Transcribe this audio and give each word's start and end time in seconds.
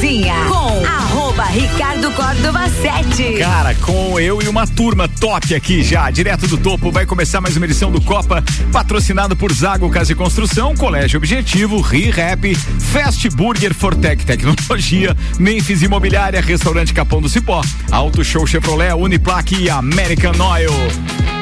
cozinha 0.00 0.34
com 0.48 0.86
arroba 0.86 1.44
Ricardo 1.44 2.10
Córdova 2.12 2.66
7. 2.70 3.38
Cara, 3.38 3.74
com 3.74 4.18
eu 4.18 4.40
e 4.40 4.48
uma 4.48 4.66
turma 4.66 5.06
top 5.06 5.54
aqui 5.54 5.82
já, 5.82 6.10
direto 6.10 6.46
do 6.46 6.56
topo, 6.56 6.90
vai 6.90 7.04
começar 7.04 7.38
mais 7.42 7.54
uma 7.54 7.66
edição 7.66 7.92
do 7.92 8.00
Copa, 8.00 8.42
patrocinado 8.72 9.36
por 9.36 9.52
Zago 9.52 9.90
Casa 9.90 10.12
e 10.12 10.14
Construção, 10.14 10.74
Colégio 10.74 11.18
Objetivo, 11.18 11.82
ReHap, 11.82 12.54
Fast 12.54 13.28
Burger 13.28 13.74
Fortec 13.74 14.24
Tecnologia, 14.24 15.14
Memphis 15.38 15.82
Imobiliária, 15.82 16.40
Restaurante 16.40 16.94
Capão 16.94 17.20
do 17.20 17.28
Cipó, 17.28 17.60
Auto 17.90 18.24
Show 18.24 18.46
Chevrolet, 18.46 18.94
Uniplaque 18.94 19.54
e 19.54 19.68
American 19.68 20.32
Oil. 20.40 21.39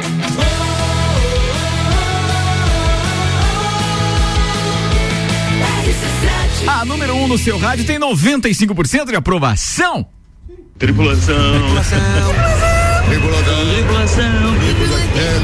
A 6.67 6.85
número 6.85 7.15
1 7.15 7.25
um 7.25 7.29
no 7.29 7.39
seu 7.39 7.59
rádio 7.59 7.85
tem 7.85 7.99
95% 7.99 9.07
de 9.07 9.17
aprovação. 9.17 10.07
Tripulação. 10.79 11.35
Tripulação. 11.35 12.01
Tripulação. 13.09 14.55
Tripulação. 14.59 15.39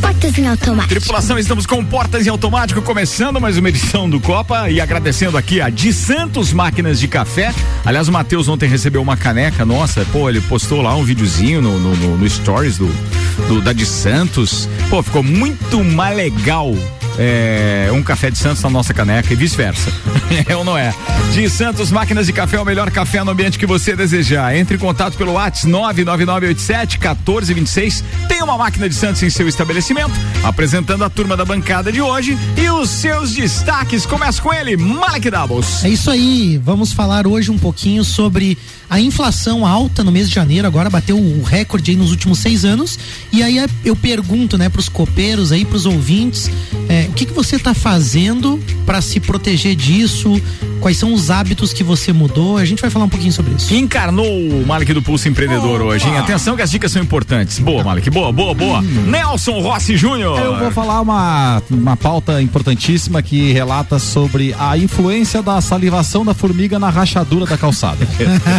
Portas 0.00 0.38
em 0.38 0.46
automático. 0.46 0.88
Tripulação, 0.88 1.38
estamos 1.38 1.66
com 1.66 1.84
portas 1.84 2.26
em 2.26 2.30
automático, 2.30 2.80
começando 2.82 3.40
mais 3.40 3.58
uma 3.58 3.68
edição 3.68 4.08
do 4.08 4.20
Copa 4.20 4.70
e 4.70 4.80
agradecendo 4.80 5.36
aqui 5.36 5.60
a 5.60 5.68
de 5.68 5.92
Santos 5.92 6.52
Máquinas 6.52 7.00
de 7.00 7.08
Café. 7.08 7.52
Aliás, 7.84 8.08
o 8.08 8.12
Matheus 8.12 8.48
ontem 8.48 8.68
recebeu 8.68 9.02
uma 9.02 9.16
caneca 9.16 9.64
nossa, 9.64 10.04
pô, 10.12 10.28
ele 10.28 10.40
postou 10.42 10.80
lá 10.80 10.94
um 10.94 11.04
videozinho 11.04 11.60
no, 11.60 11.78
no, 11.78 11.96
no, 11.96 12.18
no 12.18 12.30
Stories 12.30 12.78
do, 12.78 12.86
do, 13.48 13.60
da 13.60 13.72
de 13.72 13.84
Santos. 13.84 14.68
Pô, 14.88 15.02
ficou 15.02 15.22
muito 15.22 15.82
mais 15.82 16.16
legal 16.16 16.72
é, 17.18 17.90
um 17.92 18.02
café 18.02 18.30
de 18.30 18.38
Santos 18.38 18.62
na 18.62 18.70
nossa 18.70 18.94
caneca 18.94 19.32
e 19.32 19.36
vice-versa. 19.36 19.90
é 20.48 20.56
ou 20.56 20.64
não 20.64 20.76
é? 20.76 20.94
De 21.32 21.48
Santos 21.48 21.90
Máquinas 21.90 22.26
de 22.26 22.32
Café, 22.32 22.60
o 22.60 22.64
melhor 22.64 22.90
café 22.90 23.22
no 23.24 23.30
ambiente 23.30 23.58
que 23.58 23.66
você 23.66 23.94
desejar. 23.94 24.56
Entre 24.56 24.76
em 24.76 24.78
contato 24.78 25.16
pelo 25.16 25.32
WhatsApp 25.32 25.68
99987 25.68 26.98
1426. 26.98 28.04
Tem 28.28 28.42
uma 28.42 28.56
máquina 28.56 28.88
de 28.88 28.94
Santos 28.94 29.22
em 29.22 29.30
seu 29.30 29.48
estabelecimento, 29.48 30.12
apresentando 30.42 31.04
a 31.04 31.10
turma 31.10 31.36
da 31.36 31.44
bancada 31.44 31.92
de 31.92 32.00
hoje 32.00 32.36
e 32.56 32.68
os 32.70 32.90
seus 32.90 33.32
destaques. 33.32 34.06
Começa 34.06 34.40
com 34.40 34.52
ele, 34.52 34.76
Malek 34.76 35.30
Doubles. 35.30 35.84
É 35.84 35.88
isso 35.88 36.10
aí. 36.10 36.60
Vamos 36.62 36.92
falar 36.92 37.26
hoje 37.26 37.50
um 37.50 37.58
pouquinho 37.58 38.04
sobre 38.04 38.58
a 38.92 39.00
inflação 39.00 39.66
alta 39.66 40.04
no 40.04 40.12
mês 40.12 40.28
de 40.28 40.34
janeiro, 40.34 40.66
agora 40.66 40.90
bateu 40.90 41.16
o 41.18 41.42
recorde 41.42 41.96
nos 41.96 42.10
últimos 42.10 42.40
seis 42.40 42.62
anos. 42.62 42.98
E 43.32 43.42
aí 43.42 43.56
eu 43.84 43.96
pergunto, 43.96 44.58
né, 44.58 44.68
pros 44.68 44.86
copeiros 44.86 45.50
aí, 45.50 45.64
pros 45.64 45.86
ouvintes, 45.86 46.50
é, 46.90 47.08
o 47.12 47.14
que, 47.14 47.26
que 47.26 47.32
você 47.34 47.56
está 47.56 47.74
fazendo 47.74 48.58
para 48.86 49.02
se 49.02 49.20
proteger 49.20 49.76
disso? 49.76 50.40
Quais 50.80 50.96
são 50.96 51.12
os 51.12 51.30
hábitos 51.30 51.72
que 51.72 51.84
você 51.84 52.12
mudou? 52.12 52.56
A 52.56 52.64
gente 52.64 52.80
vai 52.80 52.90
falar 52.90 53.04
um 53.04 53.08
pouquinho 53.08 53.32
sobre 53.32 53.54
isso. 53.54 53.72
Encarnou 53.72 54.26
o 54.26 54.66
Malik 54.66 54.92
do 54.94 55.02
Pulso 55.02 55.28
Empreendedor 55.28 55.80
oh, 55.82 55.84
hoje, 55.84 56.08
hein? 56.08 56.16
Atenção 56.16 56.56
que 56.56 56.62
as 56.62 56.70
dicas 56.70 56.90
são 56.90 57.00
importantes. 57.00 57.58
Boa, 57.58 57.84
Malik, 57.84 58.10
boa, 58.10 58.32
boa, 58.32 58.54
boa. 58.54 58.80
Hum. 58.80 59.04
Nelson 59.06 59.60
Rossi 59.60 59.96
Júnior. 59.96 60.40
Eu 60.40 60.58
vou 60.58 60.70
falar 60.72 61.02
uma, 61.02 61.62
uma 61.70 61.96
pauta 61.96 62.42
importantíssima 62.42 63.22
que 63.22 63.52
relata 63.52 63.98
sobre 63.98 64.56
a 64.58 64.76
influência 64.76 65.42
da 65.42 65.60
salivação 65.60 66.24
da 66.24 66.32
formiga 66.34 66.78
na 66.78 66.88
rachadura 66.88 67.44
da 67.44 67.58
calçada. 67.58 68.08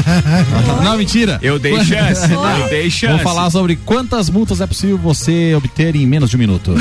Não, 0.82 0.96
mentira. 0.96 1.40
Eu 1.42 1.58
dei 1.58 1.84
chance. 1.84 2.32
Eu 2.32 2.70
dei 2.70 2.90
chance. 2.90 3.16
Vou 3.16 3.24
falar 3.24 3.50
sobre 3.50 3.76
quantas 3.76 4.30
multas 4.30 4.62
é 4.62 4.68
possível 4.68 4.98
você 4.98 5.56
obter 5.56 5.96
em 5.96 6.06
menos 6.06 6.30
de 6.30 6.38
um 6.38 6.40
minuto. 6.40 6.74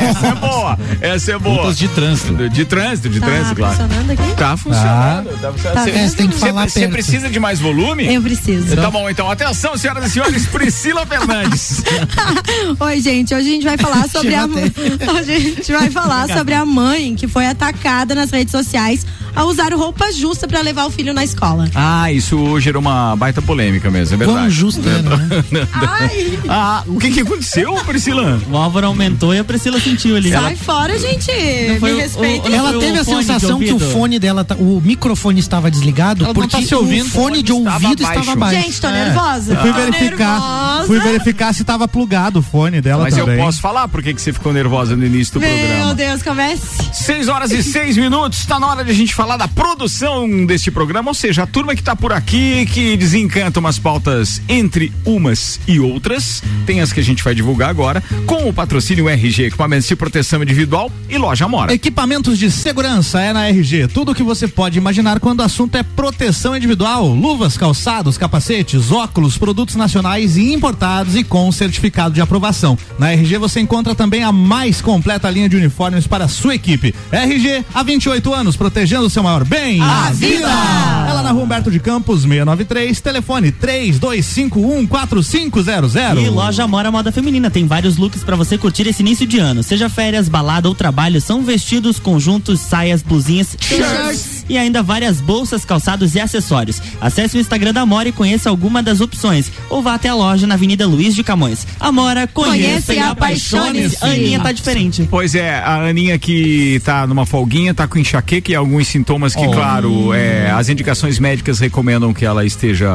Essa 0.00 0.26
é 0.28 0.34
boa. 0.34 0.57
Essa 1.00 1.32
é 1.32 1.38
boa. 1.38 1.56
Multas 1.56 1.78
de 1.78 1.88
trânsito. 1.88 2.48
De 2.48 2.64
trânsito, 2.64 3.08
de 3.08 3.20
tá 3.20 3.26
trânsito, 3.26 3.56
claro. 3.56 3.76
Funcionando 3.76 4.10
aqui? 4.10 4.34
Tá 4.36 4.56
funcionando. 4.56 5.40
Tá 5.40 5.52
funcionando. 5.52 5.74
Tá 5.74 5.84
Você 5.84 6.16
tem 6.16 6.28
que 6.28 6.36
falar 6.36 6.68
Você 6.68 6.88
precisa 6.88 7.28
de 7.28 7.40
mais 7.40 7.60
volume? 7.60 8.12
Eu 8.12 8.22
preciso. 8.22 8.74
Tá 8.76 8.90
bom, 8.90 9.08
então. 9.08 9.30
Atenção, 9.30 9.76
senhoras 9.76 10.04
e 10.06 10.10
senhores. 10.10 10.46
Priscila 10.48 11.06
Fernandes. 11.06 11.82
Oi, 12.80 13.00
gente. 13.00 13.34
Hoje 13.34 13.48
a 13.48 13.52
gente 13.52 13.64
vai 13.64 13.78
falar 13.78 14.08
sobre 14.10 14.34
a. 14.34 14.46
Hoje 14.46 15.32
a 15.32 15.38
gente 15.38 15.72
vai 15.72 15.90
falar 15.90 16.28
sobre 16.28 16.54
a 16.54 16.64
mãe 16.64 17.14
que 17.14 17.28
foi 17.28 17.46
atacada 17.46 18.14
nas 18.14 18.30
redes 18.30 18.52
sociais 18.52 19.06
a 19.34 19.44
usar 19.44 19.72
roupa 19.72 20.10
justa 20.12 20.48
para 20.48 20.60
levar 20.60 20.86
o 20.86 20.90
filho 20.90 21.14
na 21.14 21.22
escola. 21.22 21.68
Ah, 21.74 22.10
isso 22.10 22.58
gerou 22.60 22.80
uma 22.80 23.14
baita 23.14 23.40
polêmica 23.40 23.90
mesmo, 23.90 24.14
é 24.14 24.16
verdade. 24.16 24.38
Quão 24.40 24.50
justo 24.50 24.82
era, 24.88 25.16
né? 25.50 25.68
Ai. 25.72 26.38
Ah, 26.48 26.82
o 26.86 26.98
que 26.98 27.10
que 27.10 27.20
aconteceu, 27.20 27.74
Priscila? 27.84 28.40
O 28.50 28.56
Álvaro 28.56 28.88
aumentou 28.88 29.32
e 29.32 29.38
a 29.38 29.44
Priscila 29.44 29.78
sentiu 29.80 30.16
ali. 30.16 30.30
Sai 30.30 30.57
fora, 30.58 30.98
gente. 30.98 31.30
foi 31.80 31.92
Me 31.92 32.00
respeita. 32.00 32.48
Ela 32.48 32.78
teve 32.78 32.98
a 32.98 33.04
sensação 33.04 33.58
que 33.58 33.72
o 33.72 33.78
fone 33.78 34.18
dela, 34.18 34.44
tá- 34.44 34.54
o 34.56 34.80
microfone 34.84 35.40
estava 35.40 35.70
desligado 35.70 36.24
Ela 36.24 36.28
não 36.28 36.34
porque 36.34 36.56
tá 36.56 36.62
se 36.62 36.74
ouvindo, 36.74 37.06
o 37.06 37.10
fone 37.10 37.42
de 37.42 37.52
ouvido 37.52 38.02
estava 38.02 38.20
estava 38.20 38.36
baixo. 38.36 38.60
Gente, 38.60 38.80
tô 38.80 38.88
nervosa. 38.90 39.56
Fui 39.56 39.72
Tô 39.72 39.78
verificar, 39.78 40.40
nervosa. 40.40 40.86
fui 40.86 41.00
verificar 41.00 41.54
se 41.54 41.64
tava 41.64 41.86
plugado 41.88 42.40
o 42.40 42.42
fone 42.42 42.80
dela 42.80 43.04
Mas 43.04 43.14
também. 43.14 43.36
eu 43.38 43.44
posso 43.44 43.60
falar 43.60 43.88
por 43.88 44.02
que 44.02 44.12
você 44.12 44.32
ficou 44.32 44.52
nervosa 44.52 44.96
no 44.96 45.04
início 45.06 45.34
do 45.34 45.40
Meu 45.40 45.48
programa. 45.50 45.94
Deus, 45.94 46.22
comece. 46.22 46.66
Seis 46.92 47.28
horas 47.28 47.50
e 47.50 47.62
seis 47.62 47.96
minutos, 47.96 48.44
tá 48.46 48.58
na 48.58 48.66
hora 48.68 48.84
de 48.84 48.90
a 48.90 48.94
gente 48.94 49.14
falar 49.14 49.36
da 49.36 49.48
produção 49.48 50.46
deste 50.46 50.70
programa, 50.70 51.10
ou 51.10 51.14
seja, 51.14 51.42
a 51.44 51.46
turma 51.46 51.74
que 51.74 51.82
tá 51.82 51.94
por 51.94 52.12
aqui, 52.12 52.66
que 52.66 52.96
desencanta 52.96 53.60
umas 53.60 53.78
pautas 53.78 54.40
entre 54.48 54.92
umas 55.04 55.60
e 55.66 55.78
outras, 55.78 56.42
tem 56.66 56.80
as 56.80 56.92
que 56.92 57.00
a 57.00 57.04
gente 57.04 57.22
vai 57.22 57.34
divulgar 57.34 57.68
agora, 57.70 58.02
com 58.26 58.48
o 58.48 58.52
patrocínio 58.52 59.08
RG 59.08 59.44
Equipamentos 59.46 59.86
de 59.86 59.94
Proteção 59.96 60.42
Individual 60.48 60.90
e 61.10 61.18
Loja 61.18 61.46
Mora. 61.46 61.74
Equipamentos 61.74 62.38
de 62.38 62.50
segurança 62.50 63.20
é 63.20 63.34
na 63.34 63.48
RG. 63.48 63.88
Tudo 63.88 64.12
o 64.12 64.14
que 64.14 64.22
você 64.22 64.48
pode 64.48 64.78
imaginar 64.78 65.20
quando 65.20 65.40
o 65.40 65.42
assunto 65.42 65.76
é 65.76 65.82
proteção 65.82 66.56
individual. 66.56 67.06
Luvas, 67.08 67.58
calçados, 67.58 68.16
capacetes, 68.16 68.90
óculos, 68.90 69.36
produtos 69.36 69.76
nacionais 69.76 70.38
e 70.38 70.54
importados 70.54 71.16
e 71.16 71.22
com 71.22 71.52
certificado 71.52 72.14
de 72.14 72.22
aprovação. 72.22 72.78
Na 72.98 73.12
RG 73.12 73.36
você 73.36 73.60
encontra 73.60 73.94
também 73.94 74.24
a 74.24 74.32
mais 74.32 74.80
completa 74.80 75.28
linha 75.28 75.50
de 75.50 75.56
uniformes 75.56 76.06
para 76.06 76.24
a 76.24 76.28
sua 76.28 76.54
equipe. 76.54 76.94
RG, 77.12 77.66
há 77.74 77.82
28 77.82 78.32
anos, 78.32 78.56
protegendo 78.56 79.04
o 79.04 79.10
seu 79.10 79.22
maior 79.22 79.44
bem. 79.44 79.82
A 79.82 80.10
vida! 80.12 80.48
Ela 81.08 81.20
na 81.22 81.30
rua 81.30 81.44
Humberto 81.44 81.70
de 81.70 81.78
Campos, 81.78 82.22
693, 82.22 83.02
telefone 83.02 83.52
32514500. 83.52 86.24
E 86.24 86.30
loja 86.30 86.66
Mora 86.66 86.90
Moda 86.90 87.12
Feminina 87.12 87.50
tem 87.50 87.66
vários 87.66 87.98
looks 87.98 88.24
pra 88.24 88.34
você 88.34 88.56
curtir 88.56 88.88
esse 88.88 89.02
início 89.02 89.26
de 89.26 89.38
ano. 89.38 89.62
Seja 89.62 89.90
férias, 89.90 90.26
balada 90.38 90.68
ou 90.68 90.74
trabalho, 90.74 91.20
são 91.20 91.42
vestidos, 91.42 91.98
conjuntos, 91.98 92.60
saias, 92.60 93.02
blusinhas, 93.02 93.56
Shirts. 93.60 94.37
E 94.48 94.56
ainda 94.58 94.82
várias 94.82 95.20
bolsas, 95.20 95.64
calçados 95.64 96.14
e 96.14 96.20
acessórios. 96.20 96.80
Acesse 97.00 97.36
o 97.36 97.40
Instagram 97.40 97.72
da 97.72 97.84
Mora 97.86 98.08
e 98.08 98.12
conheça 98.12 98.48
alguma 98.50 98.82
das 98.82 99.00
opções. 99.00 99.50
Ou 99.70 99.82
vá 99.82 99.94
até 99.94 100.08
a 100.08 100.14
loja 100.14 100.46
na 100.46 100.54
Avenida 100.54 100.86
Luiz 100.86 101.14
de 101.14 101.22
Camões. 101.22 101.66
Amora, 101.80 102.26
conheça, 102.26 102.58
Conheça 102.58 102.94
e 102.94 102.96
e 102.96 103.00
apaixone-se. 103.00 104.04
Aninha 104.04 104.40
tá 104.40 104.52
diferente. 104.52 105.06
Pois 105.10 105.34
é, 105.34 105.54
a 105.58 105.76
Aninha 105.88 106.18
que 106.18 106.80
tá 106.84 107.06
numa 107.06 107.26
folguinha, 107.26 107.74
tá 107.74 107.86
com 107.86 107.98
enxaqueca 107.98 108.50
e 108.52 108.54
alguns 108.54 108.88
sintomas 108.88 109.34
que, 109.34 109.46
Oh. 109.46 109.50
claro, 109.52 110.12
é, 110.14 110.50
as 110.50 110.68
indicações 110.68 111.18
médicas 111.18 111.58
recomendam 111.58 112.12
que 112.12 112.24
ela 112.24 112.44
esteja 112.44 112.88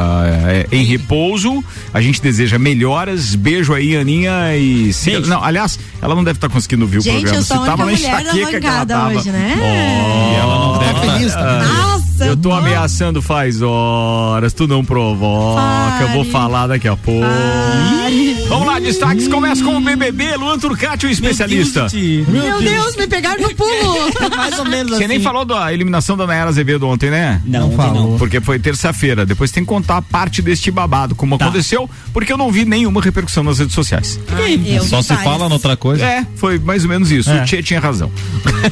é, 0.48 0.68
em 0.72 0.84
repouso. 0.84 1.64
A 1.94 2.02
gente 2.02 2.22
deseja 2.22 2.58
melhoras. 2.60 3.36
Beijo 3.36 3.74
aí, 3.74 3.96
Aninha. 3.96 4.56
E 4.56 4.92
Beijo. 5.06 5.28
não, 5.30 5.44
aliás, 5.44 5.80
ela 6.02 6.16
não 6.16 6.24
deve 6.24 6.38
estar 6.38 6.50
conseguindo 6.50 6.84
ouvir 6.84 6.98
o 7.00 7.02
Gente, 7.02 7.22
programa. 7.22 7.38
eu 7.40 7.44
sou 7.44 7.58
a 7.58 7.60
única 7.62 7.78
na 7.78 7.86
mulher 7.86 8.12
da 8.12 8.22
enxaqueca 8.22 8.60
que 8.60 8.66
ela 8.66 8.74
bancada 8.86 8.94
tava. 8.96 9.14
hoje, 9.20 9.32
né? 9.32 9.56
Oh, 9.60 10.40
ela 10.40 10.60
não 10.60 10.78
deve 10.80 10.94
Tá 10.94 11.00
feliz, 11.14 11.34
tá? 11.34 11.43
Nossa, 11.44 12.26
eu 12.26 12.38
tô 12.38 12.52
ameaçando 12.52 13.22
faz 13.22 13.62
horas, 13.62 14.54
tu 14.54 14.68
não 14.68 14.84
provoca, 14.86 16.02
eu 16.02 16.08
vou 16.10 16.20
Pare. 16.20 16.32
falar 16.32 16.68
daqui 16.68 16.88
a 16.88 16.96
pouco. 16.96 17.22
Pare. 17.26 18.34
Vamos 18.48 18.68
lá, 18.68 18.80
destaques, 18.80 19.28
começa 19.28 19.64
com 19.64 19.78
o 19.78 19.82
BBB, 19.82 20.36
Luan 20.38 20.60
Turcati, 20.60 21.06
o 21.06 21.10
especialista. 21.10 21.88
Meu 22.28 22.62
Deus, 22.62 22.96
me 22.96 23.08
pegaram 23.08 23.42
no 23.42 23.56
pulo. 23.56 24.30
Mais 24.36 24.60
ou 24.60 24.66
menos 24.66 24.92
Você 24.92 25.06
assim. 25.06 25.08
nem 25.08 25.20
falou 25.20 25.44
da 25.46 25.74
eliminação 25.74 26.16
da 26.16 26.28
Nayara 26.28 26.50
Azevedo 26.50 26.88
ontem, 26.88 27.10
né? 27.10 27.42
Não, 27.46 27.70
Não 27.70 27.72
falou. 27.76 28.18
Porque 28.18 28.40
foi 28.42 28.60
terça-feira. 28.60 29.26
Depois 29.26 29.52
tem 29.52 29.64
que 29.64 29.70
contar 29.70 30.02
parte 30.02 30.42
deste 30.42 30.70
babado, 30.70 31.16
como 31.16 31.38
Tá. 31.38 31.46
aconteceu, 31.46 31.90
porque 32.14 32.32
eu 32.32 32.38
não 32.38 32.52
vi 32.52 32.64
nenhuma 32.66 33.02
repercussão 33.02 33.44
nas 33.44 33.58
redes 33.60 33.74
sociais. 33.74 34.20
Ai, 34.36 34.62
eu 34.66 34.84
Só 34.84 35.02
se 35.02 35.10
várias. 35.10 35.24
fala 35.32 35.50
noutra 35.50 35.76
coisa. 35.76 36.06
É, 36.06 36.26
foi 36.36 36.60
mais 36.60 36.84
ou 36.84 36.90
menos 36.90 37.12
isso. 37.12 37.32
É. 37.32 37.42
O 37.42 37.46
Tchê 37.46 37.64
tinha 37.64 37.80
razão. 37.80 38.12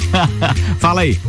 Fala 0.80 1.02
aí. 1.02 1.20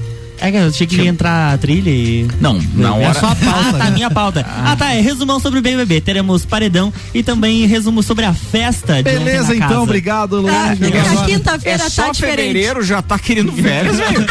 É 0.42 0.50
que 0.50 0.56
eu 0.56 0.66
achei 0.68 0.86
que 0.86 0.96
ia 0.96 1.08
entrar 1.08 1.54
a 1.54 1.58
trilha 1.58 1.88
e. 1.90 2.26
Não, 2.40 2.60
na 2.74 2.88
É 2.88 3.08
hora. 3.08 3.14
só 3.20 3.26
a 3.28 3.34
pauta. 3.36 3.62
Ah, 3.62 3.72
tá, 3.78 3.90
minha 3.90 4.10
pauta. 4.10 4.44
Ah, 4.64 4.76
tá, 4.76 4.92
é 4.94 5.00
resumão 5.00 5.38
sobre 5.40 5.58
o 5.60 5.62
BBB. 5.62 6.00
Teremos 6.00 6.44
paredão 6.44 6.92
e 7.14 7.22
também 7.22 7.64
resumo 7.66 8.02
sobre 8.02 8.24
a 8.24 8.32
festa 8.34 9.02
Beleza, 9.02 9.54
na 9.54 9.66
então, 9.66 9.82
obrigado, 9.82 10.40
Luan. 10.40 10.52
Ah, 10.52 10.70
a 10.70 11.22
É 11.22 11.26
quinta-feira 11.26 11.78
tá 11.84 11.90
só 11.90 12.10
diferente. 12.12 12.36
fevereiro 12.48 12.82
já 12.82 13.00
tá 13.02 13.18
querendo 13.18 13.52
férias, 13.52 13.96
velho. 13.98 14.26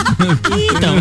Então, 0.75 0.95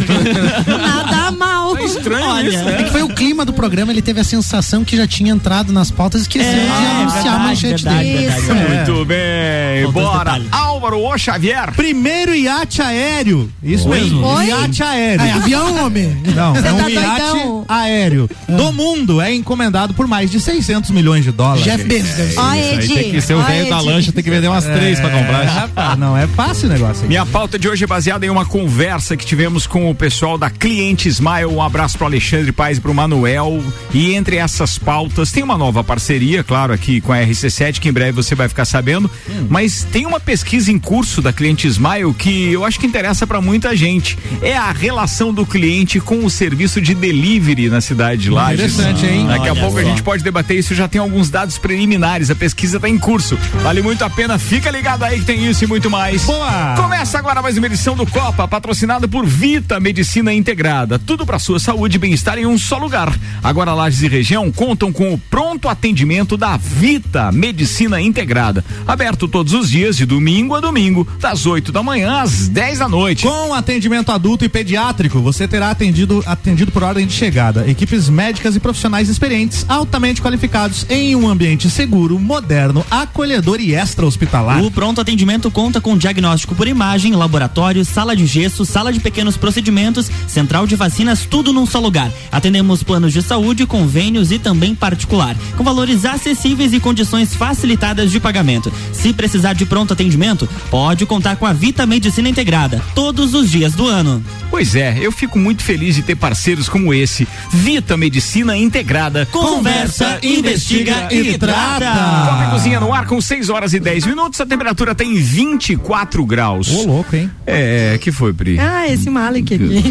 Nada 0.78 1.30
mal. 1.32 1.74
Mas 1.74 1.94
estranho 1.96 2.26
Olha. 2.30 2.48
isso, 2.48 2.68
É 2.68 2.76
que 2.76 2.82
né? 2.84 2.88
foi 2.90 3.02
o 3.02 3.08
clima 3.08 3.44
do 3.44 3.52
programa, 3.52 3.92
ele 3.92 4.02
teve 4.02 4.20
a 4.20 4.24
sensação 4.24 4.84
que 4.84 4.96
já 4.96 5.06
tinha 5.06 5.32
entrado 5.32 5.72
nas 5.72 5.90
pautas 5.90 6.20
e 6.20 6.22
esqueceu 6.22 6.50
É, 6.50 6.54
de 6.54 6.86
anunciar 6.86 7.10
a 7.10 7.22
verdade, 7.22 7.44
manchete 7.48 7.84
verdade, 7.84 8.04
dele. 8.04 8.18
verdade, 8.28 8.42
verdade. 8.46 8.90
Muito 8.90 9.04
bem, 9.04 9.90
bora. 9.92 10.42
Álvaro 10.50 10.98
O 11.00 11.18
Xavier. 11.18 11.72
Primeiro 11.74 12.34
iate 12.34 12.82
aéreo. 12.82 13.50
Isso 13.62 13.88
mesmo. 13.88 14.24
Oi? 14.26 14.46
Iate 14.46 14.82
aéreo. 14.82 14.99
É 15.00 15.32
avião, 15.32 15.84
homem. 15.86 16.16
Não, 16.34 16.56
é 16.56 16.62
tá 16.62 16.74
um 16.74 16.88
iate 16.88 17.20
doidão? 17.32 17.64
aéreo 17.68 18.30
do 18.48 18.72
mundo. 18.72 19.20
É 19.20 19.32
encomendado 19.34 19.94
por 19.94 20.06
mais 20.06 20.30
de 20.30 20.40
600 20.40 20.90
milhões 20.90 21.24
de 21.24 21.32
dólares. 21.32 21.64
Jeff 21.64 21.84
Bezos. 21.84 22.36
Ó, 22.36 22.40
Aí 22.42 22.74
Edi. 22.74 22.94
tem 22.94 23.10
que 23.10 23.20
ser 23.20 23.34
o 23.34 23.42
velho 23.42 23.68
da 23.68 23.80
lancha, 23.80 24.12
tem 24.12 24.22
que 24.22 24.30
vender 24.30 24.48
umas 24.48 24.64
três 24.64 24.98
pra 25.00 25.10
É, 25.10 25.18
comprar. 25.18 25.44
rapaz, 25.44 25.98
não 25.98 26.16
é 26.16 26.26
fácil 26.26 26.68
o 26.68 26.72
negócio. 26.72 27.02
Aí. 27.02 27.08
Minha 27.08 27.24
pauta 27.26 27.58
de 27.58 27.68
hoje 27.68 27.84
é 27.84 27.86
baseada 27.86 28.24
em 28.26 28.30
uma 28.30 28.44
conversa 28.44 29.16
que 29.16 29.24
tivemos 29.24 29.66
com 29.66 29.90
o 29.90 29.94
pessoal 29.94 30.36
da 30.38 30.50
Cliente 30.50 31.08
Smile. 31.08 31.46
Um 31.46 31.62
abraço 31.62 31.96
pro 31.96 32.06
Alexandre 32.06 32.52
Paz 32.52 32.78
e 32.78 32.80
pro 32.80 32.92
Manuel. 32.94 33.62
E 33.92 34.14
entre 34.14 34.36
essas 34.36 34.78
pautas 34.78 35.30
tem 35.32 35.42
uma 35.42 35.56
nova 35.58 35.82
parceria, 35.84 36.42
claro, 36.44 36.72
aqui 36.72 37.00
com 37.00 37.12
a 37.12 37.18
RC7, 37.18 37.78
que 37.80 37.88
em 37.88 37.92
breve 37.92 38.12
você 38.12 38.34
vai 38.34 38.48
ficar 38.48 38.64
sabendo. 38.64 39.10
Mas 39.48 39.84
tem 39.90 40.06
uma 40.06 40.20
pesquisa 40.20 40.70
em 40.70 40.78
curso 40.78 41.20
da 41.22 41.32
Cliente 41.32 41.66
Smile 41.68 42.12
que 42.14 42.52
eu 42.52 42.64
acho 42.64 42.78
que 42.78 42.86
interessa 42.86 43.26
para 43.26 43.40
muita 43.40 43.76
gente. 43.76 44.18
É 44.42 44.56
a 44.56 44.72
relação 44.90 45.32
do 45.32 45.46
cliente 45.46 46.00
com 46.00 46.24
o 46.24 46.28
serviço 46.30 46.80
de 46.80 46.94
delivery 46.96 47.68
na 47.68 47.80
cidade 47.80 48.22
de 48.22 48.30
Lages. 48.30 48.74
Interessante, 48.74 49.06
hein? 49.06 49.24
Daqui 49.24 49.48
a 49.48 49.52
Olha 49.52 49.60
pouco 49.60 49.78
a 49.78 49.82
só. 49.82 49.88
gente 49.88 50.02
pode 50.02 50.24
debater 50.24 50.58
isso. 50.58 50.74
Já 50.74 50.88
tem 50.88 51.00
alguns 51.00 51.30
dados 51.30 51.58
preliminares. 51.58 52.28
A 52.28 52.34
pesquisa 52.34 52.76
está 52.76 52.88
em 52.88 52.98
curso. 52.98 53.38
Vale 53.62 53.82
muito 53.82 54.04
a 54.04 54.10
pena. 54.10 54.36
Fica 54.36 54.68
ligado 54.68 55.04
aí 55.04 55.20
que 55.20 55.24
tem 55.24 55.48
isso 55.48 55.62
e 55.62 55.66
muito 55.68 55.88
mais. 55.88 56.24
Boa! 56.24 56.74
Começa 56.76 57.16
agora 57.18 57.40
mais 57.40 57.56
uma 57.56 57.66
edição 57.68 57.94
do 57.94 58.04
Copa, 58.04 58.48
patrocinado 58.48 59.08
por 59.08 59.24
Vita 59.24 59.78
Medicina 59.78 60.34
Integrada. 60.34 60.98
Tudo 60.98 61.24
para 61.24 61.38
sua 61.38 61.60
saúde 61.60 61.94
e 61.94 61.98
bem-estar 62.00 62.36
em 62.36 62.46
um 62.46 62.58
só 62.58 62.76
lugar. 62.76 63.16
Agora 63.44 63.72
Lages 63.72 64.02
e 64.02 64.08
região 64.08 64.50
contam 64.50 64.92
com 64.92 65.14
o 65.14 65.18
pronto 65.18 65.68
atendimento 65.68 66.36
da 66.36 66.56
Vita 66.56 67.30
Medicina 67.30 68.00
Integrada. 68.00 68.64
Aberto 68.88 69.28
todos 69.28 69.52
os 69.54 69.70
dias 69.70 69.96
de 69.96 70.04
domingo 70.04 70.56
a 70.56 70.60
domingo, 70.60 71.06
das 71.20 71.46
8 71.46 71.70
da 71.70 71.80
manhã 71.80 72.22
às 72.22 72.48
10 72.48 72.80
da 72.80 72.88
noite. 72.88 73.22
Com 73.22 73.54
atendimento 73.54 74.10
adulto 74.10 74.44
e 74.44 74.48
pediátrico, 74.80 75.20
você 75.20 75.46
terá 75.46 75.70
atendido, 75.70 76.22
atendido 76.26 76.72
por 76.72 76.82
ordem 76.82 77.06
de 77.06 77.12
chegada. 77.12 77.68
Equipes 77.68 78.08
médicas 78.08 78.56
e 78.56 78.60
profissionais 78.60 79.08
experientes, 79.08 79.66
altamente 79.68 80.22
qualificados 80.22 80.86
em 80.88 81.14
um 81.14 81.28
ambiente 81.28 81.68
seguro, 81.68 82.18
moderno, 82.18 82.84
acolhedor 82.90 83.60
e 83.60 83.74
extra-hospitalar. 83.74 84.64
O 84.64 84.70
pronto 84.70 85.00
atendimento 85.00 85.50
conta 85.50 85.80
com 85.80 85.98
diagnóstico 85.98 86.54
por 86.54 86.66
imagem, 86.66 87.14
laboratório, 87.14 87.84
sala 87.84 88.16
de 88.16 88.24
gesso, 88.24 88.64
sala 88.64 88.92
de 88.92 89.00
pequenos 89.00 89.36
procedimentos, 89.36 90.10
central 90.26 90.66
de 90.66 90.76
vacinas, 90.76 91.26
tudo 91.26 91.52
num 91.52 91.66
só 91.66 91.78
lugar. 91.78 92.10
Atendemos 92.32 92.82
planos 92.82 93.12
de 93.12 93.22
saúde, 93.22 93.66
convênios 93.66 94.32
e 94.32 94.38
também 94.38 94.74
particular, 94.74 95.36
com 95.56 95.64
valores 95.64 96.06
acessíveis 96.06 96.72
e 96.72 96.80
condições 96.80 97.34
facilitadas 97.34 98.10
de 98.10 98.18
pagamento. 98.18 98.72
Se 98.92 99.12
precisar 99.12 99.52
de 99.52 99.66
pronto 99.66 99.92
atendimento, 99.92 100.48
pode 100.70 101.04
contar 101.04 101.36
com 101.36 101.44
a 101.44 101.52
Vita 101.52 101.84
Medicina 101.84 102.28
Integrada, 102.28 102.82
todos 102.94 103.34
os 103.34 103.50
dias 103.50 103.74
do 103.74 103.86
ano. 103.86 104.22
Pois 104.60 104.74
é, 104.76 104.98
eu 105.00 105.10
fico 105.10 105.38
muito 105.38 105.62
feliz 105.62 105.94
de 105.94 106.02
ter 106.02 106.14
parceiros 106.14 106.68
como 106.68 106.92
esse. 106.92 107.26
Vita 107.50 107.96
Medicina 107.96 108.54
Integrada. 108.54 109.24
Conversa, 109.32 110.18
investiga 110.22 111.08
e 111.10 111.38
trata. 111.38 111.86
Copa 112.30 112.50
Cozinha 112.50 112.78
no 112.78 112.92
ar 112.92 113.06
com 113.06 113.18
6 113.22 113.48
horas 113.48 113.72
e 113.72 113.80
10 113.80 114.04
minutos. 114.04 114.38
A 114.38 114.44
temperatura 114.44 114.94
tem 114.94 115.14
24 115.14 116.26
graus. 116.26 116.68
Ô, 116.68 116.82
louco, 116.84 117.16
hein? 117.16 117.30
É, 117.46 117.96
que 118.02 118.12
foi, 118.12 118.34
Pri? 118.34 118.58
Ah, 118.58 118.86
esse 118.86 119.08
Malik 119.08 119.54
aqui. 119.54 119.82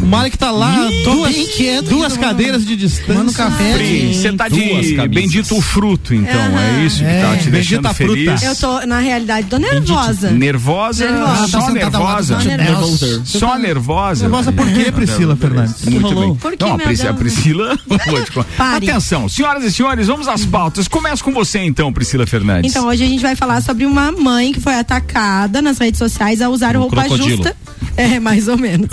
O 0.00 0.06
Malik 0.06 0.38
tá 0.38 0.52
lá, 0.52 0.88
duas, 1.02 1.34
bem 1.34 1.46
quieto 1.48 1.88
duas 1.88 2.16
cadeiras 2.16 2.64
de 2.64 2.76
distância. 2.76 3.22
Um 3.24 3.32
café. 3.32 3.74
Pri, 3.74 4.14
você 4.14 4.32
tá 4.34 4.48
de 4.48 4.60
camisas. 4.60 5.06
bendito 5.08 5.60
fruto, 5.60 6.14
então. 6.14 6.32
Aham. 6.32 6.60
É 6.80 6.86
isso 6.86 6.98
que 7.00 7.04
É, 7.06 7.22
tá 7.22 7.36
te 7.38 7.50
deixando 7.50 7.82
bendita 7.82 7.94
feliz. 7.94 8.40
fruta. 8.40 8.46
Eu 8.46 8.56
tô, 8.80 8.86
na 8.86 9.00
realidade, 9.00 9.48
tô 9.48 9.58
nervosa. 9.58 10.30
Nervosa? 10.30 11.10
Nervosa. 11.10 11.34
Ah, 11.34 11.48
tá 11.50 11.60
Só 11.60 11.70
nervosa? 11.72 12.40
Só 12.40 12.46
nervosa. 12.48 13.22
Só 13.24 13.58
nervosa? 13.66 14.22
Nervosa 14.28 14.52
por 14.52 14.66
quê, 14.72 14.92
Priscila 14.92 15.36
Fernandes? 15.36 15.84
Muito 15.84 16.06
rolou? 16.06 16.20
bem. 16.26 16.34
Por 16.36 16.56
que, 16.56 16.64
Não, 16.64 16.74
a, 16.74 16.78
Pris- 16.78 17.04
a? 17.04 17.12
Priscila. 17.14 17.78
Atenção, 18.58 19.28
senhoras 19.28 19.64
e 19.64 19.72
senhores, 19.72 20.06
vamos 20.06 20.28
às 20.28 20.44
pautas. 20.44 20.86
Começa 20.88 21.22
com 21.22 21.32
você 21.32 21.58
então, 21.60 21.92
Priscila 21.92 22.26
Fernandes. 22.26 22.70
Então, 22.70 22.86
hoje 22.88 23.04
a 23.04 23.06
gente 23.06 23.22
vai 23.22 23.34
falar 23.36 23.60
sobre 23.62 23.86
uma 23.86 24.12
mãe 24.12 24.52
que 24.52 24.60
foi 24.60 24.74
atacada 24.74 25.60
nas 25.62 25.78
redes 25.78 25.98
sociais 25.98 26.40
ao 26.40 26.52
usar 26.52 26.76
Um 26.76 26.80
roupa 26.80 26.96
crocodilo. 27.02 27.28
justa. 27.36 27.56
É, 27.96 28.18
mais 28.18 28.48
ou 28.48 28.58
menos. 28.58 28.88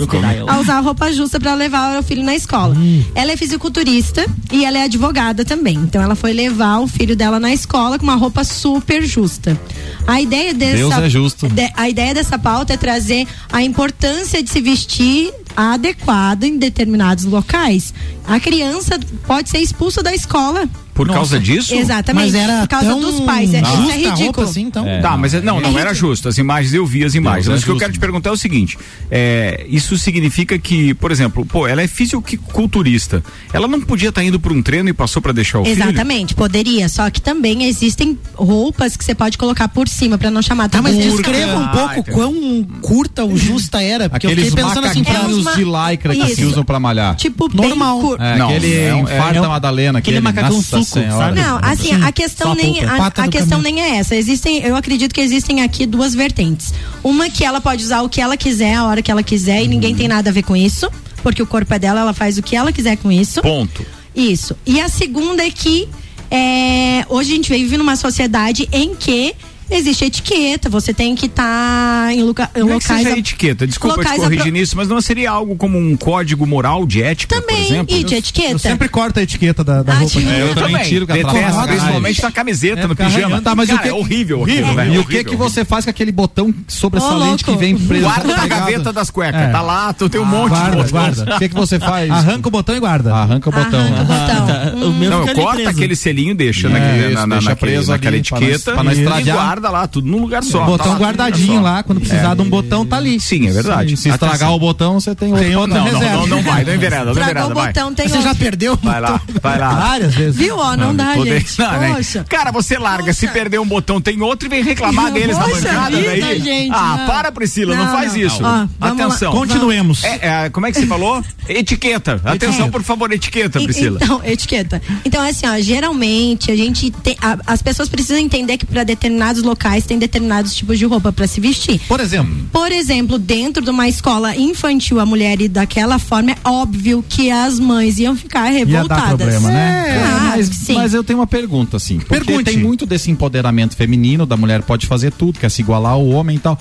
A 0.48 0.60
usar 0.60 0.80
roupa 0.80 1.12
justa 1.12 1.40
para 1.40 1.54
levar 1.54 1.98
o 1.98 2.02
filho 2.02 2.22
na 2.22 2.34
escola. 2.34 2.76
Ela 3.14 3.32
é 3.32 3.36
fisiculturista 3.36 4.24
e 4.50 4.64
ela 4.64 4.78
é 4.78 4.82
advogada 4.84 5.44
também. 5.44 5.76
Então, 5.76 6.00
ela 6.00 6.14
foi 6.14 6.32
levar 6.32 6.78
o 6.80 6.86
filho 6.86 7.16
dela 7.16 7.40
na 7.40 7.52
escola 7.52 7.98
com 7.98 8.04
uma 8.04 8.14
roupa 8.14 8.44
super 8.44 9.02
justa. 9.04 9.58
A 10.06 10.20
ideia 10.20 10.54
dessa. 10.54 10.76
Deus 10.76 10.98
é 10.98 11.08
justo. 11.08 11.48
a 11.76 11.88
ideia 11.88 12.14
dessa 12.14 12.38
pauta 12.38 12.74
é 12.74 12.76
trazer 12.76 13.26
a 13.52 13.62
importância 13.62 14.42
de 14.42 14.50
se 14.50 14.60
vestir 14.60 15.32
adequado 15.56 16.44
em 16.44 16.58
determinados 16.58 17.24
locais. 17.24 17.92
A 18.26 18.38
criança 18.40 18.98
pode 19.26 19.50
ser 19.50 19.58
expulsa 19.58 20.02
da 20.02 20.14
escola. 20.14 20.68
Por 20.94 21.08
causa 21.08 21.40
disso? 21.40 21.74
Exatamente. 21.74 22.32
Mas 22.32 22.34
era 22.34 22.60
por 22.60 22.68
causa 22.68 22.86
tão 22.86 23.00
dos 23.00 23.20
pais. 23.20 23.54
É, 23.54 23.62
isso 23.62 23.76
justa 23.76 23.92
é 23.92 23.96
roupa 24.04 24.16
ridículo. 24.20 24.46
assim, 24.48 24.62
então. 24.62 24.84
Tá, 25.00 25.16
mas 25.16 25.32
é- 25.34 25.40
não, 25.40 25.60
não 25.60 25.78
era 25.78 25.94
justo. 25.94 26.28
As 26.28 26.36
imagens 26.38 26.74
eu 26.74 26.84
vi 26.84 27.02
as 27.04 27.14
imagens. 27.14 27.46
Deus 27.46 27.54
Mas 27.54 27.60
é 27.60 27.62
o 27.62 27.64
que 27.64 27.70
eu 27.70 27.74
justo. 27.74 27.80
quero 27.80 27.92
te 27.94 27.98
perguntar 27.98 28.28
é 28.30 28.32
o 28.32 28.36
seguinte: 28.36 28.78
é, 29.10 29.64
isso 29.68 29.96
significa 29.96 30.58
que, 30.58 30.92
por 30.94 31.10
exemplo, 31.10 31.46
pô, 31.46 31.66
ela 31.66 31.80
é 31.82 31.86
fisiculturista. 31.88 33.22
Ela 33.52 33.66
não 33.68 33.80
podia 33.80 34.08
estar 34.10 34.22
indo 34.22 34.38
para 34.38 34.52
um 34.52 34.62
treino 34.62 34.88
e 34.88 34.92
passou 34.92 35.20
para 35.22 35.32
deixar 35.32 35.60
o 35.60 35.64
filho? 35.64 35.82
Exatamente, 35.82 36.34
poderia. 36.34 36.88
Só 36.88 37.08
que 37.10 37.20
também 37.20 37.64
existem 37.64 38.18
roupas 38.34 38.96
que 38.96 39.04
você 39.04 39.14
pode 39.14 39.38
colocar 39.38 39.68
por 39.68 39.88
cima 39.88 40.18
pra 40.18 40.30
não 40.30 40.42
chamar 40.42 40.68
Tá, 40.68 40.80
mas 40.82 40.94
atenção. 40.94 41.16
descreva 41.16 41.56
um 41.58 41.64
Ah, 41.64 41.68
pouco 41.68 42.00
entendi. 42.00 42.10
quão 42.12 42.64
curta 42.82 43.24
ou 43.24 43.36
justa 43.36 43.82
era, 43.82 44.08
porque 44.08 44.26
Aqueles 44.26 44.44
eu 44.44 44.50
fiquei 44.50 44.64
pensando 44.64 44.86
assim, 44.86 45.02
pra 45.04 45.14
É 45.14 45.18
uma- 45.20 45.52
de 45.56 45.64
lycra 45.64 46.14
que 46.14 46.26
se 46.26 46.32
Isso. 46.42 46.46
usam 46.50 46.64
pra 46.64 46.78
malhar. 46.78 47.14
Tipo, 47.16 47.48
Normal. 47.54 47.98
bem 47.98 48.08
cur... 48.08 48.20
É, 48.20 48.36
Não, 48.36 48.48
aquele 48.48 48.74
é 48.74 48.94
um- 48.94 49.08
é- 49.08 49.16
é 49.36 49.40
um- 49.40 49.48
Madalena. 49.48 49.98
aquele 49.98 50.18
aquele 50.18 50.20
macacão 50.20 50.56
Nossa 50.56 50.81
sabe? 50.84 51.40
Não, 51.40 51.58
assim, 51.62 51.94
Sim, 51.94 52.02
a 52.02 52.12
questão 52.12 52.54
nem 52.54 52.84
a, 52.84 53.06
a 53.06 53.28
questão 53.28 53.62
caminho. 53.62 53.76
nem 53.76 53.84
é 53.84 53.96
essa. 53.96 54.14
Existem, 54.14 54.62
eu 54.62 54.76
acredito 54.76 55.14
que 55.14 55.20
existem 55.20 55.62
aqui 55.62 55.86
duas 55.86 56.14
vertentes. 56.14 56.72
Uma 57.02 57.30
que 57.30 57.44
ela 57.44 57.60
pode 57.60 57.84
usar 57.84 58.02
o 58.02 58.08
que 58.08 58.20
ela 58.20 58.36
quiser, 58.36 58.74
a 58.74 58.84
hora 58.84 59.02
que 59.02 59.10
ela 59.10 59.22
quiser 59.22 59.62
e 59.62 59.68
ninguém 59.68 59.94
tem 59.94 60.08
nada 60.08 60.30
a 60.30 60.32
ver 60.32 60.42
com 60.42 60.56
isso, 60.56 60.90
porque 61.22 61.42
o 61.42 61.46
corpo 61.46 61.72
é 61.74 61.78
dela, 61.78 62.00
ela 62.00 62.12
faz 62.12 62.38
o 62.38 62.42
que 62.42 62.56
ela 62.56 62.72
quiser 62.72 62.96
com 62.96 63.10
isso. 63.10 63.40
Ponto. 63.42 63.84
Isso. 64.14 64.56
E 64.66 64.80
a 64.80 64.88
segunda 64.88 65.44
é 65.44 65.50
que 65.50 65.88
é, 66.30 67.04
hoje 67.08 67.32
a 67.32 67.36
gente 67.36 67.52
vive 67.52 67.76
numa 67.76 67.96
sociedade 67.96 68.68
em 68.72 68.94
que 68.94 69.34
existe 69.70 70.04
etiqueta, 70.04 70.68
você 70.68 70.92
tem 70.92 71.14
que 71.14 71.26
estar 71.26 72.12
em, 72.12 72.22
lugar, 72.22 72.50
em 72.54 72.60
Não 72.60 72.66
é 72.66 72.68
que 72.70 72.74
locais. 72.74 73.02
seja 73.02 73.14
a- 73.14 73.18
etiqueta, 73.18 73.66
desculpa 73.66 73.96
te 73.96 73.98
locais 74.00 74.20
corrigir 74.20 74.40
apro- 74.42 74.52
nisso, 74.52 74.76
mas 74.76 74.88
não 74.88 75.00
seria 75.00 75.30
algo 75.30 75.56
como 75.56 75.78
um 75.78 75.96
código 75.96 76.46
moral 76.46 76.86
de 76.86 77.02
ética, 77.02 77.36
por 77.36 77.42
Também, 77.46 77.64
exemplo? 77.66 77.96
e 77.96 78.04
de 78.04 78.14
etiqueta. 78.14 78.52
Eu 78.52 78.58
sempre 78.58 78.88
corto 78.88 79.18
a 79.20 79.22
etiqueta 79.22 79.62
da, 79.64 79.82
da 79.82 79.92
Ah, 79.92 79.96
roupa. 79.98 80.12
tipo- 80.20 80.26
né? 80.30 80.42
Eu 80.42 80.54
também 80.54 80.82
tiro 80.84 81.06
a 81.08 81.14
Detesto, 81.14 81.62
principalmente 81.66 82.22
na 82.22 82.30
camiseta, 82.32 82.80
É, 82.82 82.86
no 82.86 82.96
pijama. 82.96 83.40
Tá, 83.40 83.54
mas 83.54 83.68
o 83.68 83.72
Cara, 83.72 83.82
que- 83.82 83.88
é 83.88 83.92
horrível, 83.94 84.40
horrível, 84.40 84.62
aquilo, 84.66 84.76
velho. 84.76 84.94
E 84.94 84.98
o 84.98 85.04
que 85.04 85.24
que 85.24 85.36
você 85.36 85.64
faz 85.64 85.84
com 85.84 85.90
aquele 85.90 86.12
botão 86.12 86.54
sobressalente 86.68 87.44
louco. 87.44 87.52
que 87.52 87.56
vem 87.56 87.76
preso? 87.78 88.04
Guarda 88.04 88.28
na 88.28 88.34
Tá 88.36 88.46
gaveta 88.46 88.92
das 88.92 89.10
cuecas, 89.10 89.40
É. 89.40 89.48
tá 89.48 89.60
lá, 89.62 89.92
tu 89.92 90.08
tem 90.08 90.20
um 90.20 90.24
monte 90.24 90.50
guarda, 90.50 90.84
de 90.84 90.90
guarda. 90.92 91.36
O 91.36 91.38
que 91.38 91.48
que 91.48 91.54
você 91.54 91.78
faz? 91.78 92.10
Arranca 92.10 92.48
o 92.48 92.50
botão 92.50 92.74
e 92.76 92.80
guarda. 92.80 93.14
Arranca 93.14 93.48
o 93.48 93.52
botão. 93.52 93.80
Arranca 93.80 94.02
o 94.02 94.04
botão. 94.04 94.46
Tá, 94.46 94.72
o 94.74 94.90
Não, 94.92 95.26
eu 95.28 95.48
preso. 95.54 95.68
aquele 95.68 95.96
selinho, 95.96 96.34
deixa 96.34 96.68
É, 96.68 97.54
preso 97.54 97.90
naquela 97.90 98.12
não- 98.12 98.18
etiqueta 98.18 98.72
pra 98.72 98.82
não 98.84 98.92
estragar. 98.92 99.51
Guarda 99.52 99.70
lá, 99.70 99.86
tudo 99.86 100.08
num 100.08 100.18
lugar 100.18 100.42
só. 100.42 100.64
botão 100.64 100.86
Tá 100.86 100.92
lá, 100.92 100.98
guardadinho 100.98 101.56
só. 101.56 101.60
lá, 101.60 101.82
quando 101.82 102.00
precisar 102.00 102.34
de 102.34 102.40
um 102.40 102.48
botão, 102.48 102.86
tá 102.86 102.96
ali. 102.96 103.20
Sim, 103.20 103.48
é 103.48 103.52
verdade. 103.52 103.96
Se 103.98 104.08
estragar 104.08 104.36
Atenção. 104.36 104.54
o 104.54 104.58
botão, 104.58 104.98
você 105.00 105.14
tem 105.14 105.28
outro. 105.30 105.44
Tem 105.46 105.56
outra 105.56 105.78
Não, 105.78 105.84
não, 105.84 105.92
reserva. 105.98 106.16
não, 106.16 106.26
não 106.26 106.42
vai, 106.42 106.64
não 106.64 106.74
envereda, 106.74 107.04
não 107.04 107.12
envereda, 107.12 107.46
o 107.48 107.54
vai. 107.54 107.66
botão, 107.66 107.94
tem 107.94 108.08
Você 108.08 108.16
outro. 108.16 108.28
já 108.30 108.34
perdeu? 108.34 108.78
Vai 108.82 109.00
lá, 109.00 109.20
vai 109.40 109.58
lá. 109.58 109.74
Várias 109.74 110.14
vezes. 110.14 110.36
Viu? 110.36 110.56
Ó, 110.56 110.76
não, 110.76 110.94
dá, 110.94 111.14
Poder- 111.14 111.40
gente. 111.40 111.58
Não, 111.58 111.72
né? 111.80 111.94
Poxa. 111.94 112.24
Cara, 112.28 112.50
você 112.52 112.78
larga, 112.78 113.12
se 113.12 113.26
Poxa. 113.26 113.32
perder 113.32 113.58
um 113.60 113.66
botão, 113.66 114.00
tem 114.00 114.20
outro 114.22 114.46
e 114.46 114.50
vem 114.50 114.62
reclamar 114.62 115.12
deles 115.12 115.36
na 115.36 115.46
bancada 115.46 115.96
vida, 115.96 116.16
daí. 116.20 116.40
gente, 116.40 116.72
ah, 116.74 116.96
não. 116.98 117.06
para, 117.06 117.32
Priscila, 117.32 117.74
não, 117.76 117.84
Não, 117.84 117.92
faz 117.92 118.12
não. 118.14 118.20
isso. 118.20 118.36
Ó, 118.42 118.66
vamos 118.78 118.98
lá. 118.98 119.06
Atenção. 119.06 119.32
Continuemos. 119.32 120.04
É, 120.04 120.44
é, 120.46 120.50
como 120.50 120.66
é 120.66 120.72
que 120.72 120.78
você 120.80 120.86
falou? 120.86 121.22
Etiqueta. 121.48 122.20
Atenção, 122.24 122.70
por 122.70 122.82
favor, 122.82 123.12
etiqueta, 123.12 123.60
E- 123.60 123.64
Priscila. 123.64 123.98
Então, 124.02 124.20
etiqueta. 124.24 124.80
Então, 125.04 125.22
assim, 125.26 125.46
ó, 125.46 125.58
geralmente 125.60 126.50
a 126.50 126.56
gente 126.56 126.90
tem. 126.90 127.16
a- 127.20 127.38
as 127.46 127.62
pessoas 127.62 127.88
precisam 127.88 128.18
entender 128.18 128.56
que 128.56 128.66
para 128.66 128.84
determinados 128.84 129.42
locais 129.42 129.84
têm 129.84 129.98
determinados 129.98 130.54
tipos 130.54 130.78
de 130.78 130.84
roupa 130.86 131.12
para 131.12 131.26
se 131.26 131.40
vestir. 131.40 131.80
Por 131.88 132.00
exemplo, 132.00 132.32
Por 132.52 132.70
exemplo, 132.72 133.18
dentro 133.18 133.62
de 133.62 133.70
uma 133.70 133.88
escola 133.88 134.34
infantil, 134.36 134.98
a 135.00 135.06
mulher 135.06 135.40
ir 135.40 135.48
daquela 135.48 135.98
forma, 135.98 136.32
é 136.32 136.36
óbvio 136.44 137.04
que 137.08 137.30
as 137.30 137.58
mães 137.58 137.98
iam 137.98 138.16
ficar 138.16 138.46
revoltadas. 138.50 139.21
Problema, 139.22 139.50
né? 139.50 139.84
É, 139.88 140.02
Ah, 140.02 140.34
mas, 140.36 140.46
sim. 140.48 140.74
mas 140.74 140.94
eu 140.94 141.04
tenho 141.04 141.18
uma 141.18 141.26
pergunta, 141.26 141.76
assim. 141.76 141.98
Porque 141.98 142.24
Pergunte. 142.24 142.44
tem 142.50 142.58
muito 142.58 142.86
desse 142.86 143.10
empoderamento 143.10 143.76
feminino, 143.76 144.24
da 144.26 144.36
mulher 144.36 144.62
pode 144.62 144.86
fazer 144.86 145.12
tudo, 145.12 145.38
quer 145.38 145.50
se 145.50 145.60
igualar 145.62 145.92
ao 145.92 146.06
homem 146.08 146.36
e 146.36 146.38
tal. 146.38 146.58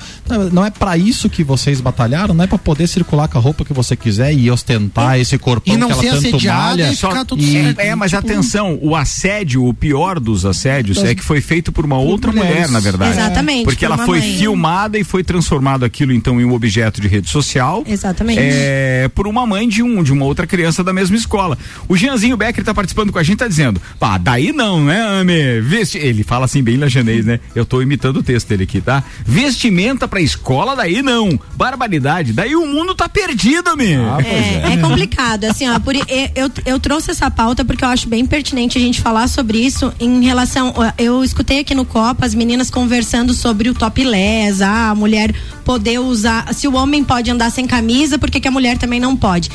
Não, 0.51 0.65
é 0.65 0.69
pra 0.69 0.97
isso 0.97 1.29
que 1.29 1.43
vocês 1.43 1.79
batalharam? 1.81 2.33
Não 2.33 2.43
é 2.43 2.47
pra 2.47 2.57
poder 2.57 2.87
circular 2.87 3.27
com 3.27 3.37
a 3.37 3.41
roupa 3.41 3.63
que 3.65 3.73
você 3.73 3.95
quiser 3.95 4.33
e 4.33 4.49
ostentar 4.51 5.19
esse 5.19 5.37
corpão 5.37 5.73
E 5.73 5.77
não 5.77 5.87
que 5.87 5.93
ela 6.07 6.19
ser 6.19 6.31
tanto 6.31 6.45
malha? 6.45 6.91
e 6.91 6.95
ficar 6.95 7.25
tudo 7.25 7.41
e- 7.43 7.51
certo. 7.51 7.79
É, 7.79 7.95
mas 7.95 8.13
atenção, 8.13 8.77
o 8.81 8.95
assédio, 8.95 9.65
o 9.65 9.73
pior 9.73 10.19
dos 10.19 10.45
assédios 10.45 11.03
é 11.03 11.15
que 11.15 11.23
foi 11.23 11.41
feito 11.41 11.71
por 11.71 11.85
uma 11.85 11.97
outra 11.97 12.31
mulheres. 12.31 12.51
mulher, 12.53 12.69
na 12.69 12.79
verdade. 12.79 13.11
Exatamente, 13.11 13.63
Porque 13.63 13.85
por 13.87 13.93
ela 13.93 14.05
foi 14.05 14.19
mãe. 14.19 14.37
filmada 14.37 14.97
e 14.99 15.03
foi 15.03 15.23
transformado 15.23 15.83
aquilo 15.85 16.11
então 16.13 16.39
em 16.41 16.45
um 16.45 16.53
objeto 16.53 16.99
de 17.01 17.07
rede 17.07 17.29
social. 17.29 17.83
Exatamente. 17.87 18.39
É, 18.41 19.09
por 19.13 19.27
uma 19.27 19.45
mãe 19.45 19.67
de 19.67 19.81
um 19.83 20.03
de 20.03 20.11
uma 20.11 20.25
outra 20.25 20.45
criança 20.47 20.83
da 20.83 20.93
mesma 20.93 21.15
escola. 21.15 21.57
O 21.87 21.95
Jeanzinho 21.95 22.35
Becker 22.51 22.65
tá 22.65 22.73
participando 22.73 23.11
com 23.11 23.17
a 23.17 23.23
gente, 23.23 23.37
tá 23.37 23.47
dizendo: 23.47 23.81
"Pá, 23.97 24.17
daí 24.17 24.51
não, 24.51 24.83
né, 24.83 25.01
Ame? 25.01 25.61
Vesti... 25.61 25.97
Ele 25.97 26.23
fala 26.23 26.45
assim 26.45 26.61
bem 26.61 26.77
lajanês, 26.77 27.25
né? 27.25 27.39
Eu 27.55 27.65
tô 27.65 27.81
imitando 27.81 28.17
o 28.17 28.23
texto 28.23 28.49
dele 28.49 28.63
aqui, 28.63 28.81
tá? 28.81 29.03
Vestimenta 29.25 30.07
pra 30.07 30.21
escola, 30.21 30.75
daí 30.75 31.01
não. 31.01 31.39
Barbaridade, 31.55 32.33
daí 32.33 32.55
o 32.55 32.65
mundo 32.65 32.93
tá 32.93 33.07
perdido, 33.07 33.69
Ame. 33.69 33.93
É, 34.25 34.73
é 34.73 34.77
complicado, 34.77 35.45
assim, 35.45 35.69
ó, 35.69 35.79
por, 35.79 35.95
eu, 35.95 36.03
eu, 36.35 36.51
eu 36.65 36.79
trouxe 36.79 37.11
essa 37.11 37.31
pauta 37.31 37.63
porque 37.63 37.83
eu 37.83 37.89
acho 37.89 38.09
bem 38.09 38.25
pertinente 38.25 38.77
a 38.77 38.81
gente 38.81 39.01
falar 39.01 39.27
sobre 39.27 39.57
isso 39.57 39.93
em 39.99 40.23
relação, 40.23 40.73
eu 40.97 41.23
escutei 41.23 41.59
aqui 41.59 41.73
no 41.73 41.85
Copa 41.85 42.25
as 42.25 42.35
meninas 42.35 42.69
conversando 42.69 43.33
sobre 43.33 43.69
o 43.69 43.73
topless, 43.73 44.61
ah, 44.61 44.89
a 44.89 44.95
mulher 44.95 45.33
poder 45.63 45.99
usar, 45.99 46.53
se 46.53 46.67
o 46.67 46.75
homem 46.75 47.03
pode 47.03 47.31
andar 47.31 47.49
sem 47.49 47.65
camisa, 47.65 48.17
por 48.17 48.29
que, 48.29 48.39
que 48.39 48.47
a 48.47 48.51
mulher 48.51 48.77
também 48.77 48.99
não 48.99 49.15
pode? 49.15 49.49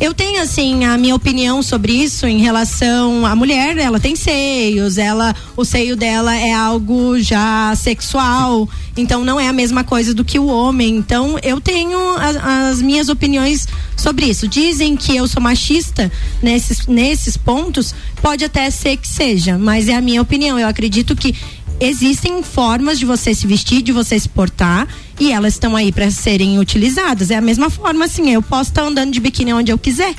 Eu 0.00 0.14
tenho, 0.14 0.40
assim, 0.40 0.84
a 0.84 0.96
minha 0.96 1.14
opinião 1.14 1.60
sobre 1.60 1.92
isso 1.92 2.24
em 2.24 2.37
relação 2.38 3.26
à 3.26 3.34
mulher, 3.34 3.76
ela 3.78 3.98
tem 3.98 4.14
seios, 4.14 4.98
ela, 4.98 5.34
o 5.56 5.64
seio 5.64 5.96
dela 5.96 6.34
é 6.34 6.52
algo 6.52 7.18
já 7.18 7.74
sexual, 7.76 8.68
então 8.96 9.24
não 9.24 9.38
é 9.38 9.48
a 9.48 9.52
mesma 9.52 9.84
coisa 9.84 10.12
do 10.12 10.24
que 10.24 10.38
o 10.38 10.46
homem, 10.46 10.96
então 10.96 11.38
eu 11.42 11.60
tenho 11.60 11.98
as, 12.16 12.36
as 12.36 12.82
minhas 12.82 13.08
opiniões 13.08 13.66
sobre 13.96 14.26
isso. 14.26 14.46
Dizem 14.46 14.96
que 14.96 15.16
eu 15.16 15.26
sou 15.26 15.42
machista 15.42 16.10
nesses, 16.42 16.86
nesses 16.86 17.36
pontos, 17.36 17.94
pode 18.22 18.44
até 18.44 18.70
ser 18.70 18.96
que 18.96 19.08
seja, 19.08 19.58
mas 19.58 19.88
é 19.88 19.94
a 19.94 20.00
minha 20.00 20.22
opinião. 20.22 20.58
Eu 20.58 20.68
acredito 20.68 21.16
que 21.16 21.34
existem 21.80 22.42
formas 22.42 22.98
de 22.98 23.04
você 23.04 23.34
se 23.34 23.46
vestir, 23.46 23.82
de 23.82 23.92
você 23.92 24.18
se 24.18 24.28
portar, 24.28 24.88
e 25.18 25.32
elas 25.32 25.54
estão 25.54 25.76
aí 25.76 25.92
para 25.92 26.10
serem 26.10 26.58
utilizadas. 26.58 27.30
É 27.30 27.36
a 27.36 27.40
mesma 27.40 27.70
forma, 27.70 28.04
assim, 28.04 28.30
eu 28.30 28.42
posso 28.42 28.70
estar 28.70 28.82
andando 28.82 29.12
de 29.12 29.20
biquíni 29.20 29.52
onde 29.52 29.72
eu 29.72 29.78
quiser, 29.78 30.14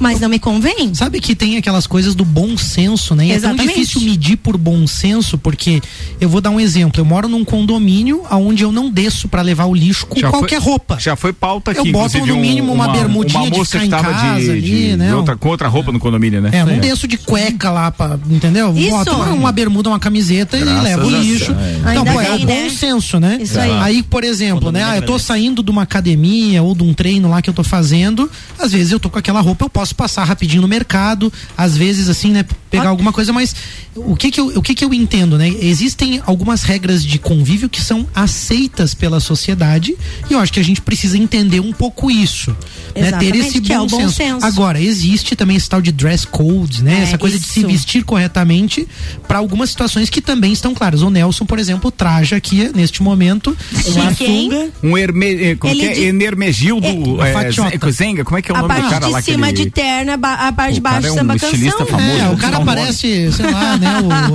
mas 0.00 0.18
não 0.18 0.28
me 0.28 0.38
convém. 0.38 0.94
Sabe 0.94 1.20
que 1.20 1.34
tem 1.36 1.56
aquelas 1.56 1.86
coisas 1.86 2.14
do 2.14 2.24
bom 2.24 2.56
senso, 2.56 3.14
né? 3.14 3.26
E 3.26 3.32
é 3.32 3.38
tão 3.38 3.50
Exatamente. 3.50 3.78
difícil 3.80 4.00
medir 4.00 4.36
por 4.36 4.56
bom 4.56 4.86
senso, 4.86 5.36
porque 5.38 5.80
eu 6.20 6.28
vou 6.28 6.40
dar 6.40 6.50
um 6.50 6.58
exemplo. 6.58 7.00
Eu 7.00 7.04
moro 7.04 7.28
num 7.28 7.44
condomínio 7.44 8.22
onde 8.30 8.62
eu 8.64 8.72
não 8.72 8.90
desço 8.90 9.28
pra 9.28 9.42
levar 9.42 9.66
o 9.66 9.74
lixo 9.74 10.06
com 10.06 10.18
Já 10.18 10.30
qualquer 10.30 10.60
foi- 10.60 10.70
roupa. 10.70 10.98
Já 10.98 11.14
foi 11.16 11.32
pauta 11.32 11.70
aqui, 11.70 11.80
Eu 11.88 11.92
boto, 11.92 12.18
no 12.26 12.36
mínimo, 12.36 12.72
uma 12.72 12.88
bermudinha 12.88 13.40
uma 13.40 13.50
de 13.50 13.58
moça 13.58 13.78
ficar 13.78 13.80
que 13.80 13.86
em 13.86 14.12
casa 14.12 14.40
de, 14.42 14.50
ali, 14.50 14.60
de- 14.62 14.96
né? 14.96 15.08
de 15.08 15.14
outra, 15.14 15.36
com 15.36 15.48
outra 15.48 15.68
roupa 15.68 15.92
no 15.92 15.98
condomínio, 16.00 16.40
né? 16.40 16.50
É, 16.52 16.60
eu 16.62 16.66
não 16.66 16.78
desço 16.78 17.06
de 17.06 17.16
cueca 17.18 17.70
lá, 17.70 17.90
pra, 17.90 18.18
entendeu? 18.30 18.74
Isso. 18.76 18.90
Boto 18.90 19.12
uma, 19.14 19.26
uma 19.32 19.52
bermuda, 19.52 19.90
uma 19.90 19.98
camiseta 20.00 20.56
e 20.56 20.60
Graças 20.60 20.82
levo 20.82 21.06
o 21.06 21.10
lixo. 21.10 21.52
Deus. 21.52 21.68
Então, 21.90 22.04
pô, 22.04 22.20
é 22.20 22.30
o 22.34 22.38
bom 22.38 22.46
né? 22.46 22.70
senso, 22.70 23.20
né? 23.20 23.38
Isso 23.40 23.58
aí. 23.60 23.70
Aí, 23.80 24.02
por 24.02 24.24
exemplo, 24.24 24.72
né? 24.72 24.82
Ah, 24.82 24.96
eu 24.96 25.02
tô 25.02 25.12
agradece. 25.12 25.24
saindo 25.26 25.62
de 25.62 25.70
uma 25.70 25.82
academia 25.82 26.62
ou 26.62 26.74
de 26.74 26.82
um 26.82 26.94
treino 26.94 27.28
lá 27.28 27.42
que 27.42 27.50
eu 27.50 27.54
tô 27.54 27.62
fazendo. 27.64 28.30
Às 28.58 28.72
vezes 28.72 28.92
eu 28.92 29.00
tô 29.00 29.10
com 29.10 29.18
aquela 29.18 29.40
roupa, 29.40 29.64
eu 29.64 29.70
posso 29.70 29.89
passar 29.94 30.24
rapidinho 30.24 30.62
no 30.62 30.68
mercado. 30.68 31.32
Às 31.56 31.76
vezes, 31.76 32.08
assim, 32.08 32.30
né? 32.32 32.44
Pegar 32.70 32.84
Ah. 32.84 32.88
alguma 32.88 33.12
coisa, 33.12 33.32
mas 33.32 33.54
o 33.96 34.14
que 34.14 34.30
que 34.30 34.38
eu, 34.40 34.46
o 34.48 34.62
que 34.62 34.74
que 34.76 34.84
eu 34.84 34.94
entendo, 34.94 35.36
né? 35.36 35.48
Existem 35.60 36.22
algumas 36.24 36.62
regras 36.62 37.04
de 37.04 37.18
convívio 37.18 37.68
que 37.68 37.80
são 37.82 38.06
aceitas 38.14 38.94
pela 38.94 39.18
sociedade 39.18 39.96
e 40.28 40.32
eu 40.34 40.38
acho 40.38 40.52
que 40.52 40.60
a 40.60 40.62
gente 40.64 40.80
precisa 40.80 41.18
entender 41.18 41.58
um 41.60 41.72
pouco 41.72 42.08
isso. 42.10 42.56
Né? 42.94 43.10
Ter 43.12 43.34
esse 43.36 43.60
que 43.60 43.72
é 43.72 43.76
bom, 43.78 43.84
o 43.84 43.88
bom 43.88 44.00
senso. 44.00 44.14
senso. 44.14 44.46
Agora, 44.46 44.80
existe 44.80 45.34
também 45.34 45.56
esse 45.56 45.68
tal 45.68 45.80
de 45.82 45.90
dress 45.90 46.24
code, 46.26 46.82
né? 46.84 47.00
É, 47.00 47.02
Essa 47.02 47.18
coisa 47.18 47.38
de 47.38 47.44
se 47.46 47.60
isso. 47.60 47.68
vestir 47.68 48.04
corretamente 48.04 48.86
para 49.26 49.38
algumas 49.38 49.70
situações 49.70 50.08
que 50.08 50.20
também 50.20 50.52
estão 50.52 50.72
claras. 50.74 51.02
O 51.02 51.10
Nelson, 51.10 51.44
por 51.44 51.58
exemplo, 51.58 51.90
traja 51.90 52.36
aqui 52.36 52.70
neste 52.74 53.02
momento 53.02 53.56
uma 53.88 54.14
sunga. 54.14 54.70
Um 54.82 54.96
herme, 54.96 55.26
eh, 55.26 55.54
como 55.56 55.72
Ele 55.72 55.80
que 55.80 55.86
é? 55.86 55.92
de- 55.94 56.00
Enermegildo 56.04 56.86
É, 57.22 57.32
é. 57.32 57.90
Zenga, 57.90 58.24
como 58.24 58.38
é 58.38 58.42
que 58.42 58.50
é 58.50 58.54
o 58.54 58.56
A 58.58 58.62
nome 58.62 58.74
do 58.74 58.88
cara 58.88 59.08
lá 59.08 59.20
que 59.22 59.32
cima 59.32 59.48
ele- 59.48 59.64
de 59.64 59.70
terno, 59.80 60.12
a 60.22 60.48
a 60.48 60.52
parte 60.52 60.74
de 60.74 60.80
baixo 60.80 61.06
é 61.08 61.12
um 61.12 61.14
samba 61.14 61.36
estilista 61.36 61.78
canção. 61.78 61.98
famoso. 61.98 62.18
É, 62.20 62.28
o 62.30 62.36
cara 62.36 62.52
nome. 62.54 62.66
parece, 62.66 63.32
sei 63.32 63.50
lá, 63.50 63.76
né? 63.76 63.88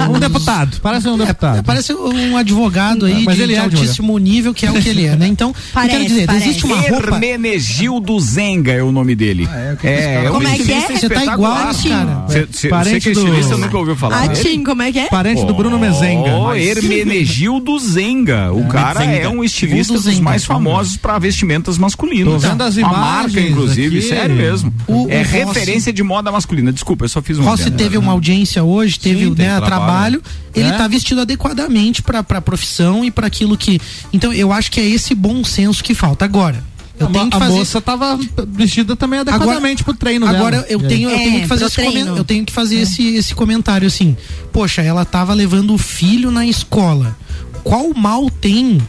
O, 0.09 0.11
um 0.15 0.19
deputado, 0.19 0.77
parece 0.81 1.07
um 1.07 1.17
deputado. 1.17 1.63
Parece 1.63 1.93
um 1.93 2.37
advogado 2.37 3.05
aí 3.05 3.23
Mas 3.23 3.35
de, 3.35 3.41
ele 3.43 3.53
de 3.53 3.59
é 3.59 3.61
advogado. 3.61 3.81
altíssimo 3.81 4.17
nível, 4.17 4.53
que 4.53 4.65
é 4.65 4.71
o 4.71 4.81
que 4.81 4.89
ele 4.89 5.05
é, 5.05 5.15
né? 5.15 5.27
Então, 5.27 5.49
eu 5.49 5.55
Parece, 5.73 5.91
quero 5.95 6.05
dizer, 6.05 6.25
parece. 6.27 6.49
existe 6.49 6.65
uma 6.65 6.75
roupa. 6.77 6.95
Hermenegildo 7.15 8.19
Zenga 8.19 8.71
é 8.71 8.83
o 8.83 8.91
nome 8.91 9.15
dele. 9.15 9.47
é? 9.51 9.75
Que 9.79 9.87
é, 9.87 10.23
é 10.25 10.29
um 10.29 10.33
Como 10.33 10.47
é 10.47 10.55
que 10.57 10.71
é? 10.71 10.81
Você 10.81 11.09
tá 11.09 11.25
igual, 11.25 11.55
cara. 11.55 12.25
Cê- 12.27 12.39
cê- 12.39 12.47
Você 12.51 12.67
Parente 12.69 13.01
que 13.01 13.09
é 13.09 13.13
do- 13.13 13.19
estilista 13.25 13.57
nunca 13.57 13.77
ouviu 13.77 13.95
falar. 13.95 14.23
Ah, 14.23 14.27
dele? 14.27 14.41
Tim, 14.49 14.63
como 14.63 14.81
é 14.81 14.91
que 14.91 14.99
é? 14.99 15.07
Parente 15.07 15.45
do 15.45 15.53
Bruno 15.53 15.77
Mezenga. 15.79 16.35
Oh, 16.35 16.53
Hermenegildo 16.55 17.77
Zenga. 17.79 18.51
O 18.53 18.65
cara 18.67 19.03
é 19.05 19.27
um 19.27 19.43
estilista 19.43 19.93
dos 19.93 20.19
mais 20.19 20.45
famosos 20.45 20.97
para 20.97 21.17
vestimentas 21.19 21.77
masculinas. 21.77 22.41
Tô 22.41 22.49
vendo 22.49 22.61
as 22.63 22.77
Uma 22.77 22.89
marca, 22.89 23.29
imagens 23.31 23.51
inclusive, 23.51 24.01
sério 24.01 24.35
mesmo. 24.35 24.73
O- 24.87 25.07
é 25.09 25.23
referência 25.35 25.91
de 25.91 26.01
moda 26.03 26.31
masculina. 26.31 26.71
Desculpa, 26.71 27.05
eu 27.05 27.09
só 27.09 27.21
fiz 27.21 27.37
um 27.37 27.43
Rossi 27.43 27.69
teve 27.71 27.97
uma 27.97 28.11
audiência 28.11 28.63
hoje, 28.63 28.99
teve 28.99 29.25
Sim, 29.25 29.29
né, 29.31 29.57
trabalho. 29.59 29.65
trabalho. 29.65 30.23
Ele 30.55 30.67
É. 30.69 30.71
tá 30.71 30.87
vestido 30.87 31.21
adequadamente 31.21 32.01
pra 32.01 32.23
pra 32.23 32.39
profissão 32.41 33.03
e 33.03 33.11
para 33.11 33.27
aquilo 33.27 33.57
que. 33.57 33.79
Então, 34.13 34.31
eu 34.33 34.51
acho 34.53 34.71
que 34.71 34.79
é 34.79 34.85
esse 34.85 35.13
bom 35.13 35.43
senso 35.43 35.83
que 35.83 35.93
falta. 35.93 36.23
Agora, 36.25 36.63
eu 36.97 37.07
a, 37.07 37.09
tenho 37.09 37.29
que 37.29 37.35
a 37.35 37.39
fazer. 37.39 37.53
moça 37.57 37.81
tava 37.81 38.17
vestida 38.47 38.95
também 38.95 39.19
adequadamente 39.19 39.83
pro 39.83 39.93
treino 39.93 40.25
Agora 40.25 40.57
dela. 40.61 40.65
eu 40.69 40.79
tenho, 40.79 41.09
eu 41.09 41.15
É, 41.15 41.23
tenho 41.23 41.41
que 41.41 41.47
fazer 41.47 41.65
esse 41.65 41.75
treino. 41.75 42.15
eu 42.17 42.23
tenho 42.23 42.45
que 42.45 42.53
fazer 42.53 42.77
esse, 42.77 43.15
esse 43.15 43.35
comentário 43.35 43.85
assim. 43.85 44.15
Poxa, 44.53 44.81
ela 44.81 45.03
tava 45.03 45.33
levando 45.33 45.73
o 45.73 45.77
filho 45.77 46.31
na 46.31 46.45
escola. 46.45 47.17
Qual 47.65 47.93
mal 47.93 48.29
tem 48.29 48.79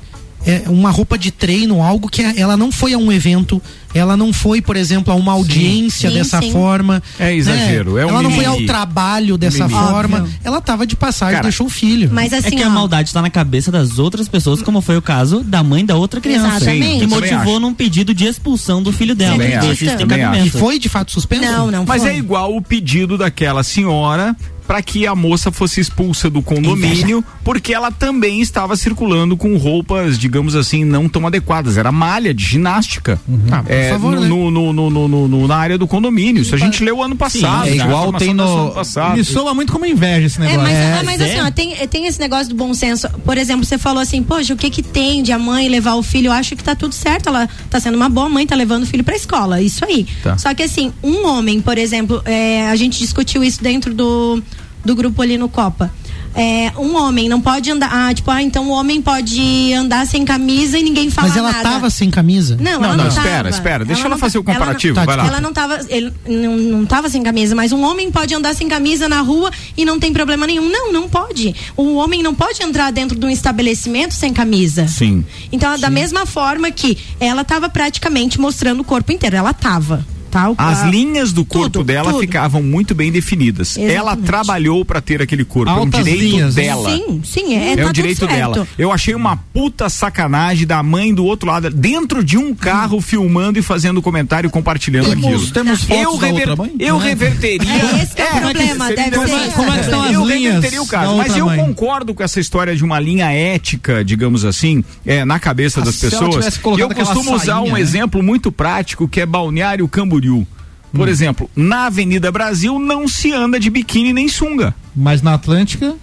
é, 0.46 0.62
uma 0.68 0.90
roupa 0.90 1.18
de 1.18 1.30
treino, 1.30 1.82
algo 1.82 2.08
que 2.08 2.22
ela 2.22 2.56
não 2.56 2.70
foi 2.70 2.92
a 2.92 2.98
um 2.98 3.10
evento, 3.10 3.60
ela 3.92 4.16
não 4.16 4.32
foi, 4.32 4.60
por 4.62 4.76
exemplo, 4.76 5.12
a 5.12 5.16
uma 5.16 5.32
audiência 5.32 6.08
Sim, 6.10 6.16
dessa 6.16 6.40
sim. 6.40 6.52
forma. 6.52 7.02
É 7.18 7.34
exagero, 7.34 7.94
né? 7.94 8.02
é 8.02 8.06
um 8.06 8.10
Ela 8.10 8.22
não 8.22 8.30
foi 8.30 8.44
ao 8.44 8.52
mimimi. 8.52 8.66
trabalho 8.66 9.36
dessa 9.36 9.66
Mimimi. 9.66 9.86
forma. 9.86 10.18
Óbvio. 10.18 10.34
Ela 10.44 10.60
tava 10.60 10.86
de 10.86 10.94
passagem, 10.94 11.34
Cara, 11.36 11.42
deixou 11.42 11.66
o 11.66 11.70
filho. 11.70 12.10
Mas 12.12 12.32
É 12.32 12.38
assim, 12.38 12.56
que 12.56 12.62
a 12.62 12.68
ó, 12.68 12.70
maldade 12.70 13.12
tá 13.12 13.20
na 13.20 13.30
cabeça 13.30 13.72
das 13.72 13.98
outras 13.98 14.28
pessoas, 14.28 14.62
como 14.62 14.80
foi 14.80 14.96
o 14.96 15.02
caso 15.02 15.40
da 15.42 15.62
mãe 15.62 15.84
da 15.84 15.96
outra 15.96 16.20
criança. 16.20 16.46
Exatamente. 16.56 17.00
Que 17.00 17.06
motivou 17.06 17.58
num 17.58 17.74
pedido 17.74 18.14
de 18.14 18.26
expulsão 18.26 18.82
do 18.82 18.92
filho 18.92 19.14
dela. 19.14 19.32
Também 19.32 19.54
acho, 19.56 19.96
também 19.96 20.46
e 20.46 20.50
foi 20.50 20.78
de 20.78 20.88
fato 20.88 21.10
suspenso? 21.10 21.42
Não, 21.50 21.70
não 21.70 21.84
Mas 21.86 22.02
foi. 22.02 22.12
é 22.12 22.16
igual 22.16 22.54
o 22.54 22.62
pedido 22.62 23.18
daquela 23.18 23.62
senhora 23.64 24.36
para 24.66 24.82
que 24.82 25.06
a 25.06 25.14
moça 25.14 25.50
fosse 25.52 25.80
expulsa 25.80 26.28
do 26.28 26.42
condomínio, 26.42 27.24
porque 27.44 27.72
ela 27.72 27.90
também 27.92 28.40
estava 28.40 28.76
circulando 28.76 29.36
com 29.36 29.56
roupas, 29.56 30.18
digamos 30.18 30.54
assim, 30.56 30.84
não 30.84 31.08
tão 31.08 31.26
adequadas. 31.26 31.76
Era 31.78 31.92
malha 31.92 32.34
de 32.34 32.44
ginástica. 32.44 33.20
Ah, 33.50 33.62
por 33.62 33.72
É, 33.72 33.90
favor, 33.90 34.14
no, 34.16 34.20
né? 34.20 34.28
no, 34.28 34.50
no, 34.50 34.72
no, 34.90 35.08
no- 35.08 35.28
no- 35.28 35.46
na 35.48 35.56
área 35.56 35.78
do 35.78 35.86
condomínio. 35.86 36.42
Isso 36.42 36.54
a 36.54 36.58
gente 36.58 36.82
leu 36.82 37.02
ano 37.02 37.16
passado. 37.16 37.68
é 37.68 37.74
já, 37.76 37.84
igual 37.84 38.12
tem 38.12 38.34
no- 38.34 38.44
do 38.44 38.50
ano 38.62 38.70
passado. 38.72 39.16
Me 39.16 39.24
soa 39.24 39.54
muito 39.54 39.72
como 39.72 39.86
inveja 39.86 40.26
esse 40.26 40.38
É, 40.38 40.40
negócio. 40.40 40.62
mas, 40.62 40.72
É, 40.74 40.92
ah, 40.98 41.02
mas 41.04 41.20
é. 41.20 41.24
assim, 41.24 41.40
ó, 41.46 41.50
tem, 41.50 41.74
tem 41.88 42.06
esse 42.06 42.18
negócio 42.18 42.48
do 42.48 42.54
bom 42.54 42.74
senso. 42.74 43.08
Por 43.24 43.38
exemplo, 43.38 43.64
você 43.64 43.78
falou 43.78 44.00
assim, 44.02 44.22
poxa, 44.22 44.52
o 44.54 44.56
que 44.56 44.70
que 44.70 44.82
tem 44.82 45.22
de 45.22 45.32
a 45.32 45.38
mãe 45.38 45.68
levar 45.68 45.94
o 45.94 46.02
filho? 46.02 46.28
Eu 46.28 46.32
acho 46.32 46.56
que 46.56 46.64
tá 46.64 46.74
tudo 46.74 46.94
certo. 46.94 47.28
Ela 47.28 47.48
tá 47.70 47.78
sendo 47.80 47.96
uma 47.96 48.08
boa 48.08 48.28
mãe, 48.28 48.46
tá 48.46 48.54
levando 48.56 48.82
o 48.82 48.86
filho 48.86 49.04
pra 49.04 49.14
escola. 49.16 49.60
Isso 49.62 49.84
aí. 49.84 50.06
Tá. 50.22 50.36
Só 50.38 50.52
que 50.54 50.62
assim, 50.62 50.92
um 51.02 51.26
homem, 51.26 51.60
por 51.60 51.78
exemplo, 51.78 52.20
é, 52.24 52.68
a 52.68 52.76
gente 52.76 52.98
discutiu 52.98 53.44
isso 53.44 53.62
dentro 53.62 53.94
do, 53.94 54.42
do 54.86 54.94
grupo 54.96 55.20
ali 55.20 55.36
no 55.36 55.48
Copa. 55.48 55.90
É, 56.38 56.70
um 56.76 56.94
homem 56.96 57.30
não 57.30 57.40
pode 57.40 57.70
andar. 57.70 57.88
Ah, 57.90 58.12
tipo, 58.12 58.30
ah, 58.30 58.42
então 58.42 58.68
o 58.68 58.70
homem 58.70 59.00
pode 59.00 59.72
andar 59.72 60.06
sem 60.06 60.22
camisa 60.22 60.78
e 60.78 60.82
ninguém 60.82 61.08
fala 61.10 61.28
Mas 61.28 61.36
ela 61.38 61.50
nada. 61.50 61.62
tava 61.62 61.88
sem 61.88 62.10
camisa? 62.10 62.58
Não, 62.60 62.72
Não, 62.72 62.84
ela 62.84 62.88
não, 62.96 63.04
não, 63.04 63.08
espera, 63.08 63.36
tava. 63.44 63.48
espera, 63.48 63.84
deixa 63.86 64.02
ela 64.02 64.10
não 64.10 64.18
fazer 64.18 64.36
o 64.38 64.42
ta- 64.44 64.50
ela 64.52 64.58
não- 64.58 64.66
comparativo, 64.66 64.94
Tá, 64.94 65.04
vai 65.06 65.16
lá. 65.16 65.26
Ela 65.28 65.40
não 65.40 65.50
tava, 65.54 65.80
ele 65.88 66.12
não, 66.28 66.56
não 66.58 66.84
tava 66.84 67.08
sem 67.08 67.22
camisa, 67.22 67.54
mas 67.54 67.72
um 67.72 67.82
homem 67.82 68.10
pode 68.10 68.34
andar 68.34 68.54
sem 68.54 68.68
camisa 68.68 69.08
na 69.08 69.22
rua 69.22 69.50
e 69.78 69.84
não 69.86 69.98
tem 69.98 70.12
problema 70.12 70.46
nenhum. 70.46 70.68
Não, 70.68 70.92
não 70.92 71.08
pode. 71.08 71.54
O 71.74 71.94
homem 71.94 72.22
não 72.22 72.34
pode 72.34 72.62
entrar 72.62 72.92
dentro 72.92 73.18
de 73.18 73.24
um 73.24 73.30
estabelecimento 73.30 74.12
sem 74.12 74.34
camisa. 74.34 74.86
Sim. 74.86 75.24
Então, 75.50 75.78
da 75.78 75.88
mesma 75.88 76.26
forma 76.26 76.70
que 76.70 76.98
ela 77.18 77.44
tava 77.44 77.70
praticamente 77.70 78.38
mostrando 78.38 78.80
o 78.80 78.84
corpo 78.84 79.10
inteiro, 79.10 79.36
ela 79.36 79.54
tava. 79.54 80.04
Tal, 80.30 80.54
As 80.58 80.82
linhas 80.84 81.32
do 81.32 81.44
corpo 81.44 81.70
tudo, 81.70 81.84
dela 81.84 82.10
tudo. 82.10 82.20
ficavam 82.20 82.62
muito 82.62 82.94
bem 82.94 83.10
definidas. 83.10 83.76
Ela 83.78 83.90
Exatamente. 83.92 84.26
trabalhou 84.26 84.84
pra 84.84 85.00
ter 85.00 85.22
aquele 85.22 85.44
corpo, 85.44 85.70
é 85.70 85.74
um 85.74 85.78
Altas 85.78 86.04
direito 86.04 86.22
linhas, 86.22 86.54
né? 86.56 86.62
dela. 86.62 86.90
Sim, 86.96 87.20
sim, 87.24 87.54
é, 87.56 87.72
É 87.72 87.76
tá 87.76 87.82
o 87.82 87.86
tudo 87.86 87.92
direito 87.94 88.18
certo. 88.18 88.32
dela. 88.34 88.68
Eu 88.78 88.92
achei 88.92 89.14
uma 89.14 89.36
puta 89.36 89.88
sacanagem 89.88 90.66
da 90.66 90.82
mãe 90.82 91.14
do 91.14 91.24
outro 91.24 91.48
lado, 91.48 91.70
dentro 91.70 92.22
de 92.22 92.36
um 92.36 92.54
carro, 92.54 93.00
filmando 93.00 93.58
e 93.58 93.62
fazendo 93.62 94.02
comentário 94.02 94.48
e 94.48 94.50
compartilhando 94.50 95.08
Temos- 95.10 95.24
aquilo. 95.24 95.50
temos 95.52 95.82
fotos 95.84 96.02
eu 96.04 96.18
da 96.18 96.26
outra 96.28 96.56
mãe? 96.56 96.72
Eu 96.78 96.98
reverteria. 96.98 97.70
É 97.72 98.02
esse 98.02 98.14
que 98.14 98.22
é 98.22 98.24
o 98.26 98.40
problema, 98.40 98.86
seria 98.88 99.10
deve 99.10 99.26
ser 99.28 99.52
como 99.52 99.70
é 99.70 99.74
que 99.78 99.80
estão 99.84 100.02
as 100.02 100.12
eu 100.12 100.24
linhas 100.26 100.54
reverteria 100.54 100.82
o 100.82 100.86
caso, 100.86 101.16
mas 101.16 101.36
eu 101.36 101.46
mãe? 101.46 101.58
concordo 101.58 102.14
com 102.14 102.22
essa 102.22 102.40
história 102.40 102.74
de 102.76 102.84
uma 102.84 102.98
linha 103.00 103.30
ética, 103.30 104.04
digamos 104.04 104.44
assim, 104.44 104.84
é, 105.04 105.24
na 105.24 105.38
cabeça 105.38 105.80
Ah, 105.80 105.84
das 105.84 106.02
ela 106.02 106.10
pessoas. 106.10 106.60
eu 106.78 106.88
costumo 106.90 107.34
usar 107.34 107.60
um 107.60 107.72
né? 107.72 107.80
exemplo 107.80 108.22
muito 108.22 108.50
prático 108.52 109.08
que 109.08 109.20
é 109.20 109.26
Balneário 109.26 109.86
Camboriú. 109.88 110.15
Hum. 110.24 110.46
Por 110.94 111.08
exemplo, 111.08 111.50
na 111.54 111.86
Avenida 111.86 112.30
Brasil 112.32 112.78
não 112.78 113.06
se 113.08 113.32
anda 113.32 113.58
de 113.60 113.68
biquíni 113.70 114.12
nem 114.12 114.28
sunga. 114.28 114.74
Mas 114.94 115.20
na 115.22 115.34
Atlântica, 115.34 115.94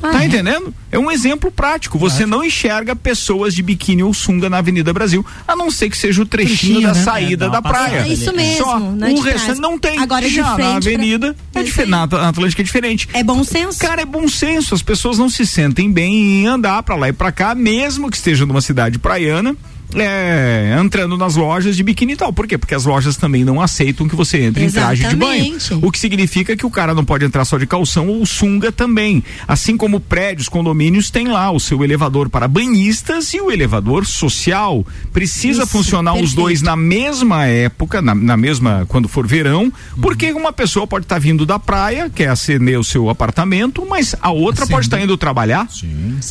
Ah, 0.00 0.10
Tá 0.12 0.22
é? 0.22 0.26
entendendo? 0.26 0.72
É 0.92 0.98
um 0.98 1.10
exemplo 1.10 1.50
prático. 1.50 1.98
Você 1.98 2.24
não 2.24 2.44
enxerga 2.44 2.94
pessoas 2.94 3.52
de 3.52 3.64
biquíni 3.64 4.00
ou 4.04 4.14
sunga 4.14 4.48
na 4.48 4.58
Avenida 4.58 4.92
Brasil, 4.92 5.26
a 5.46 5.56
não 5.56 5.72
ser 5.72 5.90
que 5.90 5.96
seja 5.98 6.22
o 6.22 6.26
trechinho 6.26 6.56
Trechinho, 6.56 6.82
da 6.82 6.94
né? 6.94 7.02
saída 7.02 7.46
É, 7.46 7.50
da 7.50 7.60
praia. 7.60 8.04
É 8.06 8.08
isso 8.08 8.32
mesmo, 8.32 8.64
Só 8.64 8.78
na 8.78 9.08
o 9.08 9.20
restante 9.20 9.60
não 9.60 9.76
tem. 9.76 9.98
Agora 9.98 10.28
Já 10.28 10.42
na 10.50 10.54
pra- 10.54 10.76
Avenida 10.76 11.34
é 11.52 11.58
Isso 11.58 11.64
diferente, 11.70 11.90
na 11.90 12.02
At- 12.04 12.12
na 12.12 12.28
Atlântica 12.28 12.62
é 12.62 12.64
diferente. 12.64 13.08
É 13.12 13.24
bom 13.24 13.42
senso. 13.42 13.80
Cara, 13.80 14.02
é 14.02 14.04
bom 14.06 14.28
senso. 14.28 14.72
As 14.72 14.82
pessoas 14.82 15.18
não 15.18 15.28
se 15.28 15.44
sentem 15.44 15.90
bem 15.90 16.14
em 16.42 16.46
andar 16.46 16.80
pra 16.84 16.94
lá 16.94 17.08
e 17.08 17.12
pra 17.12 17.32
cá, 17.32 17.52
mesmo 17.56 18.08
que 18.08 18.16
esteja 18.16 18.46
numa 18.46 18.60
cidade 18.60 19.00
praiana. 19.00 19.56
É, 19.94 20.76
entrando 20.82 21.16
nas 21.16 21.34
lojas 21.36 21.76
de 21.76 21.82
biquíni 21.82 22.12
e 22.12 22.16
tal. 22.16 22.32
Por 22.32 22.46
quê? 22.46 22.58
Porque 22.58 22.74
as 22.74 22.84
lojas 22.84 23.16
também 23.16 23.44
não 23.44 23.60
aceitam 23.60 24.06
que 24.06 24.14
você 24.14 24.42
entre 24.42 24.64
em 24.64 24.70
traje 24.70 25.06
de 25.08 25.16
banho. 25.16 25.56
Exatamente. 25.56 25.86
O 25.86 25.90
que 25.90 25.98
significa 25.98 26.56
que 26.56 26.66
o 26.66 26.70
cara 26.70 26.94
não 26.94 27.04
pode 27.04 27.24
entrar 27.24 27.44
só 27.44 27.56
de 27.56 27.66
calção 27.66 28.08
ou 28.08 28.24
sunga 28.26 28.70
também. 28.70 29.22
Assim 29.46 29.76
como 29.76 29.98
prédios, 30.00 30.48
condomínios 30.48 31.10
tem 31.10 31.28
lá 31.28 31.50
o 31.50 31.58
seu 31.58 31.82
elevador 31.82 32.28
para 32.28 32.46
banhistas 32.46 33.32
e 33.32 33.40
o 33.40 33.50
elevador 33.50 34.04
social. 34.06 34.84
Precisa 35.12 35.62
Isso, 35.62 35.72
funcionar 35.72 36.12
os 36.14 36.18
perfeito. 36.20 36.36
dois 36.42 36.62
na 36.62 36.76
mesma 36.76 37.46
época, 37.46 38.02
na, 38.02 38.14
na 38.14 38.36
mesma, 38.36 38.84
quando 38.88 39.08
for 39.08 39.26
verão, 39.26 39.72
porque 40.00 40.32
uma 40.32 40.52
pessoa 40.52 40.86
pode 40.86 41.04
estar 41.06 41.18
vindo 41.18 41.46
da 41.46 41.58
praia, 41.58 42.10
quer 42.14 42.28
acender 42.28 42.78
o 42.78 42.84
seu 42.84 43.08
apartamento, 43.08 43.86
mas 43.88 44.14
a 44.20 44.30
outra 44.30 44.66
pode 44.66 44.86
estar 44.86 45.00
indo 45.00 45.16
trabalhar. 45.16 45.66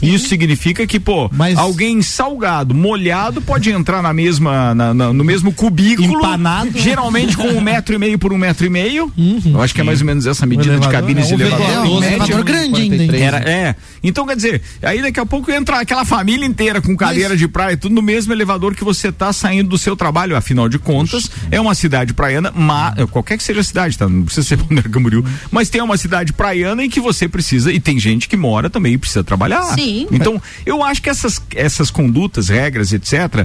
Isso 0.01 0.27
significa 0.29 0.85
que, 0.85 0.99
pô, 0.99 1.29
Mas- 1.33 1.57
alguém 1.57 2.01
salgado, 2.01 2.73
molhado, 2.75 3.41
pode 3.47 3.71
entrar 3.71 4.01
na 4.03 4.13
mesma, 4.13 4.75
na- 4.75 4.93
na- 4.93 5.13
no 5.13 5.23
mesmo 5.23 5.53
cubículo. 5.53 6.19
Empanado. 6.19 6.77
Geralmente 6.77 7.37
com 7.37 7.47
um 7.47 7.61
metro 7.61 7.95
e 7.95 7.97
meio 7.97 8.19
por 8.19 8.33
um 8.33 8.37
metro 8.37 8.65
e 8.65 8.69
meio. 8.69 9.11
Eu 9.45 9.61
acho 9.61 9.73
que 9.73 9.79
é 9.79 9.83
mais 9.85 10.01
ou 10.01 10.05
menos 10.05 10.27
essa 10.27 10.45
medida 10.45 10.63
de 10.63 10.75
elevador, 10.75 10.91
cabines 10.91 11.31
é, 11.31 11.35
de 11.35 11.41
elevador. 11.41 11.65
É, 11.69 11.79
um 11.79 11.99
média. 11.99 12.15
elevador 12.15 12.43
grande 12.43 12.81
ainda. 12.81 13.17
Era, 13.17 13.37
é. 13.49 13.75
Então, 14.03 14.27
quer 14.27 14.35
dizer, 14.35 14.61
aí 14.83 15.01
daqui 15.01 15.19
a 15.19 15.25
pouco 15.25 15.49
entra 15.49 15.79
aquela 15.79 16.03
família 16.05 16.45
inteira 16.45 16.81
com 16.81 16.95
cadeira 16.95 17.35
de 17.37 17.47
praia, 17.47 17.77
tudo 17.77 17.95
no 17.95 18.01
mesmo 18.01 18.33
elevador 18.33 18.75
que 18.75 18.83
você 18.83 19.11
tá 19.11 19.31
saindo 19.31 19.69
do 19.69 19.77
seu 19.77 19.95
trabalho. 19.95 20.35
Afinal 20.35 20.67
de 20.67 20.77
contas, 20.77 21.31
é 21.49 21.59
uma 21.59 21.73
cidade 21.73 22.13
praiana, 22.13 22.51
mas, 22.53 22.95
qualquer 23.09 23.37
que 23.37 23.43
seja 23.43 23.61
a 23.61 23.63
cidade, 23.63 23.97
tá? 23.97 24.09
Não 24.09 24.23
precisa 24.23 24.45
ser 24.45 24.57
Balneário 24.61 24.91
Camboriú, 24.91 25.23
mas 25.49 25.69
tem 25.69 25.81
uma 25.81 25.95
cidade 25.97 26.33
praiana 26.33 26.83
em 26.83 26.89
que 26.89 26.99
você 26.99 27.27
precisa, 27.29 27.71
e 27.71 27.79
tem 27.79 27.97
gente 27.97 28.27
que 28.27 28.35
mora 28.35 28.69
também 28.69 28.93
e 28.93 28.97
precisa 28.97 29.23
trabalhar. 29.23 29.63
Sim. 29.73 30.05
Então, 30.11 30.41
eu 30.65 30.83
acho 30.83 31.01
que 31.01 31.09
essas, 31.09 31.41
essas 31.55 31.89
condutas, 31.89 32.49
regras, 32.49 32.91
etc., 32.91 33.36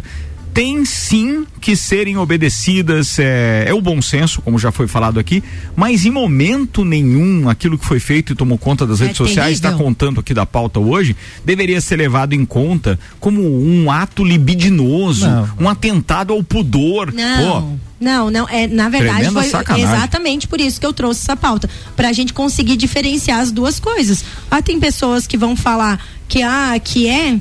tem 0.54 0.84
sim 0.84 1.46
que 1.60 1.74
serem 1.74 2.18
obedecidas, 2.18 3.18
é, 3.18 3.64
é 3.66 3.72
o 3.74 3.80
bom 3.80 4.02
senso, 4.02 4.42
como 4.42 4.58
já 4.58 4.70
foi 4.70 4.86
falado 4.86 5.18
aqui, 5.18 5.42
mas 5.74 6.04
em 6.04 6.10
momento 6.10 6.84
nenhum 6.84 7.48
aquilo 7.48 7.78
que 7.78 7.86
foi 7.86 7.98
feito 7.98 8.32
e 8.32 8.36
tomou 8.36 8.58
conta 8.58 8.86
das 8.86 9.00
É 9.00 9.04
redes 9.04 9.16
sociais, 9.16 9.54
está 9.54 9.72
contando 9.72 10.20
aqui 10.20 10.34
da 10.34 10.44
pauta 10.44 10.78
hoje, 10.78 11.16
deveria 11.42 11.80
ser 11.80 11.96
levado 11.96 12.34
em 12.34 12.44
conta 12.44 12.98
como 13.18 13.40
um 13.42 13.90
ato 13.90 14.22
libidinoso, 14.22 15.26
Não. 15.26 15.48
um 15.60 15.68
atentado 15.68 16.34
ao 16.34 16.42
pudor. 16.42 17.12
Não. 17.14 17.62
Pô, 17.62 17.78
Não, 17.98 18.30
não, 18.30 18.46
é, 18.48 18.66
na 18.66 18.90
verdade 18.90 19.30
foi 19.30 19.44
sacanagem. 19.48 19.86
exatamente 19.86 20.46
por 20.46 20.60
isso 20.60 20.78
que 20.78 20.84
eu 20.84 20.92
trouxe 20.92 21.20
essa 21.22 21.36
pauta, 21.36 21.70
pra 21.96 22.12
gente 22.12 22.34
conseguir 22.34 22.76
diferenciar 22.76 23.40
as 23.40 23.50
duas 23.50 23.80
coisas. 23.80 24.22
Ah, 24.50 24.60
tem 24.60 24.78
pessoas 24.78 25.26
que 25.26 25.38
vão 25.38 25.56
falar 25.56 25.98
que 26.28 26.42
ah, 26.42 26.78
que 26.78 27.08
é 27.08 27.38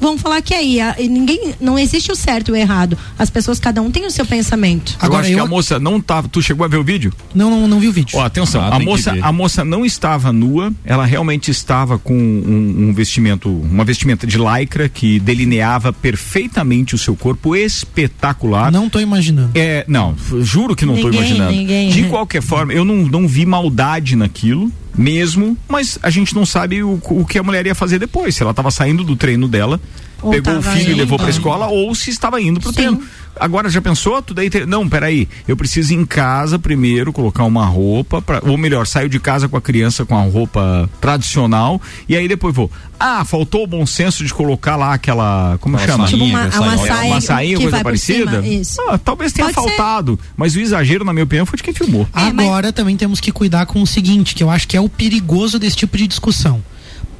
Vão 0.00 0.16
falar 0.16 0.40
que 0.42 0.54
é 0.54 0.58
aí, 0.58 1.08
ninguém, 1.08 1.54
não 1.60 1.78
existe 1.78 2.10
o 2.10 2.16
certo 2.16 2.48
e 2.48 2.52
o 2.52 2.56
errado. 2.56 2.96
As 3.18 3.28
pessoas, 3.30 3.58
cada 3.60 3.82
um 3.82 3.90
tem 3.90 4.06
o 4.06 4.10
seu 4.10 4.24
pensamento. 4.24 4.92
eu 5.00 5.06
Agora 5.06 5.20
acho 5.22 5.30
que 5.32 5.38
eu- 5.38 5.44
a 5.44 5.48
moça 5.48 5.78
não 5.78 6.00
tava. 6.00 6.28
Tu 6.28 6.40
chegou 6.42 6.64
a 6.64 6.68
ver 6.68 6.78
o 6.78 6.84
vídeo? 6.84 7.12
Não, 7.34 7.50
não, 7.50 7.68
não 7.68 7.78
vi 7.80 7.88
o 7.88 7.92
vídeo. 7.92 8.18
Ó, 8.18 8.24
atenção, 8.24 8.60
Ah, 8.62 8.76
a 8.76 8.78
que 8.78 8.84
moça, 8.84 9.16
a 9.20 9.32
moça 9.32 9.64
não 9.64 9.84
estava 9.84 10.32
nua, 10.32 10.72
ela 10.84 11.04
realmente 11.04 11.50
estava 11.50 11.98
com 11.98 12.14
um, 12.16 12.88
um 12.88 12.92
vestimento, 12.94 13.48
uma 13.50 13.84
vestimenta 13.84 14.26
de 14.26 14.38
lycra 14.38 14.88
que 14.88 15.20
delineava 15.20 15.92
perfeitamente 15.92 16.94
o 16.94 16.98
seu 16.98 17.14
corpo 17.14 17.54
espetacular. 17.54 18.70
Não 18.72 18.88
tô 18.88 19.00
imaginando. 19.00 19.50
É, 19.54 19.84
não, 19.86 20.14
juro 20.40 20.74
que 20.74 20.86
não 20.86 20.94
estou 20.94 21.10
Ninguém, 21.10 21.26
imaginando. 21.28 21.52
ninguém. 21.52 21.90
De 21.90 22.04
qualquer 22.04 22.42
forma, 22.42 22.72
eu 22.72 22.84
não, 22.84 22.96
não 22.96 23.28
vi 23.28 23.44
maldade 23.44 24.16
naquilo, 24.16 24.70
mesmo, 24.96 25.56
mas 25.68 25.98
a 26.02 26.10
gente 26.10 26.34
não 26.34 26.44
sabe 26.44 26.82
o, 26.82 27.00
o 27.10 27.24
que 27.24 27.38
a 27.38 27.42
mulher 27.42 27.66
ia 27.66 27.74
fazer 27.74 27.98
depois. 27.98 28.34
Se 28.34 28.42
ela 28.42 28.50
estava 28.50 28.70
saindo 28.70 29.04
do 29.04 29.16
treino 29.16 29.48
dela, 29.48 29.80
Ou 30.22 30.30
pegou 30.30 30.58
o 30.58 30.62
filho 30.62 30.90
e 30.92 30.94
levou 30.94 31.16
indo. 31.16 31.22
pra 31.22 31.30
escola, 31.30 31.66
ou 31.68 31.94
se 31.94 32.10
estava 32.10 32.40
indo 32.40 32.60
pro 32.60 32.70
Sim. 32.70 32.74
treino. 32.76 33.02
Agora 33.38 33.70
já 33.70 33.80
pensou? 33.80 34.20
Tudo 34.20 34.40
aí. 34.40 34.50
te- 34.50 34.66
Não, 34.66 34.86
peraí. 34.88 35.26
Eu 35.48 35.56
preciso 35.56 35.92
ir 35.92 35.96
em 35.96 36.04
casa 36.04 36.58
primeiro 36.58 37.12
colocar 37.12 37.44
uma 37.44 37.64
roupa, 37.64 38.20
pra... 38.20 38.42
ou 38.44 38.58
melhor, 38.58 38.86
saio 38.86 39.08
de 39.08 39.18
casa 39.20 39.48
com 39.48 39.56
a 39.56 39.60
criança 39.62 40.04
com 40.04 40.16
a 40.16 40.22
roupa 40.22 40.90
tradicional 41.00 41.80
e 42.08 42.16
aí 42.16 42.26
depois 42.28 42.54
vou. 42.54 42.70
Ah, 42.98 43.24
faltou 43.24 43.64
o 43.64 43.66
bom 43.66 43.86
senso 43.86 44.24
de 44.24 44.34
colocar 44.34 44.76
lá 44.76 44.92
aquela. 44.94 45.56
Como 45.60 45.76
Aquela 45.76 45.92
chama? 45.92 46.06
Tipo 46.08 46.24
uma, 46.24 46.44
uma 46.44 46.50
saia, 46.78 47.08
uma 47.08 47.20
que 47.20 47.54
coisa 47.56 47.70
vai 47.70 47.80
por 47.80 47.84
parecida? 47.84 48.42
cima, 48.42 48.46
Isso. 48.46 48.80
Ah, 48.88 48.98
talvez 48.98 49.32
tenha 49.32 49.48
Pode 49.50 49.54
ser. 49.68 49.76
faltado, 49.76 50.18
mas 50.36 50.54
o 50.54 50.60
exagero, 50.60 51.04
na 51.04 51.12
minha 51.12 51.24
opinião, 51.24 51.46
foi 51.46 51.56
de 51.56 51.62
quem 51.62 51.72
filmou. 51.72 52.06
É, 52.14 52.32
mas- 52.32 52.46
Agora 52.46 52.72
também 52.72 52.96
temos 52.96 53.20
que 53.20 53.32
cuidar 53.32 53.64
com 53.66 53.80
o 53.80 53.86
seguinte, 53.86 54.34
que 54.34 54.42
eu 54.42 54.50
acho 54.50 54.68
que 54.68 54.76
é 54.76 54.80
o 54.80 54.88
perigoso 54.88 55.58
desse 55.58 55.76
tipo 55.76 55.96
de 55.96 56.06
discussão. 56.06 56.62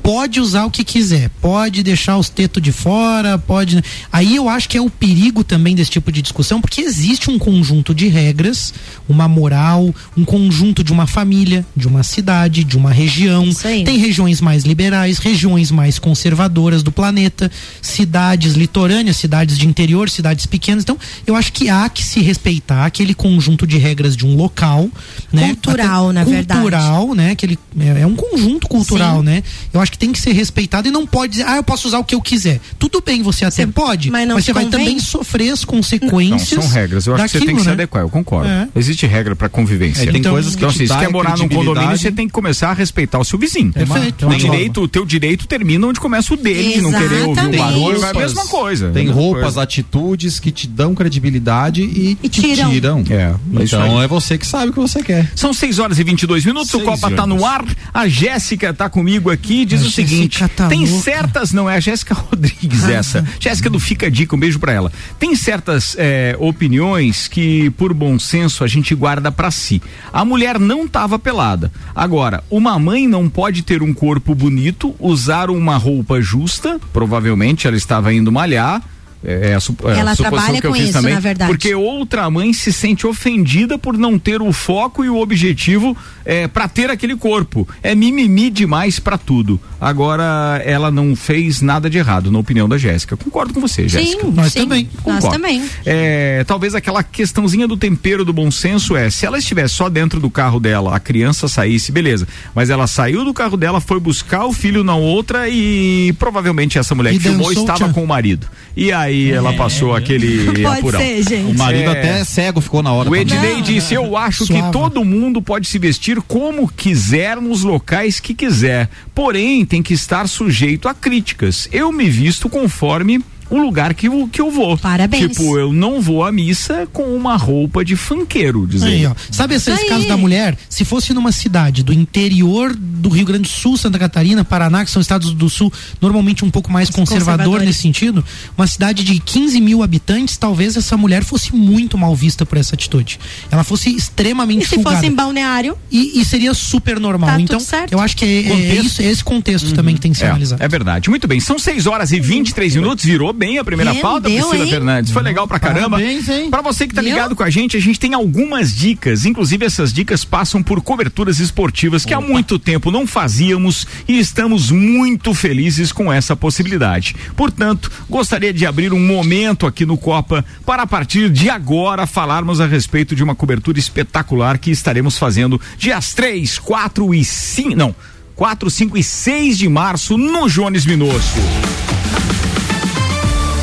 Pode 0.02 0.40
usar 0.40 0.64
o 0.64 0.70
que 0.70 0.82
quiser, 0.82 1.30
pode 1.40 1.82
deixar 1.82 2.16
os 2.16 2.28
tetos 2.28 2.62
de 2.62 2.72
fora, 2.72 3.38
pode. 3.38 3.82
Aí 4.12 4.36
eu 4.36 4.48
acho 4.48 4.68
que 4.68 4.76
é 4.76 4.80
o 4.80 4.90
perigo 4.90 5.44
também 5.44 5.74
desse 5.74 5.90
tipo 5.90 6.10
de 6.10 6.22
discussão, 6.22 6.60
porque 6.60 6.80
existe 6.80 7.30
um 7.30 7.38
conjunto 7.38 7.94
de 7.94 8.08
regras, 8.08 8.72
uma 9.08 9.28
moral, 9.28 9.94
um 10.16 10.24
conjunto 10.24 10.82
de 10.82 10.92
uma 10.92 11.06
família, 11.06 11.64
de 11.76 11.86
uma 11.86 12.02
cidade, 12.02 12.64
de 12.64 12.76
uma 12.76 12.90
região. 12.90 13.52
Tem 13.84 13.98
regiões 13.98 14.40
mais 14.40 14.64
liberais, 14.64 15.18
regiões 15.18 15.70
mais 15.70 15.98
conservadoras 15.98 16.82
do 16.82 16.90
planeta, 16.90 17.50
cidades 17.82 18.54
litorâneas, 18.54 19.16
cidades 19.16 19.58
de 19.58 19.66
interior, 19.66 20.08
cidades 20.08 20.46
pequenas. 20.46 20.82
Então, 20.82 20.98
eu 21.26 21.36
acho 21.36 21.52
que 21.52 21.68
há 21.68 21.88
que 21.88 22.02
se 22.02 22.20
respeitar 22.20 22.86
aquele 22.86 23.14
conjunto 23.14 23.66
de 23.66 23.78
regras 23.78 24.16
de 24.16 24.26
um 24.26 24.34
local, 24.34 24.88
né? 25.32 25.48
Cultural, 25.48 26.06
Até 26.06 26.12
na 26.12 26.24
verdade. 26.24 26.60
Cultural, 26.60 27.14
né? 27.14 27.30
Aquele, 27.32 27.58
é, 27.78 28.00
é 28.00 28.06
um 28.06 28.16
conjunto 28.16 28.68
cultural, 28.68 29.18
Sim. 29.18 29.24
né? 29.24 29.42
Eu 29.72 29.80
acho 29.80 29.89
que 29.90 29.98
tem 29.98 30.12
que 30.12 30.18
ser 30.20 30.32
respeitado 30.32 30.88
e 30.88 30.90
não 30.90 31.06
pode 31.06 31.32
dizer, 31.32 31.44
ah, 31.46 31.56
eu 31.56 31.62
posso 31.62 31.88
usar 31.88 31.98
o 31.98 32.04
que 32.04 32.14
eu 32.14 32.20
quiser. 32.20 32.60
Tudo 32.78 33.02
bem, 33.04 33.22
você 33.22 33.44
até 33.44 33.64
Você- 33.64 33.66
pode, 33.66 34.10
mas 34.10 34.26
não 34.28 34.36
mas 34.36 34.44
você 34.44 34.52
vai 34.52 34.64
convém? 34.64 34.80
também 34.86 34.98
sofrer 34.98 35.50
as 35.50 35.60
Não, 35.60 35.68
consequências. 35.68 36.48
são 36.64 36.68
regras. 36.72 37.06
Eu 37.06 37.14
acho 37.14 37.24
que 37.24 37.30
você 37.30 37.38
tem 37.38 37.46
daquilo, 37.46 37.56
que 37.58 37.62
se 37.62 37.68
né? 37.68 37.72
adequar, 37.74 38.02
eu 38.02 38.08
concordo. 38.08 38.48
É. 38.48 38.68
Existe 38.76 39.06
regra 39.06 39.34
pra 39.36 39.48
convivência. 39.48 40.02
É, 40.02 40.06
tem 40.06 40.20
Então- 40.20 40.32
coisas 40.32 40.54
que 40.54 40.60
Então, 40.62 40.72
se 40.72 40.86
dá 40.86 40.98
quer 40.98 41.08
morar 41.10 41.36
num 41.36 41.48
condomínio, 41.48 41.96
você 41.98 42.10
tem 42.12 42.26
que 42.26 42.32
começar 42.32 42.70
a 42.70 42.72
respeitar 42.74 43.18
o 43.18 43.24
seu 43.24 43.38
vizinho. 43.38 43.72
Perfeito. 43.72 44.24
O 44.24 44.28
Uma 44.28 44.36
direito, 44.38 44.82
o 44.82 44.88
teu 44.88 45.04
direito 45.04 45.46
termina 45.46 45.86
onde 45.86 45.98
começa 46.00 46.32
o 46.34 46.36
dele, 46.36 46.74
de 46.74 46.80
não 46.80 46.92
querer 46.92 47.22
ouvir 47.22 47.46
o 47.46 47.58
barulho, 47.58 48.04
é 48.04 48.10
a 48.10 48.14
mesma 48.14 48.46
coisa. 48.46 48.90
Tem 48.90 49.08
É 49.08 49.10
roupas, 49.10 49.42
coisa. 49.42 49.62
atitudes 49.62 50.38
que 50.38 50.50
te 50.50 50.66
dão 50.66 50.94
credibilidade 50.94 51.82
e, 51.82 52.16
E 52.22 52.28
te 52.28 52.40
tiram. 52.40 52.70
tiram. 52.70 53.04
É, 53.10 53.14
é 53.14 53.34
então 53.64 54.02
é 54.02 54.06
você 54.06 54.38
que 54.38 54.46
sabe 54.46 54.70
o 54.70 54.72
que 54.72 54.80
você 54.80 55.02
quer. 55.02 55.30
São 55.34 55.52
6 55.52 55.78
horas 55.78 55.98
e 55.98 56.04
22 56.04 56.44
minutos, 56.44 56.72
o 56.74 56.80
Copa 56.80 57.10
tá 57.10 57.26
no 57.26 57.44
ar. 57.44 57.64
A 57.92 58.08
Jéssica 58.08 58.72
tá 58.72 58.88
comigo 58.88 59.30
aqui 59.30 59.62
e 59.62 59.64
diz 59.80 59.92
o 59.92 59.94
seguinte: 59.94 60.44
tem 60.68 60.86
certas, 60.86 61.52
não 61.52 61.68
é 61.68 61.76
a 61.76 61.80
Jéssica 61.80 62.14
Rodrigues 62.14 62.84
essa. 62.88 63.26
Jéssica 63.38 63.70
do 63.70 63.80
Fica 63.80 64.06
a 64.06 64.10
Dica, 64.10 64.36
um 64.36 64.38
beijo 64.38 64.58
pra 64.58 64.72
ela. 64.72 64.92
Tem 65.18 65.34
certas 65.34 65.96
é, 65.98 66.36
opiniões 66.38 67.28
que, 67.28 67.70
por 67.70 67.92
bom 67.92 68.18
senso, 68.18 68.64
a 68.64 68.66
gente 68.66 68.94
guarda 68.94 69.32
pra 69.32 69.50
si. 69.50 69.82
A 70.12 70.24
mulher 70.24 70.58
não 70.58 70.86
tava 70.86 71.18
pelada. 71.18 71.72
Agora, 71.94 72.42
uma 72.50 72.78
mãe 72.78 73.06
não 73.06 73.28
pode 73.28 73.62
ter 73.62 73.82
um 73.82 73.92
corpo 73.92 74.34
bonito, 74.34 74.94
usar 74.98 75.50
uma 75.50 75.76
roupa 75.76 76.20
justa, 76.20 76.80
provavelmente 76.92 77.66
ela 77.66 77.76
estava 77.76 78.12
indo 78.12 78.30
malhar. 78.32 78.82
É, 79.22 79.54
a, 79.54 79.60
sup- 79.60 79.84
é 79.84 79.92
a 79.92 79.96
Ela 79.98 80.14
suposição 80.14 80.30
trabalha 80.30 80.60
que 80.60 80.66
eu 80.66 80.70
com 80.70 80.76
isso, 80.76 80.92
também, 80.94 81.12
na 81.14 81.20
verdade. 81.20 81.50
Porque 81.52 81.74
outra 81.74 82.30
mãe 82.30 82.52
se 82.54 82.72
sente 82.72 83.06
ofendida 83.06 83.76
por 83.76 83.98
não 83.98 84.18
ter 84.18 84.40
o 84.40 84.50
foco 84.52 85.04
e 85.04 85.10
o 85.10 85.18
objetivo 85.18 85.94
é, 86.24 86.48
para 86.48 86.66
ter 86.66 86.90
aquele 86.90 87.14
corpo. 87.16 87.68
É 87.82 87.94
mimimi 87.94 88.48
demais 88.48 88.98
para 88.98 89.18
tudo. 89.18 89.60
Agora, 89.78 90.60
ela 90.64 90.90
não 90.90 91.14
fez 91.16 91.60
nada 91.60 91.88
de 91.90 91.98
errado, 91.98 92.30
na 92.30 92.38
opinião 92.38 92.68
da 92.68 92.78
Jéssica. 92.78 93.16
Concordo 93.16 93.52
com 93.52 93.60
você, 93.60 93.86
Jéssica. 93.88 94.22
Sim, 94.24 94.32
Nós 94.32 94.52
sim. 94.52 94.60
também. 94.60 94.88
Nós 95.06 95.16
Concordo. 95.16 95.30
também. 95.36 95.62
É, 95.84 96.44
talvez 96.46 96.74
aquela 96.74 97.02
questãozinha 97.02 97.66
do 97.68 97.76
tempero 97.76 98.24
do 98.24 98.32
bom 98.32 98.50
senso 98.50 98.96
é, 98.96 99.10
se 99.10 99.26
ela 99.26 99.38
estivesse 99.38 99.74
só 99.74 99.88
dentro 99.88 100.18
do 100.20 100.30
carro 100.30 100.58
dela, 100.60 100.96
a 100.96 101.00
criança 101.00 101.46
saísse, 101.48 101.92
beleza. 101.92 102.26
Mas 102.54 102.70
ela 102.70 102.86
saiu 102.86 103.24
do 103.24 103.34
carro 103.34 103.56
dela, 103.56 103.80
foi 103.80 104.00
buscar 104.00 104.44
o 104.46 104.52
filho 104.52 104.82
na 104.84 104.96
outra 104.96 105.48
e 105.48 106.14
provavelmente 106.18 106.78
essa 106.78 106.94
mulher 106.94 107.12
E 107.12 107.18
que 107.18 107.24
filmou 107.24 107.52
estava 107.52 107.90
com 107.92 108.02
o 108.02 108.06
marido. 108.06 108.46
E 108.76 108.92
aí 108.92 109.09
ela 109.32 109.52
passou 109.54 109.94
aquele 109.94 110.44
Pode 110.62 110.78
apurão. 110.78 111.00
ser, 111.00 111.22
gente. 111.28 111.52
O 111.54 111.58
marido 111.58 111.90
É. 111.90 111.98
até 111.98 112.24
cego 112.24 112.60
ficou 112.60 112.82
na 112.82 112.92
hora. 112.92 113.10
O. 113.10 113.16
Ednei 113.16 113.54
Não, 113.54 113.62
disse: 113.62 113.94
Eu 113.94 114.16
acho 114.16 114.46
que 114.46 114.62
todo 114.72 115.04
mundo 115.04 115.40
pode 115.42 115.66
se 115.66 115.78
vestir 115.78 116.20
como 116.22 116.68
quiser 116.70 117.36
nos 117.40 117.62
locais 117.62 118.20
que 118.20 118.34
quiser. 118.34 118.88
Porém, 119.14 119.64
tem 119.64 119.82
que 119.82 119.94
estar 119.94 120.28
sujeito 120.28 120.88
a 120.88 120.94
críticas. 120.94 121.68
Eu 121.72 121.90
me 121.92 122.08
visto 122.08 122.48
conforme 122.48 123.20
o 123.50 123.58
lugar 123.58 123.94
que 123.94 124.06
eu, 124.08 124.28
que 124.32 124.40
eu 124.40 124.50
vou. 124.50 124.78
Parabéns. 124.78 125.30
Tipo, 125.36 125.58
eu 125.58 125.72
não 125.72 126.00
vou 126.00 126.24
à 126.24 126.30
missa 126.32 126.88
com 126.92 127.02
uma 127.14 127.36
roupa 127.36 127.84
de 127.84 127.96
funkeiro, 127.96 128.66
diz 128.66 128.82
Aí, 128.82 128.94
ele. 128.94 129.06
ó. 129.06 129.14
Sabe 129.30 129.54
esse, 129.56 129.70
esse 129.70 129.82
Aí. 129.82 129.88
caso 129.88 130.08
da 130.08 130.16
mulher? 130.16 130.56
Se 130.68 130.84
fosse 130.84 131.12
numa 131.12 131.32
cidade 131.32 131.82
do 131.82 131.92
interior 131.92 132.74
do 132.74 133.08
Rio 133.08 133.26
Grande 133.26 133.42
do 133.44 133.48
Sul, 133.48 133.76
Santa 133.76 133.98
Catarina, 133.98 134.44
Paraná, 134.44 134.84
que 134.84 134.90
são 134.90 135.00
estados 135.02 135.32
do 135.32 135.48
sul, 135.50 135.72
normalmente 136.00 136.44
um 136.44 136.50
pouco 136.50 136.70
mais 136.70 136.90
conservador 136.90 137.60
nesse 137.60 137.80
sentido, 137.80 138.24
uma 138.56 138.66
cidade 138.66 139.02
de 139.04 139.18
15 139.18 139.60
mil 139.60 139.82
habitantes, 139.82 140.36
talvez 140.36 140.76
essa 140.76 140.96
mulher 140.96 141.24
fosse 141.24 141.54
muito 141.54 141.96
mal 141.98 142.14
vista 142.14 142.44
por 142.46 142.58
essa 142.58 142.74
atitude. 142.74 143.18
Ela 143.50 143.64
fosse 143.64 143.90
extremamente 143.94 144.64
E 144.64 144.68
se 144.68 144.74
julgada. 144.76 144.96
fosse 144.96 145.08
em 145.08 145.14
balneário? 145.14 145.76
E, 145.90 146.20
e 146.20 146.24
seria 146.24 146.52
super 146.54 147.00
normal. 147.00 147.30
Tá 147.30 147.40
então, 147.40 147.58
certo. 147.60 147.92
eu 147.92 148.00
acho 148.00 148.16
que 148.16 148.24
é, 148.24 148.28
é 148.28 148.74
isso, 148.76 149.02
é 149.02 149.06
esse 149.06 149.24
contexto 149.24 149.72
também 149.74 149.94
que 149.94 150.00
tem 150.00 150.12
que 150.12 150.18
ser 150.18 150.26
analisado. 150.26 150.62
É, 150.62 150.66
é 150.66 150.68
verdade. 150.68 151.08
Muito 151.10 151.26
bem. 151.26 151.40
São 151.40 151.58
6 151.58 151.86
horas 151.86 152.12
e 152.12 152.20
23 152.20 152.76
minutos. 152.76 153.04
Virou 153.04 153.32
bem 153.40 153.56
a 153.56 153.64
primeira 153.64 153.92
Rendeu, 153.92 154.02
pauta, 154.02 154.28
Priscila 154.28 154.58
hein? 154.58 154.70
Fernandes. 154.70 155.12
Foi 155.12 155.22
legal 155.22 155.48
pra 155.48 155.58
caramba. 155.58 155.96
Parabéns, 155.96 156.28
hein? 156.28 156.50
Pra 156.50 156.60
você 156.60 156.86
que 156.86 156.94
tá 156.94 157.00
Viu? 157.00 157.10
ligado 157.10 157.34
com 157.34 157.42
a 157.42 157.48
gente, 157.48 157.74
a 157.74 157.80
gente 157.80 157.98
tem 157.98 158.12
algumas 158.12 158.76
dicas. 158.76 159.24
Inclusive, 159.24 159.64
essas 159.64 159.94
dicas 159.94 160.26
passam 160.26 160.62
por 160.62 160.82
coberturas 160.82 161.40
esportivas 161.40 162.04
que 162.04 162.12
há 162.12 162.20
muito 162.20 162.58
tempo 162.58 162.90
não 162.90 163.06
fazíamos 163.06 163.86
e 164.06 164.18
estamos 164.18 164.70
muito 164.70 165.32
felizes 165.32 165.90
com 165.90 166.12
essa 166.12 166.36
possibilidade. 166.36 167.16
Portanto, 167.34 167.90
gostaria 168.10 168.52
de 168.52 168.66
abrir 168.66 168.92
um 168.92 169.00
momento 169.00 169.66
aqui 169.66 169.86
no 169.86 169.96
Copa 169.96 170.44
para 170.66 170.82
a 170.82 170.86
partir 170.86 171.30
de 171.30 171.48
agora 171.48 172.06
falarmos 172.06 172.60
a 172.60 172.66
respeito 172.66 173.16
de 173.16 173.24
uma 173.24 173.34
cobertura 173.34 173.78
espetacular 173.78 174.58
que 174.58 174.70
estaremos 174.70 175.16
fazendo 175.16 175.58
dias 175.78 176.12
3, 176.12 176.58
4 176.58 177.14
e 177.14 177.24
5. 177.24 177.74
Não. 177.74 177.94
4, 178.36 178.68
5 178.70 178.98
e 178.98 179.02
6 179.02 179.56
de 179.56 179.68
março 179.68 180.18
no 180.18 180.46
Jones 180.46 180.84
Minosso. 180.84 181.38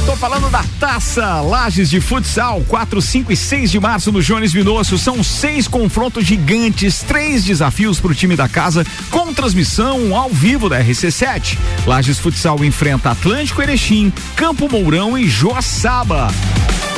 Tô 0.07 0.15
falando 0.15 0.49
da 0.49 0.63
Taça 0.79 1.41
Lages 1.41 1.89
de 1.89 1.99
Futsal, 1.99 2.63
4, 2.69 3.01
5 3.01 3.33
e 3.33 3.35
6 3.35 3.71
de 3.71 3.77
março 3.77 4.09
no 4.09 4.23
Jones 4.23 4.53
Minosso. 4.53 4.97
São 4.97 5.21
seis 5.21 5.67
confrontos 5.67 6.25
gigantes, 6.25 7.03
três 7.03 7.43
desafios 7.43 7.99
para 7.99 8.11
o 8.11 8.15
time 8.15 8.33
da 8.33 8.47
casa, 8.47 8.85
com 9.11 9.33
transmissão 9.33 10.15
ao 10.15 10.29
vivo 10.29 10.69
da 10.69 10.81
RC7. 10.81 11.57
Lages 11.85 12.19
Futsal 12.19 12.63
enfrenta 12.63 13.11
Atlântico 13.11 13.61
Erechim, 13.61 14.13
Campo 14.33 14.69
Mourão 14.71 15.17
e 15.17 15.27
Joaçaba. 15.27 16.29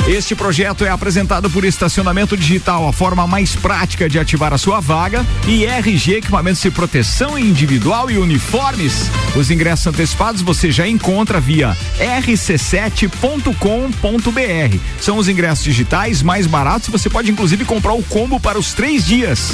Este 0.08 0.34
projeto 0.34 0.84
é 0.84 0.88
apresentado 0.88 1.48
por 1.50 1.64
Estacionamento 1.64 2.36
Digital, 2.36 2.88
a 2.88 2.92
forma 2.92 3.26
mais 3.26 3.54
prática 3.54 4.08
de 4.08 4.18
ativar 4.18 4.52
a 4.52 4.58
sua 4.58 4.80
vaga, 4.80 5.24
e 5.46 5.64
RG 5.64 6.16
Equipamentos 6.16 6.60
de 6.60 6.70
Proteção 6.70 7.38
Individual 7.38 8.10
e 8.10 8.18
Uniformes. 8.18 9.10
Os 9.36 9.50
ingressos 9.50 9.86
antecipados 9.86 10.42
você 10.42 10.70
já 10.70 10.88
encontra 10.88 11.40
via 11.40 11.76
rc7.com.br. 11.98 14.78
São 15.00 15.16
os 15.16 15.28
ingressos 15.28 15.64
digitais 15.64 16.22
mais 16.22 16.46
baratos 16.46 16.88
e 16.88 16.90
você 16.90 17.08
pode 17.08 17.30
inclusive 17.30 17.64
comprar 17.64 17.92
o 17.92 18.02
combo 18.02 18.40
para 18.40 18.58
os 18.58 18.72
três 18.72 19.06
dias. 19.06 19.52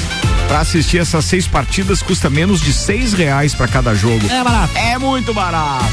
Para 0.48 0.60
assistir 0.60 0.98
essas 0.98 1.24
seis 1.24 1.46
partidas 1.46 2.00
custa 2.00 2.30
menos 2.30 2.60
de 2.60 2.72
seis 2.72 3.12
reais 3.12 3.54
para 3.54 3.68
cada 3.68 3.94
jogo. 3.94 4.26
É 4.30 4.42
barato. 4.42 4.76
É 4.76 4.96
muito 4.96 5.34
barato. 5.34 5.84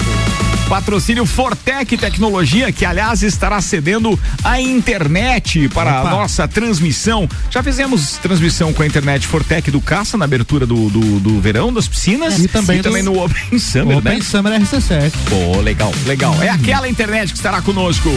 Patrocínio 0.69 1.25
Fortec 1.25 1.97
Tecnologia, 1.97 2.71
que 2.71 2.85
aliás 2.85 3.21
estará 3.21 3.61
cedendo 3.61 4.17
a 4.43 4.59
internet 4.59 5.69
para 5.69 6.01
Opa. 6.01 6.09
a 6.09 6.11
nossa 6.11 6.47
transmissão. 6.47 7.29
Já 7.49 7.63
fizemos 7.63 8.17
transmissão 8.17 8.73
com 8.73 8.83
a 8.83 8.85
internet 8.85 9.25
Fortec 9.27 9.71
do 9.71 9.79
Caça 9.81 10.17
na 10.17 10.25
abertura 10.25 10.65
do, 10.65 10.89
do, 10.89 11.19
do 11.19 11.39
verão 11.41 11.71
das 11.71 11.87
piscinas 11.87 12.39
E 12.39 12.47
também 12.47 12.81
do- 12.81 13.03
no 13.03 13.23
Open 13.23 13.57
Summer, 13.59 13.97
Open 13.97 14.17
né? 14.17 14.21
Summer 14.21 14.59
RC7. 14.61 15.11
Pô, 15.29 15.61
legal, 15.61 15.91
legal. 16.05 16.35
É 16.41 16.49
aquela 16.49 16.87
internet 16.89 17.31
que 17.31 17.37
estará 17.37 17.61
conosco. 17.61 18.09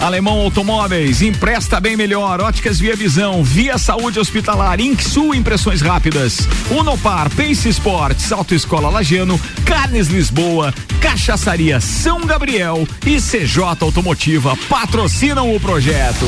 Alemão 0.00 0.40
Automóveis, 0.40 1.22
empresta 1.22 1.78
bem 1.80 1.96
melhor. 1.96 2.40
Óticas 2.40 2.78
Via 2.78 2.96
Visão, 2.96 3.42
Via 3.44 3.78
Saúde 3.78 4.18
Hospitalar, 4.18 4.80
Inksul 4.80 5.34
Impressões 5.34 5.80
Rápidas, 5.80 6.48
Unopar, 6.70 7.30
Pace 7.30 7.68
Sports, 7.68 8.32
Autoescola 8.32 8.88
Lageno, 8.90 9.40
Carnes 9.64 10.08
Lisboa, 10.08 10.74
Cachaçaria 11.00 11.80
São 11.80 12.20
Gabriel 12.26 12.86
e 13.06 13.20
CJ 13.20 13.62
Automotiva 13.80 14.56
patrocinam 14.68 15.54
o 15.54 15.60
projeto. 15.62 16.26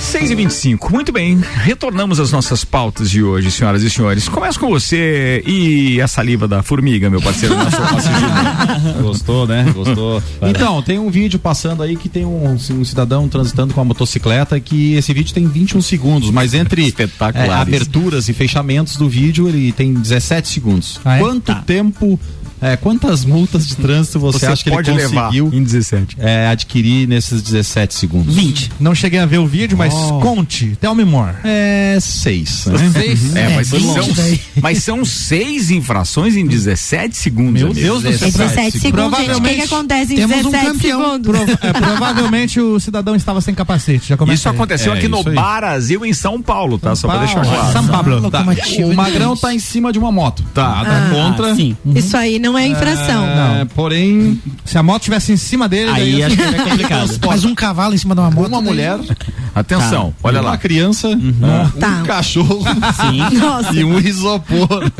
6 0.00 0.30
e 0.30 0.34
25 0.34 0.90
muito 0.90 1.12
bem. 1.12 1.38
Retornamos 1.56 2.18
às 2.18 2.32
nossas 2.32 2.64
pautas 2.64 3.10
de 3.10 3.22
hoje, 3.22 3.50
senhoras 3.50 3.82
e 3.82 3.90
senhores. 3.90 4.26
Começo 4.26 4.58
com 4.58 4.70
você 4.70 5.42
e 5.46 6.00
a 6.00 6.08
saliva 6.08 6.48
da 6.48 6.62
formiga, 6.62 7.10
meu 7.10 7.20
parceiro. 7.20 7.54
Gostou, 9.02 9.46
né? 9.46 9.70
Gostou. 9.74 10.22
Então, 10.40 10.80
tem 10.80 10.98
um 10.98 11.10
vídeo 11.10 11.38
passando 11.38 11.82
aí 11.82 11.94
que 11.94 12.08
tem 12.08 12.24
um, 12.24 12.52
um 12.54 12.84
cidadão 12.86 13.28
transitando 13.28 13.74
com 13.74 13.80
uma 13.82 13.84
motocicleta 13.84 14.58
que 14.58 14.94
esse 14.94 15.12
vídeo 15.12 15.34
tem 15.34 15.46
21 15.46 15.82
segundos, 15.82 16.30
mas 16.30 16.54
entre 16.54 16.88
é, 17.34 17.50
aberturas 17.52 18.30
e 18.30 18.32
fechamentos 18.32 18.96
do 18.96 19.10
vídeo 19.10 19.46
ele 19.46 19.72
tem 19.72 19.92
17 19.92 20.48
segundos. 20.48 20.98
Ah, 21.04 21.16
é? 21.16 21.20
Quanto 21.20 21.48
Tá. 21.48 21.56
tempo, 21.66 22.18
é, 22.60 22.76
quantas 22.76 23.24
multas 23.24 23.66
de 23.66 23.76
trânsito 23.76 24.18
você, 24.18 24.40
Você 24.40 24.46
acha 24.46 24.64
que 24.64 24.70
pode 24.70 24.90
ele 24.90 24.98
levar 24.98 25.22
conseguiu 25.26 25.50
em 25.52 25.62
17. 25.62 26.16
é, 26.18 26.48
adquirir 26.48 27.06
nesses 27.08 27.42
17 27.42 27.94
segundos? 27.94 28.34
20. 28.34 28.70
Não 28.80 28.94
cheguei 28.94 29.18
a 29.18 29.26
ver 29.26 29.38
o 29.38 29.46
vídeo, 29.46 29.76
mas 29.76 29.92
Oh. 29.94 30.20
conte. 30.20 30.76
Tell 30.80 30.94
me 30.94 31.04
more. 31.04 31.32
É, 31.44 31.98
seis. 32.00 32.66
Né? 32.66 32.90
Seis? 32.92 33.36
É, 33.36 33.40
É, 33.40 33.56
mas, 33.56 33.70
bem 33.70 33.80
são, 33.80 34.04
mas 34.62 34.78
são 34.84 35.04
seis 35.04 35.70
infrações 35.70 36.36
em 36.36 36.46
17 36.46 37.16
segundos. 37.16 37.54
Meu 37.62 37.70
amigo. 37.70 37.80
Deus 37.80 38.02
do 38.02 38.12
céu. 38.18 38.30
17 38.30 38.78
segundos, 38.80 39.18
gente. 39.18 39.32
O 39.32 39.42
que, 39.42 39.60
acontece 39.62 40.12
em 40.14 40.16
temos 40.16 40.36
um 40.46 40.50
17 40.50 40.66
campeão. 40.66 41.02
segundos? 41.02 41.26
Pro- 41.46 41.68
é, 41.68 41.72
provavelmente 41.80 42.60
o 42.60 42.78
cidadão 42.80 43.14
estava 43.14 43.40
sem 43.40 43.54
capacete. 43.54 44.08
Já 44.08 44.16
Isso 44.32 44.48
aí. 44.48 44.54
aconteceu 44.54 44.92
É, 44.94 44.98
aqui 44.98 45.08
no 45.08 45.20
isso 45.20 45.28
aí. 45.28 45.34
Brasil, 45.34 46.04
em 46.04 46.12
São 46.12 46.40
Paulo, 46.40 46.78
tá? 46.78 46.94
Só 46.94 47.08
pra 47.08 47.18
deixar 47.18 47.40
Paulo, 47.42 47.50
claro. 47.56 47.72
São 47.72 47.86
Pablo. 47.86 48.30
Tá, 48.30 48.44
o 48.84 48.94
Magrão 48.94 49.36
tá 49.36 49.52
em 49.54 49.58
cima 49.58 49.92
de 49.92 49.98
uma 49.98 50.10
moto. 50.12 50.42
Tá. 50.54 50.84
Contra. 51.12 51.52
Ah, 51.52 51.54
sim. 51.56 51.76
Isso 51.94 52.16
aí 52.16 52.38
não 52.38 52.47
é 52.56 52.66
infração. 52.66 53.24
É, 53.26 53.64
porém, 53.74 54.40
Se 54.64 54.78
a 54.78 54.82
moto 54.82 55.02
tivesse 55.02 55.32
em 55.32 55.36
cima 55.36 55.68
dele, 55.68 55.90
Aí 55.90 56.22
acho 56.22 56.36
que 56.36 56.42
é 56.42 56.52
complicado. 56.52 57.18
Mas 57.26 57.44
um 57.44 57.54
cavalo 57.54 57.94
em 57.94 57.98
cima 57.98 58.14
de 58.14 58.20
uma 58.20 58.30
moto. 58.30 58.46
uma 58.48 58.60
mulher, 58.62 58.98
Atenção, 59.54 60.14
olha 60.22 60.40
uma 60.40 60.50
lá. 60.50 60.56
criança, 60.58 61.14
né, 61.16 61.70
um 61.74 61.80
Tá. 61.80 62.02
cachorro 62.06 62.62
e 63.74 63.82
um 63.84 63.98
isopor. 63.98 64.68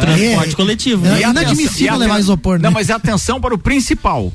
Transporte 0.00 0.56
coletivo. 0.56 1.06
É 1.06 1.08
E 1.08 1.12
atenção- 1.24 1.30
inadmissível 1.30 1.96
levar 1.96 2.18
isopor, 2.18 2.58
né? 2.58 2.64
Não, 2.64 2.72
mas 2.72 2.90
atenção 2.90 3.40
para 3.40 3.54
o 3.54 3.58
principal. 3.58 4.32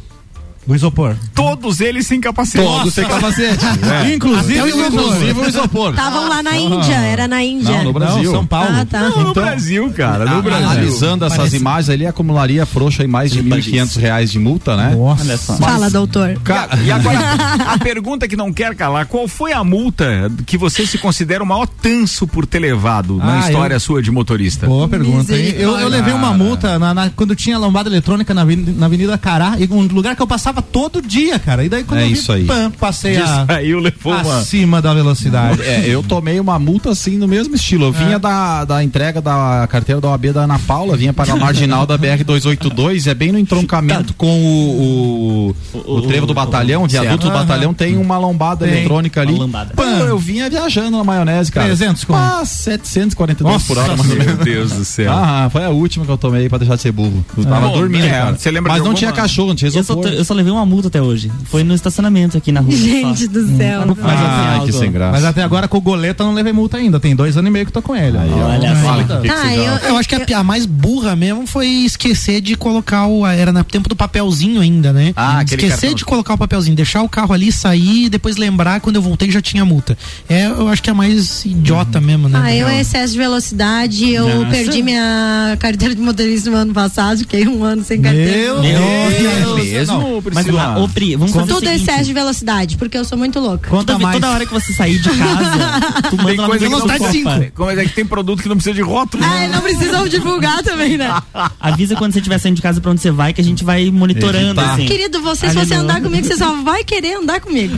O 0.67 0.73
isopor. 0.75 1.15
Todos 1.35 1.81
eles 1.81 2.07
sem 2.07 2.21
capacete. 2.21 2.63
Todos 2.63 2.93
sem 2.93 3.05
capacete. 3.05 3.65
Inclusive 4.15 4.61
o 4.61 4.67
isopor. 4.67 4.85
Inclusive 4.87 5.39
o 5.41 5.47
isopor. 5.47 5.89
Estavam 5.89 6.29
lá 6.29 6.41
na 6.41 6.55
Índia, 6.57 6.93
era 6.95 7.27
na 7.27 7.43
Índia. 7.43 7.77
Não, 7.77 7.83
no 7.85 7.93
Brasil. 7.93 8.23
Não, 8.23 8.31
São 8.31 8.45
Paulo. 8.45 8.69
Ah, 8.71 8.85
tá. 8.85 8.99
Não, 9.09 9.23
no 9.25 9.33
Brasil, 9.33 9.91
cara, 9.95 10.25
no 10.25 10.41
Brasil. 10.41 10.65
Analisando 10.67 11.25
essas 11.25 11.37
Parece- 11.37 11.57
imagens 11.57 11.89
ali, 11.89 12.05
acumularia 12.07 12.65
frouxa 12.65 13.03
em 13.03 13.07
mais 13.07 13.31
de 13.31 13.43
1.500 13.43 13.97
reais 13.99 14.31
de 14.31 14.39
multa, 14.39 14.77
né? 14.77 14.95
Nossa. 14.95 15.37
Só. 15.37 15.53
Fala, 15.57 15.89
doutor. 15.89 16.39
Cara, 16.43 16.79
e 16.81 16.91
agora, 16.91 17.19
a 17.67 17.77
pergunta 17.77 18.27
que 18.27 18.35
não 18.37 18.53
quer 18.53 18.73
calar, 18.75 19.05
qual 19.05 19.27
foi 19.27 19.51
a 19.51 19.63
multa 19.63 20.31
que 20.45 20.57
você 20.57 20.85
se 20.87 20.97
considera 20.97 21.43
o 21.43 21.47
maior 21.47 21.67
tanso 21.67 22.25
por 22.25 22.45
ter 22.45 22.59
levado 22.59 23.17
na 23.17 23.39
Ah, 23.43 23.49
história 23.49 23.75
eu- 23.75 23.79
sua 23.79 24.01
de 24.01 24.11
motorista? 24.11 24.65
Boa 24.65 24.87
pergunta. 24.87 25.35
hein? 25.35 25.55
Eu, 25.57 25.77
eu 25.77 25.87
levei 25.89 26.13
uma 26.13 26.31
multa 26.33 26.79
na, 26.79 26.93
na- 26.93 27.09
quando 27.09 27.35
tinha 27.35 27.57
lombada 27.57 27.89
eletrônica 27.89 28.33
na, 28.33 28.45
na 28.45 28.85
Avenida 28.85 29.17
Cará 29.17 29.55
e 29.59 29.67
um 29.71 29.81
lugar 29.87 30.15
que 30.15 30.21
eu 30.21 30.27
passava 30.27 30.52
passava 30.53 30.61
todo 30.61 31.01
dia, 31.01 31.39
cara. 31.39 31.63
E 31.63 31.69
daí 31.69 31.83
quando 31.83 32.01
É 32.01 32.03
eu 32.03 32.07
vi, 32.07 32.13
isso 32.13 32.31
aí. 32.31 32.45
pam, 32.45 32.71
passei 32.71 33.17
a, 33.17 33.45
Aí 33.47 33.73
levou 33.75 34.13
uma. 34.13 34.39
acima 34.39 34.81
da 34.81 34.93
velocidade. 34.93 35.61
É, 35.61 35.83
eu 35.87 36.03
tomei 36.03 36.39
uma 36.39 36.59
multa 36.59 36.91
assim 36.91 37.17
no 37.17 37.27
mesmo 37.27 37.55
estilo. 37.55 37.85
Eu 37.85 37.91
vinha 37.91 38.19
da, 38.19 38.65
da 38.65 38.83
entrega 38.83 39.21
da 39.21 39.67
carteira 39.69 39.99
da 39.99 40.09
OAB 40.09 40.25
da 40.33 40.41
Ana 40.41 40.59
Paula, 40.59 40.95
vinha 40.95 41.13
para 41.13 41.33
a 41.33 41.35
marginal 41.35 41.85
da 41.85 41.97
BR 41.97 42.23
282, 42.25 43.07
é 43.07 43.13
bem 43.13 43.31
no 43.31 43.39
entroncamento 43.39 44.13
com 44.13 44.27
o, 44.27 45.55
o, 45.73 45.95
o, 45.97 46.01
trevo 46.03 46.25
do 46.25 46.33
batalhão, 46.33 46.83
o 46.83 46.87
viaduto 46.87 47.25
do 47.27 47.31
Aham. 47.31 47.39
batalhão, 47.45 47.73
tem 47.73 47.97
uma 47.97 48.17
lombada 48.17 48.65
Tem. 48.65 48.75
eletrônica 48.77 49.21
ali. 49.21 49.33
Uma 49.33 49.43
lombada. 49.45 49.73
Pô, 49.75 49.83
eu 49.83 50.17
vinha 50.17 50.49
viajando 50.49 50.97
na 50.97 51.03
maionese, 51.03 51.51
cara. 51.51 51.67
300 51.67 52.03
como? 52.03 52.19
Ah, 52.19 52.43
742 52.45 53.63
por 53.63 53.77
hora, 53.77 53.95
mais 53.95 54.09
ou 54.09 54.15
menos. 54.17 54.25
Meu 54.35 54.37
Deus 54.45 54.71
do 54.71 54.85
céu. 54.85 55.11
Ah, 55.11 55.49
foi 55.51 55.63
a 55.63 55.69
última 55.69 56.05
que 56.05 56.11
eu 56.11 56.17
tomei 56.17 56.49
pra 56.49 56.57
deixar 56.57 56.75
de 56.75 56.81
ser 56.81 56.91
burro. 56.91 57.23
Eu 57.37 57.45
tava 57.45 57.67
Bom, 57.67 57.73
dormindo, 57.77 58.05
é, 58.05 58.09
cara. 58.09 58.35
você 58.37 58.51
lembra 58.51 58.71
Mas 58.73 58.81
de 58.81 58.85
não 58.85 58.91
alguma- 58.91 58.99
tinha 58.99 59.11
cachorro, 59.11 59.47
não 59.49 59.55
tinha 59.55 59.69
Eu 59.69 59.71
só, 59.73 59.79
isopor. 59.79 60.07
eu 60.11 60.25
só 60.25 60.33
levei 60.43 60.53
uma 60.53 60.65
multa 60.65 60.87
até 60.89 61.01
hoje. 61.01 61.31
Foi 61.45 61.63
no 61.63 61.73
estacionamento 61.73 62.37
aqui 62.37 62.51
na 62.51 62.59
rua. 62.59 62.71
Gente 62.71 63.25
só. 63.25 63.31
do 63.31 63.57
céu. 63.57 63.85
Não 63.85 63.95
faz 63.95 64.19
Ah, 64.19 64.61
que 64.65 64.71
sem 64.71 64.91
graça. 64.91 65.11
Mas 65.13 65.23
até 65.25 65.41
agora 65.43 65.67
com 65.67 65.77
o 65.77 65.81
Goleta 65.81 66.23
eu 66.23 66.27
não 66.27 66.33
levei 66.33 66.53
multa 66.53 66.77
ainda. 66.77 66.99
Tem 66.99 67.15
dois 67.15 67.37
anos 67.37 67.49
e 67.49 67.51
meio 67.51 67.65
que 67.65 67.71
tô 67.71 67.81
com 67.81 67.95
ele. 67.95 68.17
Aí. 68.17 68.29
Olha 68.31 68.75
só. 68.75 69.03
Tá, 69.03 69.55
eu? 69.55 69.89
Eu 69.89 69.97
acho 69.97 70.07
que 70.09 70.33
a, 70.33 70.39
a 70.39 70.43
mais 70.43 70.65
burra 70.65 71.15
mesmo 71.15 71.47
foi 71.47 71.67
esquecer 71.67 72.41
de 72.41 72.55
colocar 72.55 73.07
o. 73.07 73.25
Era 73.25 73.51
no 73.51 73.63
tempo 73.63 73.87
do 73.89 73.95
papelzinho 73.95 74.61
ainda, 74.61 74.91
né? 74.91 75.13
Ah, 75.15 75.43
esquecer 75.43 75.69
cartão. 75.69 75.93
de 75.95 76.05
colocar 76.05 76.33
o 76.33 76.37
papelzinho, 76.37 76.75
deixar 76.75 77.01
o 77.01 77.09
carro 77.09 77.33
ali, 77.33 77.51
sair 77.51 78.05
e 78.05 78.09
depois 78.09 78.37
lembrar 78.37 78.79
quando 78.81 78.97
eu 78.97 79.01
voltei 79.01 79.31
já 79.31 79.41
tinha 79.41 79.63
multa. 79.65 79.97
É, 80.27 80.45
eu 80.47 80.67
acho 80.67 80.81
que 80.83 80.89
é 80.89 80.93
a 80.93 80.95
mais 80.95 81.45
idiota 81.45 81.99
mesmo, 82.01 82.27
né? 82.29 82.39
Ah, 82.43 82.53
eu 82.53 82.67
é 82.67 82.81
excesso 82.81 83.13
de 83.13 83.19
velocidade. 83.19 84.09
Eu 84.09 84.27
Nossa. 84.27 84.51
perdi 84.51 84.81
minha 84.81 85.57
carteira 85.59 85.95
de 85.95 86.01
motorista 86.01 86.49
no 86.49 86.57
ano 86.57 86.73
passado, 86.73 87.19
fiquei 87.19 87.47
um 87.47 87.63
ano 87.63 87.83
sem 87.83 88.01
carteira. 88.01 88.31
Meu 88.31 88.61
Meu 88.61 88.81
Deus. 89.11 89.59
É 89.59 89.63
mesmo, 89.63 90.21
Mas 90.33 90.45
Priscila? 90.45 90.67
lá, 90.69 90.79
ô 90.79 90.87
Pri, 90.89 91.15
vamos 91.15 91.33
fazer 91.33 91.51
o 91.51 91.55
Tudo 91.55 91.67
é 91.69 91.75
excesso 91.75 92.05
de 92.05 92.13
velocidade, 92.13 92.77
porque 92.77 92.97
eu 92.97 93.05
sou 93.05 93.17
muito 93.17 93.39
louca. 93.39 93.69
Conta 93.69 93.93
Toda, 93.93 93.99
mais. 94.03 94.15
toda 94.15 94.29
hora 94.31 94.45
que 94.45 94.53
você 94.53 94.73
sair 94.73 94.99
de 94.99 95.09
casa, 95.09 96.01
tu 96.09 96.17
Tem 96.17 96.25
manda 96.25 96.41
lá 96.41 96.47
coisa 96.47 96.65
que 96.65 96.71
não 96.71 97.11
cinco. 97.11 97.29
Como 97.55 97.69
é 97.69 97.85
que 97.85 97.93
tem 97.93 98.05
produto 98.05 98.41
que 98.41 98.49
não 98.49 98.55
precisa 98.55 98.73
de 98.75 98.81
rótulo? 98.81 99.23
Ah, 99.23 99.47
não 99.47 99.61
precisam 99.61 100.07
divulgar 100.07 100.63
também, 100.63 100.97
né? 100.97 101.13
Avisa 101.59 101.95
quando 101.95 102.13
você 102.13 102.19
estiver 102.19 102.37
saindo 102.39 102.55
de 102.55 102.61
casa 102.61 102.79
pra 102.81 102.91
onde 102.91 103.01
você 103.01 103.11
vai, 103.11 103.33
que 103.33 103.41
a 103.41 103.43
gente 103.43 103.63
vai 103.63 103.89
monitorando, 103.91 104.59
assim. 104.59 104.85
Querido, 104.85 105.21
você, 105.21 105.49
se 105.49 105.57
Ah, 105.57 105.65
você 105.65 105.73
andar 105.75 106.01
comigo, 106.01 106.25
você 106.25 106.35
só 106.37 106.61
vai 106.63 106.83
querer 106.83 107.15
andar 107.17 107.39
comigo. 107.39 107.77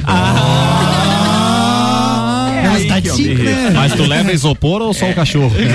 5, 2.80 3.44
né? 3.44 3.72
Mas 3.74 3.94
tu 3.94 4.04
leva 4.04 4.32
isopor 4.32 4.82
ou 4.82 4.94
só 4.94 5.10
o 5.10 5.14
cachorro? 5.14 5.54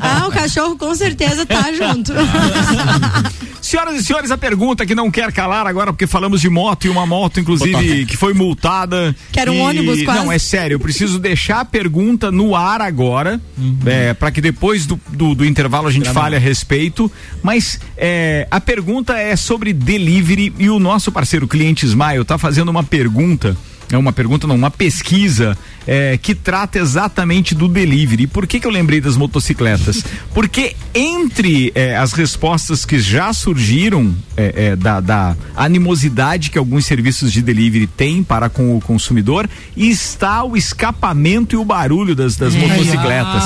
Ah, 0.00 0.26
o 0.26 0.30
cachorro 0.32 0.76
com 0.76 0.94
certeza 0.94 1.44
tá 1.46 1.72
junto. 1.72 2.12
Senhoras 3.60 4.00
e 4.00 4.04
senhores, 4.04 4.30
a 4.32 4.36
pergunta 4.36 4.84
que 4.84 4.94
não 4.94 5.08
quer 5.10 5.32
calar 5.32 5.66
agora, 5.66 5.92
porque 5.92 6.06
falamos 6.06 6.40
de 6.40 6.48
moto 6.50 6.84
e 6.86 6.90
uma 6.90 7.06
moto, 7.06 7.38
inclusive, 7.38 8.04
que 8.06 8.16
foi 8.16 8.34
multada. 8.34 9.14
Que 9.30 9.38
era 9.38 9.52
um 9.52 9.54
E- 9.54 9.60
ônibus 9.60 10.02
quase. 10.02 10.18
Não, 10.18 10.32
é 10.32 10.38
sério, 10.38 10.74
eu 10.74 10.80
preciso 10.80 11.18
deixar 11.18 11.60
a 11.60 11.64
pergunta 11.64 12.32
no 12.32 12.56
ar 12.56 12.80
agora, 12.80 13.40
é, 13.86 14.14
para 14.14 14.30
que 14.32 14.40
depois 14.40 14.84
do, 14.84 15.00
do, 15.10 15.34
do 15.36 15.44
intervalo 15.44 15.86
a 15.86 15.92
gente 15.92 16.10
fale 16.10 16.34
a 16.34 16.40
respeito. 16.40 17.10
Mas 17.42 17.78
é, 17.96 18.48
a 18.50 18.60
pergunta 18.60 19.16
é 19.16 19.36
sobre 19.36 19.72
delivery 19.72 20.52
e 20.58 20.68
o 20.68 20.78
nosso 20.80 21.12
parceiro 21.12 21.46
cliente 21.46 21.86
Smile 21.86 22.24
tá 22.24 22.36
fazendo 22.36 22.68
uma 22.68 22.82
pergunta. 22.82 23.56
É 23.90 23.96
uma 23.98 24.12
pergunta, 24.12 24.46
não, 24.46 24.54
uma 24.56 24.70
pesquisa 24.70 25.56
é, 25.86 26.16
que 26.16 26.34
trata 26.34 26.78
exatamente 26.78 27.54
do 27.54 27.68
delivery. 27.68 28.24
E 28.24 28.26
por 28.26 28.46
que, 28.46 28.60
que 28.60 28.66
eu 28.66 28.70
lembrei 28.70 29.00
das 29.00 29.16
motocicletas? 29.16 30.04
Porque 30.34 30.74
entre 30.94 31.72
é, 31.74 31.96
as 31.96 32.12
respostas 32.12 32.84
que 32.84 32.98
já 32.98 33.32
surgiram 33.32 34.14
é, 34.36 34.66
é, 34.66 34.76
da, 34.76 35.00
da 35.00 35.36
animosidade 35.56 36.50
que 36.50 36.58
alguns 36.58 36.86
serviços 36.86 37.32
de 37.32 37.42
delivery 37.42 37.86
têm 37.86 38.22
para 38.22 38.48
com 38.48 38.76
o 38.76 38.80
consumidor, 38.80 39.48
está 39.76 40.44
o 40.44 40.56
escapamento 40.56 41.54
e 41.54 41.58
o 41.58 41.64
barulho 41.64 42.14
das, 42.14 42.36
das 42.36 42.54
motocicletas. 42.54 43.42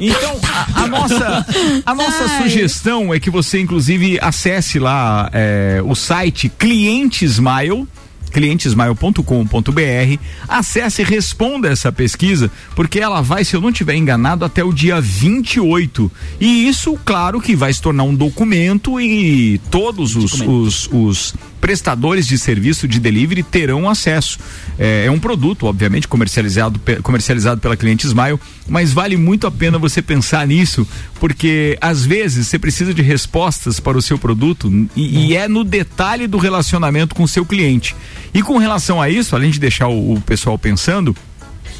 Então, 0.00 0.40
a, 0.42 0.82
a 0.82 0.86
nossa, 0.86 1.46
a 1.86 1.94
nossa 1.94 2.24
Ai. 2.24 2.42
sugestão 2.42 3.14
é 3.14 3.20
que 3.20 3.30
você, 3.30 3.60
inclusive, 3.60 4.18
acesse 4.20 4.78
lá 4.78 5.28
é, 5.32 5.80
o 5.84 5.94
site 5.94 6.48
Cliente 6.48 7.24
Smile 7.24 7.86
clientesmile.com.br 8.32 10.18
acesse 10.48 11.02
e 11.02 11.04
responda 11.04 11.68
essa 11.68 11.92
pesquisa 11.92 12.50
porque 12.74 12.98
ela 12.98 13.20
vai, 13.20 13.44
se 13.44 13.54
eu 13.54 13.60
não 13.60 13.72
tiver 13.72 13.94
enganado, 13.94 14.44
até 14.44 14.64
o 14.64 14.72
dia 14.72 15.00
28 15.00 16.10
e 16.40 16.68
isso, 16.68 16.98
claro 17.04 17.40
que 17.40 17.54
vai 17.54 17.72
se 17.72 17.80
tornar 17.80 18.04
um 18.04 18.14
documento 18.14 19.00
e 19.00 19.60
todos 19.70 20.16
os, 20.16 20.40
os, 20.40 20.88
os 20.92 21.34
prestadores 21.62 22.26
de 22.26 22.36
serviço 22.36 22.88
de 22.88 22.98
delivery 22.98 23.44
terão 23.44 23.88
acesso. 23.88 24.36
É, 24.76 25.04
é 25.06 25.10
um 25.10 25.18
produto, 25.18 25.66
obviamente, 25.66 26.08
comercializado, 26.08 26.80
comercializado 27.04 27.60
pela 27.60 27.76
Cliente 27.76 28.04
Smile, 28.04 28.38
mas 28.68 28.92
vale 28.92 29.16
muito 29.16 29.46
a 29.46 29.50
pena 29.50 29.78
você 29.78 30.00
pensar 30.00 30.46
nisso, 30.46 30.86
porque 31.18 31.76
às 31.80 32.04
vezes 32.06 32.46
você 32.46 32.58
precisa 32.58 32.94
de 32.94 33.02
respostas 33.02 33.80
para 33.80 33.98
o 33.98 34.02
seu 34.02 34.18
produto 34.18 34.70
e, 34.96 35.26
e 35.28 35.36
é 35.36 35.48
no 35.48 35.64
detalhe 35.64 36.26
do 36.26 36.38
relacionamento 36.38 37.14
com 37.14 37.24
o 37.24 37.28
seu 37.28 37.44
cliente. 37.44 37.94
E 38.32 38.42
com 38.42 38.56
relação 38.58 39.00
a 39.02 39.10
isso, 39.10 39.34
além 39.36 39.50
de 39.50 39.58
deixar 39.60 39.88
o- 39.88 40.14
o 40.14 40.20
pessoal 40.20 40.58
pensando, 40.58 41.14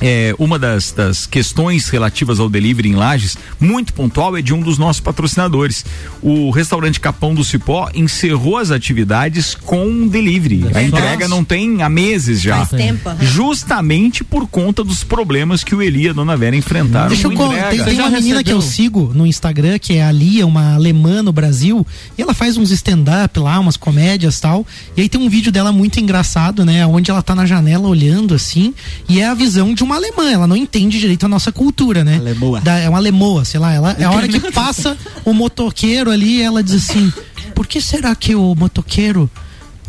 é, 0.03 0.35
uma 0.39 0.59
das, 0.59 0.93
das 0.93 1.25
questões 1.27 1.89
relativas 1.89 2.41
ao 2.41 2.49
delivery 2.51 2.91
em 2.91 2.95
Lages, 2.95 3.37
muito 3.59 3.95
pontual, 3.95 4.37
é 4.37 4.43
de 4.43 4.53
um 4.53 4.61
dos 4.61 4.77
nossos 4.77 5.01
patrocinadores. 5.01 5.85
O 6.21 6.51
restaurante 6.51 7.01
Capão 7.01 7.35
do 7.35 7.45
Cipó 7.45 7.89
encerrou 7.95 8.59
as 8.59 8.71
atividades 8.71 9.55
com 9.55 10.07
delivery. 10.09 10.67
A 10.75 10.83
entrega 10.83 11.29
não 11.29 11.45
tem 11.45 11.83
há 11.83 11.89
meses 11.89 12.41
já. 12.41 12.67
Faz 12.67 12.71
tempo. 12.71 13.11
Justamente 13.21 14.25
por 14.25 14.47
conta 14.49 14.83
dos 14.83 15.05
problemas 15.05 15.63
que 15.63 15.75
o 15.75 15.81
Eli 15.83 16.07
e 16.07 16.09
a 16.09 16.13
Dona 16.13 16.37
Vera 16.37 16.57
enfrentaram. 16.57 17.09
Deixa 17.09 17.27
eu 17.27 17.31
com 17.31 17.37
con- 17.37 17.53
entrega. 17.53 17.85
tem, 17.85 17.85
tem 17.85 18.01
uma 18.01 18.11
menina 18.11 18.43
que 18.43 18.51
eu 18.53 18.57
recebeu? 18.57 18.73
sigo 18.73 19.13
no 19.15 19.27
Instagram, 19.27 19.79
que 19.79 19.95
é 19.95 20.03
a 20.05 20.11
Lia, 20.11 20.47
uma 20.47 20.75
alemã 20.75 21.23
no 21.23 21.33
Brasil, 21.33 21.87
e 22.17 22.23
ela 22.23 22.35
faz 22.35 22.57
uns 22.57 22.71
stand-up 22.71 23.39
lá, 23.39 23.59
umas 23.61 23.77
comédias 23.77 24.41
tal. 24.41 24.67
E 24.97 25.03
aí 25.03 25.09
tem 25.09 25.21
um 25.21 25.29
vídeo 25.29 25.53
dela 25.53 25.71
muito 25.71 26.01
engraçado, 26.01 26.65
né? 26.65 26.87
Onde 26.87 27.11
ela 27.11 27.23
tá 27.23 27.35
na 27.35 27.47
janela 27.47 27.87
olhando 27.89 28.35
assim, 28.35 28.75
e 29.09 29.21
é 29.21 29.27
a 29.27 29.35
visão 29.35 29.75
de 29.75 29.83
uma 29.85 29.92
alemã. 29.97 30.31
Ela 30.31 30.47
não 30.47 30.57
entende 30.57 30.99
direito 30.99 31.27
a 31.27 31.29
nossa 31.29 31.51
cultura, 31.53 32.03
né? 32.05 32.17
Alemoa. 32.17 32.61
Da- 32.61 32.79
é 32.79 32.89
uma 32.89 32.99
alemoa, 32.99 33.45
sei 33.45 33.61
lá. 33.61 33.73
Ela, 33.73 33.93
é 33.99 34.05
a 34.05 34.11
hora 34.11 34.29
que 34.29 34.41
passa 34.53 34.97
o 35.25 35.33
motoqueiro 35.33 36.11
ali, 36.11 36.41
ela 36.43 36.63
diz 36.63 36.75
assim: 36.91 37.13
por 37.55 37.67
que 37.67 37.81
será 37.81 38.15
que 38.15 38.35
o 38.35 38.55
motoqueiro 38.55 39.31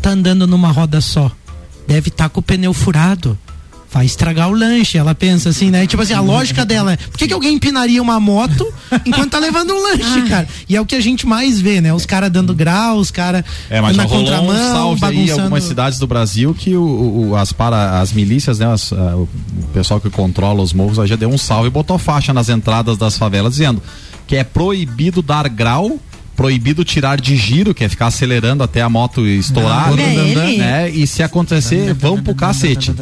tá 0.02 0.10
andando 0.10 0.46
numa 0.46 0.70
roda 0.70 1.00
só? 1.00 1.30
Deve 1.86 2.08
estar 2.08 2.28
com 2.28 2.40
o 2.40 2.42
pneu 2.42 2.72
furado. 2.72 3.38
Vai 3.94 4.04
estragar 4.06 4.50
o 4.50 4.52
lanche. 4.52 4.98
Ela 4.98 5.14
pensa 5.14 5.50
assim, 5.50 5.70
né? 5.70 5.86
Tipo 5.86 6.02
assim, 6.02 6.14
a 6.14 6.20
lógica 6.20 6.64
dela 6.66 6.94
é: 6.94 6.96
por 6.96 7.16
que, 7.16 7.28
que 7.28 7.32
alguém 7.32 7.54
empinaria 7.54 8.02
uma 8.02 8.18
moto 8.18 8.66
enquanto 9.06 9.30
tá 9.30 9.38
levando 9.38 9.72
um 9.72 9.80
lanche, 9.82 10.22
cara? 10.28 10.48
E 10.68 10.74
é 10.74 10.80
o 10.80 10.84
que 10.84 10.96
a 10.96 11.00
gente 11.00 11.24
mais 11.26 11.60
vê, 11.60 11.80
né? 11.80 11.94
Os 11.94 12.04
caras 12.04 12.28
dando 12.28 12.52
grau, 12.52 12.98
os 12.98 13.12
caras 13.12 13.44
É, 13.70 13.80
mas 13.80 13.96
na 13.96 14.04
contramão, 14.06 14.50
um 14.50 14.72
salve 14.74 15.04
aí 15.04 15.12
em 15.12 15.16
bagunçando. 15.18 15.40
algumas 15.42 15.62
cidades 15.64 15.98
do 16.00 16.08
Brasil 16.08 16.52
que 16.52 16.74
o, 16.76 17.28
o- 17.30 17.36
as, 17.36 17.52
para, 17.52 18.00
as 18.00 18.12
milícias, 18.12 18.58
né, 18.58 18.66
as, 18.66 18.92
ah, 18.92 19.14
o 19.16 19.28
pessoal 19.72 20.00
que 20.00 20.10
controla 20.10 20.60
os 20.60 20.72
morros 20.72 20.98
aí 20.98 21.06
já 21.06 21.14
deu 21.16 21.28
um 21.28 21.38
salve 21.38 21.68
e 21.68 21.70
botou 21.70 21.96
faixa 21.96 22.32
nas 22.32 22.48
entradas 22.48 22.98
das 22.98 23.16
favelas 23.16 23.52
dizendo 23.52 23.80
que 24.26 24.34
é 24.34 24.42
proibido 24.42 25.22
dar 25.22 25.48
grau, 25.48 26.00
proibido 26.36 26.84
tirar 26.84 27.20
de 27.20 27.36
giro, 27.36 27.74
que 27.74 27.84
é 27.84 27.88
ficar 27.88 28.06
acelerando 28.06 28.62
até 28.62 28.80
a 28.80 28.88
moto 28.88 29.26
estourar, 29.26 29.92
Olha 29.92 30.02
ele. 30.02 30.58
né? 30.58 30.90
E 30.90 31.06
se 31.06 31.22
acontecer, 31.22 31.94
vão 31.94 32.22
pro 32.22 32.34
cacete. 32.34 32.92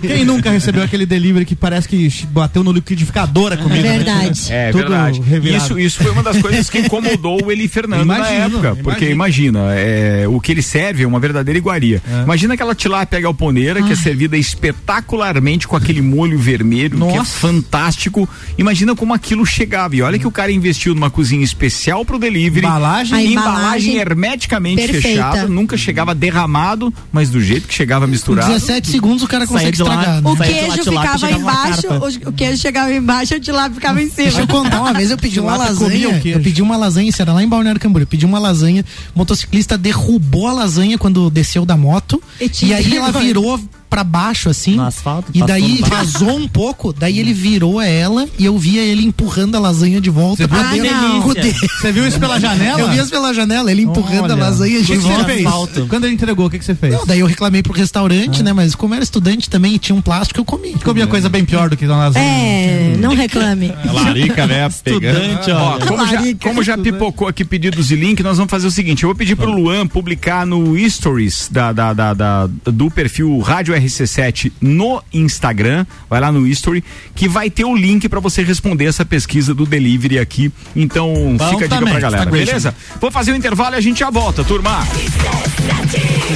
Quem 0.00 0.24
nunca 0.24 0.50
recebeu 0.50 0.82
aquele 0.82 1.06
delivery 1.06 1.44
que 1.44 1.56
parece 1.56 1.88
que 1.88 2.08
bateu 2.30 2.62
no 2.62 2.72
liquidificador 2.72 3.52
a 3.52 3.56
comida? 3.56 3.82
né? 3.82 3.96
Verdade. 3.98 4.38
É 4.58 4.70
Tudo 4.70 4.80
verdade. 4.88 5.20
revirado. 5.20 5.64
Isso, 5.64 5.78
isso 5.78 6.02
foi 6.02 6.10
uma 6.10 6.22
das 6.22 6.40
coisas 6.40 6.68
que 6.70 6.78
incomodou 6.78 7.44
o 7.44 7.52
Eli 7.52 7.68
Fernando 7.68 8.04
na 8.04 8.16
Imagino, 8.16 8.58
época. 8.66 8.76
Porque 8.82 9.10
imagina, 9.10 9.60
é, 9.74 10.26
o 10.28 10.40
que 10.40 10.52
ele 10.52 10.62
serve 10.62 11.02
é 11.02 11.06
uma 11.06 11.20
verdadeira 11.20 11.58
iguaria. 11.58 12.02
Imagina 12.24 12.54
aquela 12.54 12.74
tilápia 12.74 13.20
galponeira 13.20 13.82
que 13.82 13.92
é 13.92 13.96
servida 13.96 14.36
espetacularmente 14.36 15.66
com 15.68 15.76
aquele 15.76 16.00
molho 16.00 16.38
vermelho, 16.38 16.96
que 16.98 17.14
é 17.14 17.16
Nossa. 17.18 17.38
fantástico. 17.38 18.28
Imagina 18.56 18.94
como 18.94 19.12
aquilo 19.14 19.44
chegava. 19.44 19.94
E 19.96 20.02
olha 20.02 20.18
que 20.18 20.26
o 20.26 20.30
cara 20.30 20.50
investiu 20.52 20.94
numa 20.94 21.07
cozinha 21.10 21.42
especial 21.44 22.04
pro 22.04 22.18
delivery. 22.18 22.66
Embalagem? 22.66 23.16
A 23.16 23.22
embalagem, 23.22 23.58
embalagem 23.58 23.96
hermeticamente 23.96 24.76
perfeita. 24.82 25.08
fechada, 25.08 25.48
nunca 25.48 25.76
chegava 25.76 26.14
derramado, 26.14 26.92
mas 27.12 27.30
do 27.30 27.40
jeito 27.40 27.66
que 27.68 27.74
chegava 27.74 28.06
Com 28.06 28.10
misturado. 28.12 28.48
17 28.48 28.88
segundos 28.88 29.22
o 29.22 29.28
cara 29.28 29.46
consegue 29.46 29.76
de 29.76 29.82
lá, 29.82 29.94
estragar, 29.94 30.22
né? 30.22 30.30
O 30.30 30.34
de 30.34 30.40
lá, 30.40 30.46
queijo 30.46 30.84
ficava 30.84 31.26
uma 31.26 31.30
embaixo, 31.30 31.86
o, 31.88 32.28
o 32.28 32.32
queijo 32.32 32.60
chegava 32.60 32.92
embaixo, 32.92 33.34
o 33.34 33.40
tilápia 33.40 33.74
ficava 33.74 34.02
em 34.02 34.08
Deixa 34.08 34.30
cima. 34.30 34.42
eu 34.42 34.46
contar, 34.48 34.80
uma 34.80 34.92
vez 34.92 35.10
eu 35.10 35.18
pedi 35.18 35.40
uma 35.40 35.54
o 35.54 35.58
lasanha. 35.58 36.20
Eu 36.24 36.40
pedi 36.40 36.62
uma 36.62 36.76
lasanha, 36.76 37.08
isso 37.08 37.20
era 37.22 37.32
lá 37.32 37.42
em 37.42 37.48
Balneário 37.48 37.80
Camboriú. 37.80 38.04
Eu 38.04 38.08
pedi 38.08 38.26
uma 38.26 38.38
lasanha, 38.38 38.84
o 39.14 39.18
motociclista 39.18 39.76
derrubou 39.78 40.48
a 40.48 40.52
lasanha 40.52 40.98
quando 40.98 41.30
desceu 41.30 41.64
da 41.64 41.76
moto. 41.76 42.22
E 42.40 42.50
E, 42.66 42.74
aí 42.74 42.96
ela 42.96 43.12
virou 43.12 43.60
pra 43.88 44.04
baixo, 44.04 44.48
assim. 44.48 44.76
No 44.76 44.82
asfalto, 44.84 45.30
E 45.34 45.42
daí 45.42 45.82
vazou 45.88 46.36
um 46.36 46.46
pouco, 46.48 46.92
daí 46.92 47.18
ele 47.18 47.32
virou 47.32 47.80
ela 47.80 48.26
e 48.38 48.44
eu 48.44 48.56
via 48.58 48.82
ele 48.82 49.04
empurrando 49.04 49.54
a 49.56 49.58
lasanha 49.60 50.00
de 50.00 50.10
volta. 50.10 50.36
Você 50.36 50.46
viu? 50.46 50.58
pra 50.58 50.68
Ah. 50.70 51.78
Você 51.80 51.92
viu 51.92 52.06
isso 52.06 52.18
pela 52.20 52.38
janela? 52.40 52.80
Eu 52.80 52.88
vi 52.90 52.98
isso 52.98 53.10
pela 53.10 53.32
janela, 53.32 53.70
ele 53.70 53.82
empurrando 53.82 54.24
Olha. 54.24 54.34
a 54.34 54.36
lasanha 54.36 54.80
de 54.80 54.86
que 54.86 54.92
que 54.92 54.98
você 55.02 55.08
volta. 55.08 55.24
fez? 55.24 55.46
asfalto. 55.46 55.86
Quando 55.88 56.04
ele 56.04 56.14
entregou, 56.14 56.46
o 56.46 56.50
que, 56.50 56.58
que 56.58 56.64
você 56.64 56.74
fez? 56.74 56.92
Não, 56.94 57.06
daí 57.06 57.20
eu 57.20 57.26
reclamei 57.26 57.62
pro 57.62 57.72
restaurante, 57.72 58.42
né? 58.42 58.52
Mas 58.52 58.74
como 58.74 58.94
era 58.94 59.02
estudante 59.02 59.48
também 59.48 59.74
e 59.74 59.78
tinha 59.78 59.96
um 59.96 60.00
plástico, 60.00 60.40
eu 60.40 60.44
comi. 60.44 60.74
Comia 60.84 61.06
coisa 61.06 61.28
bem 61.28 61.44
pior 61.44 61.68
do 61.70 61.76
que 61.76 61.84
uma 61.86 61.96
lasanha. 61.96 62.24
É, 62.24 62.96
não 62.98 63.14
reclame. 63.14 63.72
Larica, 63.92 64.46
né? 64.46 64.66
Estudante, 64.68 65.50
Ó, 65.50 65.72
olha. 65.74 65.86
como 65.86 66.06
já, 66.06 66.20
como 66.42 66.62
já 66.62 66.78
pipocou 66.78 67.28
aqui 67.28 67.44
pedidos 67.44 67.88
de 67.88 67.96
link, 67.96 68.22
nós 68.22 68.36
vamos 68.36 68.50
fazer 68.50 68.66
o 68.66 68.70
seguinte: 68.70 69.02
eu 69.04 69.08
vou 69.08 69.16
pedir 69.16 69.36
pro 69.36 69.50
Luan 69.50 69.86
publicar 69.86 70.46
no 70.46 70.76
Stories 70.88 71.48
da, 71.50 71.72
da, 71.72 71.92
da- 71.92 72.14
da- 72.14 72.48
do 72.66 72.90
perfil 72.90 73.38
Rádio 73.40 73.74
RC7 73.80 74.52
no 74.60 75.02
Instagram. 75.12 75.86
Vai 76.08 76.20
lá 76.20 76.30
no 76.32 76.46
Story, 76.46 76.82
que 77.14 77.28
vai 77.28 77.50
ter 77.50 77.64
o 77.64 77.74
link 77.76 78.08
pra 78.08 78.20
você 78.20 78.42
responder 78.42 78.86
essa 78.86 79.04
pesquisa 79.04 79.54
do 79.54 79.64
delivery 79.66 80.18
aqui. 80.18 80.52
Então 80.74 81.36
Bom 81.36 81.50
fica 81.50 81.64
a 81.64 81.68
dica 81.68 81.90
pra 81.90 82.00
galera, 82.00 82.24
Instagram. 82.24 82.30
beleza? 82.30 82.74
Vou 83.00 83.10
fazer 83.10 83.32
o 83.32 83.36
intervalo 83.36 83.74
e 83.74 83.78
a 83.78 83.80
gente 83.80 84.00
já 84.00 84.10
volta, 84.10 84.44
turma. 84.44 84.86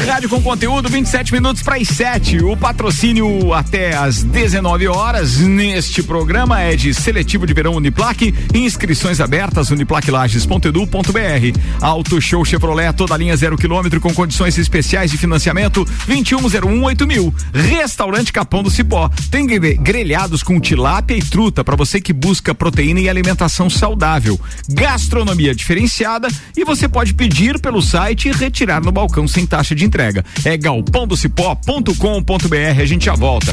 Rádio 0.07 0.28
com 0.28 0.40
conteúdo, 0.42 0.88
27 0.88 1.33
minutos 1.33 1.62
para 1.62 1.76
as 1.76 1.88
7. 1.88 2.42
O 2.42 2.57
patrocínio 2.57 3.52
até 3.52 3.94
às 3.94 4.22
19 4.22 4.88
horas 4.88 5.38
neste 5.38 6.02
programa 6.02 6.61
é 6.61 6.74
de 6.74 6.92
seletivo 6.94 7.46
de 7.46 7.52
verão 7.55 7.74
Uniplaque. 7.74 8.35
Inscrições 8.55 9.20
abertas 9.20 9.70
uniplaquilages.edu.br. 9.70 11.59
Auto 11.81 12.20
Show 12.20 12.44
Chevrolet, 12.44 12.92
toda 12.94 13.16
linha 13.16 13.37
zero 13.37 13.57
quilômetro 13.57 14.00
com 14.00 14.12
condições 14.12 14.57
especiais 14.59 15.11
de 15.11 15.18
financiamento 15.18 15.87
2101 16.07 17.32
Restaurante 17.53 18.33
Capão 18.33 18.62
do 18.62 18.71
Cipó. 18.71 19.11
Tem 19.31 19.47
gre- 19.47 19.75
grelhados 19.75 20.42
com 20.42 20.59
tilápia 20.61 21.16
e 21.16 21.23
truta 21.23 21.62
para 21.64 21.77
você 21.77 22.01
que 22.01 22.12
busca 22.12 22.55
proteína 22.55 23.01
e 23.01 23.09
alimentação 23.09 23.68
saudável. 23.71 24.38
Gastronomia 24.68 25.55
diferenciada 25.55 26.29
e 26.57 26.64
você 26.64 26.88
pode 26.88 27.14
pedir 27.14 27.59
pelo 27.61 27.81
site 27.83 28.29
e 28.29 28.33
retirar 28.33 28.83
no 28.83 28.92
balcão 28.92 29.27
sem 29.29 29.47
taxa 29.47 29.75
de 29.75 29.85
entrega. 29.85 30.25
É 30.45 30.57
galpãodocipó.com.br. 30.57 32.81
A 32.81 32.85
gente 32.85 33.05
já 33.07 33.14
volta. 33.14 33.53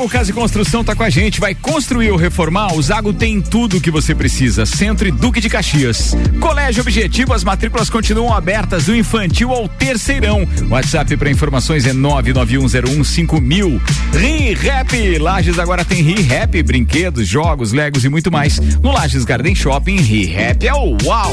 Zago 0.00 0.08
Casa 0.08 0.30
e 0.30 0.32
Construção 0.32 0.82
tá 0.82 0.94
com 0.94 1.02
a 1.02 1.10
gente, 1.10 1.40
vai 1.40 1.54
construir 1.54 2.10
ou 2.10 2.16
reformar? 2.16 2.74
O 2.74 2.82
Zago 2.82 3.12
tem 3.12 3.40
tudo 3.40 3.76
o 3.76 3.80
que 3.80 3.90
você 3.90 4.14
precisa. 4.14 4.64
Centro 4.64 5.06
e 5.08 5.10
Duque 5.10 5.40
de 5.40 5.48
Caxias. 5.50 6.14
Colégio 6.38 6.80
Objetivo, 6.82 7.34
as 7.34 7.44
matrículas 7.44 7.90
continuam 7.90 8.32
abertas 8.32 8.84
do 8.86 8.96
infantil 8.96 9.50
ao 9.52 9.68
terceirão. 9.68 10.46
WhatsApp 10.70 11.16
para 11.16 11.30
informações 11.30 11.86
é 11.86 11.92
991015000. 11.92 13.80
Ri 14.14 14.54
Rap, 14.54 15.18
Lages 15.18 15.58
agora 15.58 15.84
tem 15.84 16.02
Ri 16.02 16.22
Rap, 16.22 16.62
brinquedos, 16.62 17.26
jogos, 17.26 17.72
legos 17.72 18.04
e 18.04 18.08
muito 18.08 18.30
mais. 18.30 18.58
No 18.80 18.92
Lages 18.92 19.24
Garden 19.24 19.54
Shopping, 19.54 19.96
Ri 19.96 20.26
Rap 20.26 20.66
é 20.66 20.72
o 20.72 20.96
uau. 21.04 21.32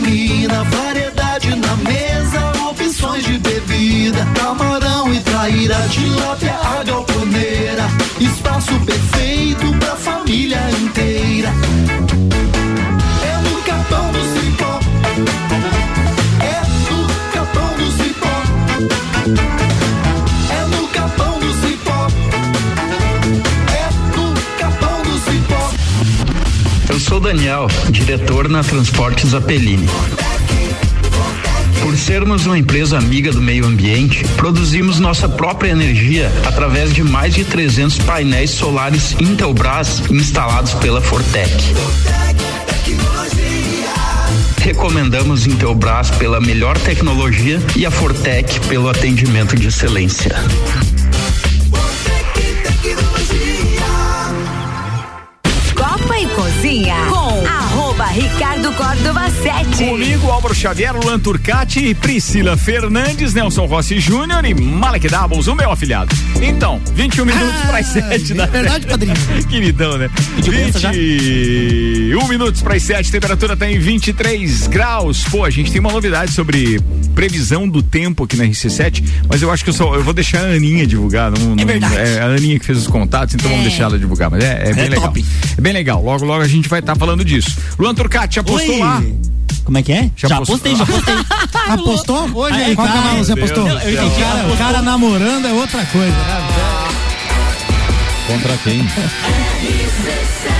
Variedade 0.63 1.55
na 1.55 1.75
mesa, 1.77 2.51
opções 2.69 3.23
de 3.23 3.37
bebida. 3.39 4.25
Camarão 4.35 5.13
e 5.13 5.19
traíra, 5.19 5.75
tilápia, 5.89 6.53
a 6.53 6.83
galponeira. 6.83 7.87
Espaço 8.19 8.73
perfeito 8.85 9.73
pra 9.79 9.95
família 9.95 10.59
inteira. 10.81 11.49
É 13.23 13.49
no 13.49 13.61
capão 13.63 14.11
do 14.11 14.19
cipó. 14.33 14.79
É 16.39 16.61
no 16.91 17.07
capão 17.33 17.75
do 17.77 17.91
cipó. 18.03 18.35
É 20.51 20.65
no 20.75 20.87
capão 20.89 21.39
do 21.39 21.53
cipó. 21.61 22.07
É 23.73 23.89
no 24.15 24.33
capão 24.59 25.01
do 25.01 25.19
cipó. 25.19 25.71
Eu 26.89 26.99
sou 26.99 27.19
Daniel, 27.19 27.67
diretor 27.89 28.47
na 28.47 28.63
Transportes 28.63 29.33
Apelini. 29.33 29.89
Sermos 32.05 32.47
uma 32.47 32.57
empresa 32.57 32.97
amiga 32.97 33.31
do 33.31 33.39
meio 33.39 33.63
ambiente, 33.63 34.25
produzimos 34.35 34.99
nossa 34.99 35.29
própria 35.29 35.69
energia 35.69 36.31
através 36.47 36.91
de 36.91 37.03
mais 37.03 37.33
de 37.33 37.45
300 37.45 37.99
painéis 37.99 38.49
solares 38.49 39.15
Intelbras 39.19 40.01
instalados 40.09 40.73
pela 40.73 40.99
Fortec. 40.99 41.51
Recomendamos 44.57 45.45
Intelbras 45.45 46.09
pela 46.09 46.41
melhor 46.41 46.75
tecnologia 46.79 47.59
e 47.75 47.85
a 47.85 47.91
Fortec 47.91 48.59
pelo 48.61 48.89
atendimento 48.89 49.55
de 49.55 49.67
excelência. 49.67 50.35
Copa 55.75 56.19
e 56.19 56.25
Cozinha 56.29 57.10
Ricardo 58.13 58.73
Córdova 58.73 59.29
7. 59.29 59.85
Comigo, 59.85 60.29
Álvaro 60.29 60.53
Xavier, 60.53 60.93
Luan 60.93 61.17
Turcati, 61.17 61.95
Priscila 61.95 62.57
Fernandes, 62.57 63.33
Nelson 63.33 63.65
Rossi 63.65 64.01
Júnior 64.01 64.43
e 64.43 64.53
Malek 64.53 65.07
Doubles, 65.07 65.47
o 65.47 65.55
meu 65.55 65.71
afilhado. 65.71 66.13
Então, 66.41 66.81
21 66.93 67.23
minutos 67.25 67.61
para 67.61 67.77
as 67.77 67.87
7 67.87 68.33
da 68.33 68.45
verdade, 68.47 68.85
padrinho. 68.85 69.15
Queridão, 69.49 69.97
né? 69.97 70.09
21 70.35 72.27
minutos 72.27 72.61
para 72.61 72.75
as 72.75 72.83
7, 72.83 73.09
temperatura 73.09 73.55
tá 73.55 73.71
em 73.71 73.79
23 73.79 74.67
graus. 74.67 75.23
Pô, 75.23 75.45
a 75.45 75.49
gente 75.49 75.71
tem 75.71 75.79
uma 75.79 75.93
novidade 75.93 76.33
sobre 76.33 76.81
previsão 77.11 77.67
do 77.67 77.81
tempo 77.83 78.23
aqui 78.23 78.35
na 78.37 78.45
RC7, 78.45 79.03
mas 79.29 79.41
eu 79.41 79.51
acho 79.51 79.63
que 79.63 79.69
eu 79.69 79.73
só 79.73 79.93
eu 79.95 80.03
vou 80.03 80.13
deixar 80.13 80.39
a 80.45 80.51
Aninha 80.51 80.85
divulgar. 80.87 81.31
Não, 81.31 81.55
não- 81.55 81.65
verdade. 81.65 81.95
é 81.97 82.19
a 82.21 82.25
Aninha 82.25 82.59
que 82.59 82.65
fez 82.65 82.77
os 82.77 82.87
contatos, 82.87 83.35
então 83.35 83.49
vamos 83.49 83.65
deixar 83.65 83.83
ela 83.85 83.99
divulgar. 83.99 84.29
Mas 84.31 84.43
é, 84.43 84.69
é 84.69 84.73
bem 84.73 84.85
É 84.85 84.89
legal. 84.89 85.01
top. 85.03 85.25
É 85.57 85.61
bem 85.61 85.73
legal. 85.73 86.03
Logo, 86.03 86.25
logo 86.25 86.41
a 86.43 86.47
gente 86.47 86.67
vai 86.69 86.79
estar 86.79 86.95
falando 86.95 87.23
disso. 87.23 87.57
Luan 87.77 87.93
Turcati, 87.93 88.35
já 88.35 88.43
postou 88.43 88.73
Oi. 88.75 88.79
lá? 88.79 89.03
Como 89.63 89.77
é 89.77 89.83
que 89.83 89.91
é? 89.93 90.09
Já 90.15 90.27
Já, 90.27 90.37
postou? 90.37 90.57
postei, 90.57 90.75
já 90.75 90.85
postei. 90.85 91.13
Apostou? 91.69 92.29
Hoje 92.33 92.55
Aí, 92.57 92.63
aí, 92.65 92.75
qual 92.75 92.87
cara, 92.87 92.99
canal 93.01 93.17
você 93.17 93.33
apostou? 93.33 93.65
Cara, 93.65 94.47
o 94.53 94.57
cara 94.57 94.81
namorando 94.81 95.45
é 95.47 95.53
outra 95.53 95.85
coisa, 95.85 96.09
né? 96.11 96.47
Contra 98.27 98.57
quem? 98.63 98.81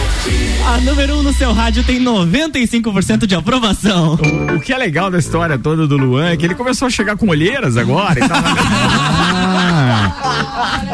A 0.65 0.77
número 0.81 1.15
1 1.15 1.19
um 1.19 1.23
no 1.23 1.33
seu 1.33 1.51
rádio 1.51 1.83
tem 1.83 1.99
95% 1.99 3.25
de 3.25 3.33
aprovação. 3.35 4.13
O 4.55 4.59
que 4.59 4.71
é 4.71 4.77
legal 4.77 5.09
da 5.09 5.17
história 5.17 5.57
toda 5.57 5.87
do 5.87 5.97
Luan 5.97 6.29
é 6.29 6.37
que 6.37 6.45
ele 6.45 6.53
começou 6.53 6.87
a 6.87 6.91
chegar 6.91 7.17
com 7.17 7.27
olheiras 7.27 7.75
agora 7.77 8.23
e 8.23 8.27
tal. 8.27 8.41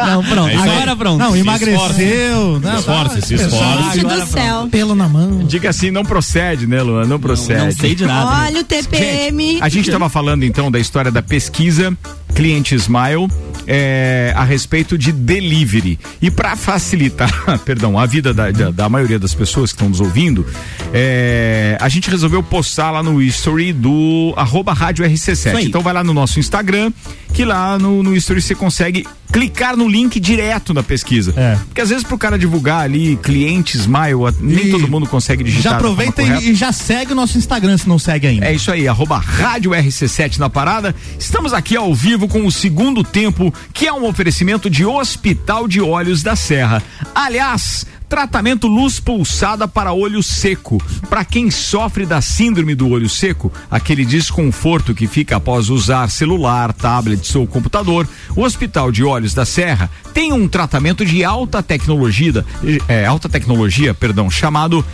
Não, 0.06 0.24
pronto. 0.24 0.50
É 0.50 0.56
agora 0.56 0.96
pronto. 0.96 1.20
Não, 1.20 1.34
Se 1.34 1.40
emagreceu. 1.40 2.60
Não, 2.60 2.80
esforce, 2.80 3.34
esforce. 3.34 4.00
Gente 4.00 4.06
do 4.06 4.26
céu. 4.26 4.68
Pelo 4.72 4.96
na 4.96 5.10
mão. 5.10 5.40
Diga 5.40 5.70
assim, 5.70 5.92
não 5.92 6.06
procede, 6.06 6.66
né, 6.66 6.82
Luan? 6.82 7.06
Não 7.06 7.20
procede. 7.20 7.66
Não 7.66 7.72
sei 7.72 7.96
de 7.96 8.06
nada. 8.06 8.46
Olha 8.46 8.62
o 8.62 8.64
TPM. 8.64 9.60
A 9.62 9.70
gente 9.70 9.88
estava 9.88 10.08
falando 10.08 10.44
então 10.44 10.72
da 10.72 10.80
história 10.80 11.12
da 11.12 11.22
pesquisa 11.22 11.96
Cliente 12.34 12.76
Smile 12.76 13.28
é, 13.68 14.34
a 14.36 14.44
respeito 14.44 14.98
de 14.98 15.12
delivery. 15.12 16.00
E 16.22 16.32
para 16.32 16.56
facilitar, 16.56 17.30
perdão, 17.66 18.00
a 18.00 18.06
vida 18.06 18.34
da, 18.34 18.50
da, 18.50 18.72
da 18.72 18.90
maioria 18.90 19.20
das 19.20 19.34
pessoas 19.34 19.72
que 19.72 19.76
estão 19.76 19.90
nos 19.90 20.00
ouvindo, 20.00 20.46
é, 20.94 21.78
a 21.80 21.90
gente 21.90 22.10
resolveu 22.10 22.42
postar 22.42 22.92
lá 22.92 23.04
no 23.04 23.22
history 23.22 23.74
do 23.74 24.34
arroba 24.38 24.74
rádio 24.74 25.06
Isso 25.06 25.32
RC7. 25.32 25.56
aí. 25.56 25.66
Então 25.66 25.82
vai 25.82 25.94
lá 25.94 26.04
no 26.04 26.14
nosso 26.14 26.40
Instagram, 26.40 26.92
que 27.34 27.44
lá 27.44 27.78
no, 27.78 28.02
no 28.02 28.16
history 28.16 28.42
você 28.42 28.56
consegue 28.56 29.06
clicar 29.32 29.76
no 29.76 29.88
link 29.88 30.20
direto 30.20 30.74
da 30.74 30.84
pesquisa. 30.84 31.34
É. 31.36 31.56
Porque 31.66 31.82
às 31.82 31.90
vezes 31.90 32.04
pro 32.04 32.18
cara 32.18 32.38
divulgar 32.38 32.82
ali 32.82 33.16
cliente 33.18 33.78
Smile, 33.78 34.18
nem 34.40 34.68
E 34.68 34.72
todo 34.72 34.88
mundo 34.88 35.08
consegue 35.08 35.44
digitar. 35.44 35.72
Já 35.74 35.78
aproveita 35.78 36.22
e, 36.22 36.52
e 36.52 36.56
já 36.56 36.72
segue 36.72 37.14
o 37.14 37.16
nosso 37.16 37.38
Instagram 37.38 37.78
se 37.78 37.88
não 37.88 38.00
segue 38.00 38.28
ainda. 38.28 38.46
É 38.46 38.54
isso 38.54 38.72
aí, 38.72 38.88
arroba 38.88 39.18
Rádio 39.18 39.72
RC7 39.72 40.38
na 40.38 40.50
parada. 40.50 40.96
Estamos 41.20 41.54
aqui 41.54 41.76
ao 41.76 41.94
vivo 41.94 42.28
com 42.28 42.46
o 42.46 42.52
segundo 42.52 43.04
tempo, 43.04 43.54
que 43.74 43.88
é 43.88 43.94
um 43.94 44.06
oferecimento 44.06 44.70
de 44.70 44.86
Hospital 44.86 45.68
de 45.68 45.82
Olhos 45.82 46.24
da 46.24 46.36
Serra. 46.36 46.82
Aliás, 47.14 47.86
tratamento 48.08 48.68
luz 48.68 49.00
pulsada 49.00 49.68
para 49.68 49.94
olho 49.94 50.24
seco. 50.24 50.82
Para 51.10 51.26
quem 51.26 51.52
sofre 51.52 52.06
da 52.06 52.22
síndrome 52.22 52.76
do 52.76 52.90
olho 52.90 53.10
seco, 53.10 53.52
aquele 53.70 54.06
desconforto 54.06 54.94
que 54.94 55.08
fica 55.08 55.36
após 55.38 55.70
usar 55.70 56.10
celular, 56.10 56.74
tablets 56.74 57.36
ou 57.36 57.46
computador, 57.46 58.08
o 58.36 58.44
Hospital 58.44 58.92
de 58.92 59.04
Olhos 59.04 59.34
da 59.34 59.46
Serra 59.46 59.90
tem 60.14 60.32
um 60.32 60.48
tratamento 60.48 61.06
de 61.06 61.24
alta 61.24 61.62
tecnologia, 61.62 62.46
é, 62.88 63.06
alta 63.06 63.28
tecnologia, 63.28 63.94
perdão, 63.94 64.30
chamado 64.30 64.86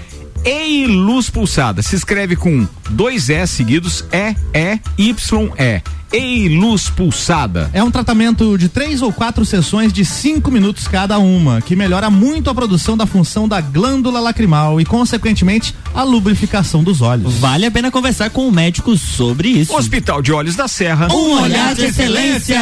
e 0.46 0.86
luz 0.88 1.30
pulsada. 1.30 1.82
Se 1.82 1.96
escreve 1.96 2.36
com 2.36 2.68
dois 2.90 3.30
E 3.30 3.46
seguidos, 3.48 4.04
E, 4.12 4.36
E, 4.54 4.80
Y, 4.98 5.52
E. 5.58 5.82
E 6.16 6.48
luz 6.48 6.92
pulsada. 6.92 7.72
É 7.74 7.84
um 7.84 7.90
tratamento 7.90 8.56
de 8.56 8.70
três 8.70 9.02
ou 9.02 9.12
quatro 9.12 9.44
sessões 9.44 9.92
de 9.92 10.06
cinco 10.06 10.52
minutos 10.52 10.88
cada 10.88 11.18
uma, 11.18 11.60
que 11.60 11.76
melhora 11.76 12.08
muito 12.12 12.52
a 12.52 12.54
produção 12.56 12.96
da 12.96 13.08
função 13.08 13.48
da 13.48 13.60
glândula 13.60 14.20
lacrimal 14.20 14.80
e, 14.80 14.86
consequentemente, 14.86 15.74
a 15.92 16.04
lubrificação 16.04 16.84
dos 16.84 17.02
olhos. 17.02 17.34
Vale 17.40 17.66
a 17.66 17.72
pena 17.72 17.90
conversar 17.90 18.30
com 18.30 18.48
o 18.48 18.52
médico 18.52 18.96
sobre 18.96 19.50
isso. 19.50 19.76
Hospital 19.76 20.22
de 20.22 20.32
Olhos 20.32 20.56
da 20.56 20.68
Serra. 20.68 21.08
Um 21.12 21.42
olhar 21.42 21.74
de 21.74 21.86
excelência. 21.86 22.62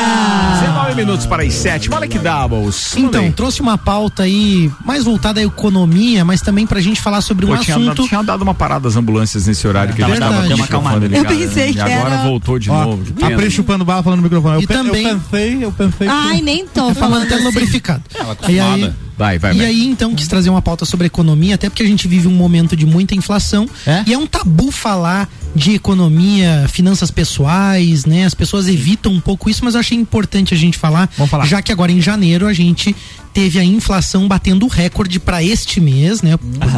19 0.61 0.95
minutos 0.95 1.25
para 1.25 1.43
as 1.43 1.53
7. 1.53 1.89
Malek 1.89 2.19
Doubles. 2.19 2.93
Manda 2.95 3.17
Então, 3.17 3.31
trouxe 3.33 3.59
uma 3.59 3.77
pauta 3.77 4.23
aí 4.23 4.71
mais 4.85 5.03
voltada 5.03 5.41
à 5.41 5.43
economia, 5.43 6.23
mas 6.23 6.39
também 6.39 6.65
pra 6.65 6.79
gente 6.79 7.01
falar 7.01 7.19
sobre 7.19 7.45
um 7.45 7.49
Pô, 7.49 7.57
tinha, 7.57 7.75
assunto. 7.75 8.07
tinha 8.07 8.23
dado 8.23 8.43
uma 8.43 8.53
parada 8.53 8.87
às 8.87 8.95
ambulâncias 8.95 9.45
nesse 9.45 9.67
horário 9.67 9.93
que 9.93 10.01
a 10.01 10.05
gente 10.07 10.19
Verdade. 10.19 10.35
tava 10.35 10.47
Deu 10.47 10.79
uma 10.79 10.93
Eu 11.17 11.25
pensei 11.25 11.67
né? 11.67 11.73
que 11.73 11.77
E 11.79 11.81
agora 11.81 12.13
era- 12.15 12.23
voltou 12.23 12.57
de 12.57 12.69
Ó, 12.69 12.83
novo. 12.85 13.13
Que 13.13 13.23
a 13.25 13.40
Gabriel 13.41 13.51
chupando 13.51 13.85
bala 13.85 14.03
falando 14.03 14.17
no 14.19 14.23
microfone. 14.23 14.55
Eu, 14.55 14.61
E 14.61 14.67
pe- 14.67 14.73
também- 14.73 15.05
eu 15.07 15.19
pensei, 15.19 15.63
eu 15.65 15.71
pensei. 15.71 16.07
que- 16.07 16.13
Ai, 16.13 16.41
nem 16.41 16.65
tô 16.67 16.87
Tá 16.89 16.95
falando 16.95 17.23
até 17.23 17.35
assim. 17.35 17.43
lubrificado. 17.43 18.03
Ela 18.13 18.37
E 18.49 18.59
aí. 18.59 18.93
Vai, 19.17 19.37
vai, 19.37 19.53
e 19.53 19.57
vai. 19.57 19.65
aí, 19.67 19.85
então, 19.87 20.15
quis 20.15 20.27
trazer 20.27 20.49
uma 20.49 20.63
pauta 20.63 20.83
sobre 20.83 21.05
economia, 21.05 21.53
até 21.53 21.69
porque 21.69 21.83
a 21.83 21.85
gente 21.85 22.07
vive 22.07 22.27
um 22.27 22.31
momento 22.31 22.75
de 22.75 22.87
muita 22.87 23.13
inflação. 23.13 23.69
É? 23.85 24.03
E 24.07 24.13
é 24.13 24.17
um 24.17 24.25
tabu 24.25 24.71
falar 24.71 25.29
de 25.55 25.75
economia, 25.75 26.65
finanças 26.71 27.11
pessoais, 27.11 28.05
né? 28.05 28.25
As 28.25 28.33
pessoas 28.33 28.67
evitam 28.67 29.11
um 29.11 29.19
pouco 29.19 29.47
isso, 29.49 29.63
mas 29.63 29.75
eu 29.75 29.79
achei 29.79 29.95
importante 29.97 30.53
a 30.53 30.57
gente 30.57 30.77
falar, 30.77 31.07
Vamos 31.17 31.29
falar. 31.29 31.45
já 31.45 31.61
que 31.61 31.71
agora 31.71 31.91
em 31.91 32.01
janeiro 32.01 32.47
a 32.47 32.53
gente 32.53 32.95
teve 33.33 33.59
a 33.59 33.63
inflação 33.63 34.27
batendo 34.27 34.65
o 34.65 34.69
recorde 34.69 35.19
para 35.19 35.43
este 35.43 35.79
mês, 35.79 36.21
né? 36.21 36.31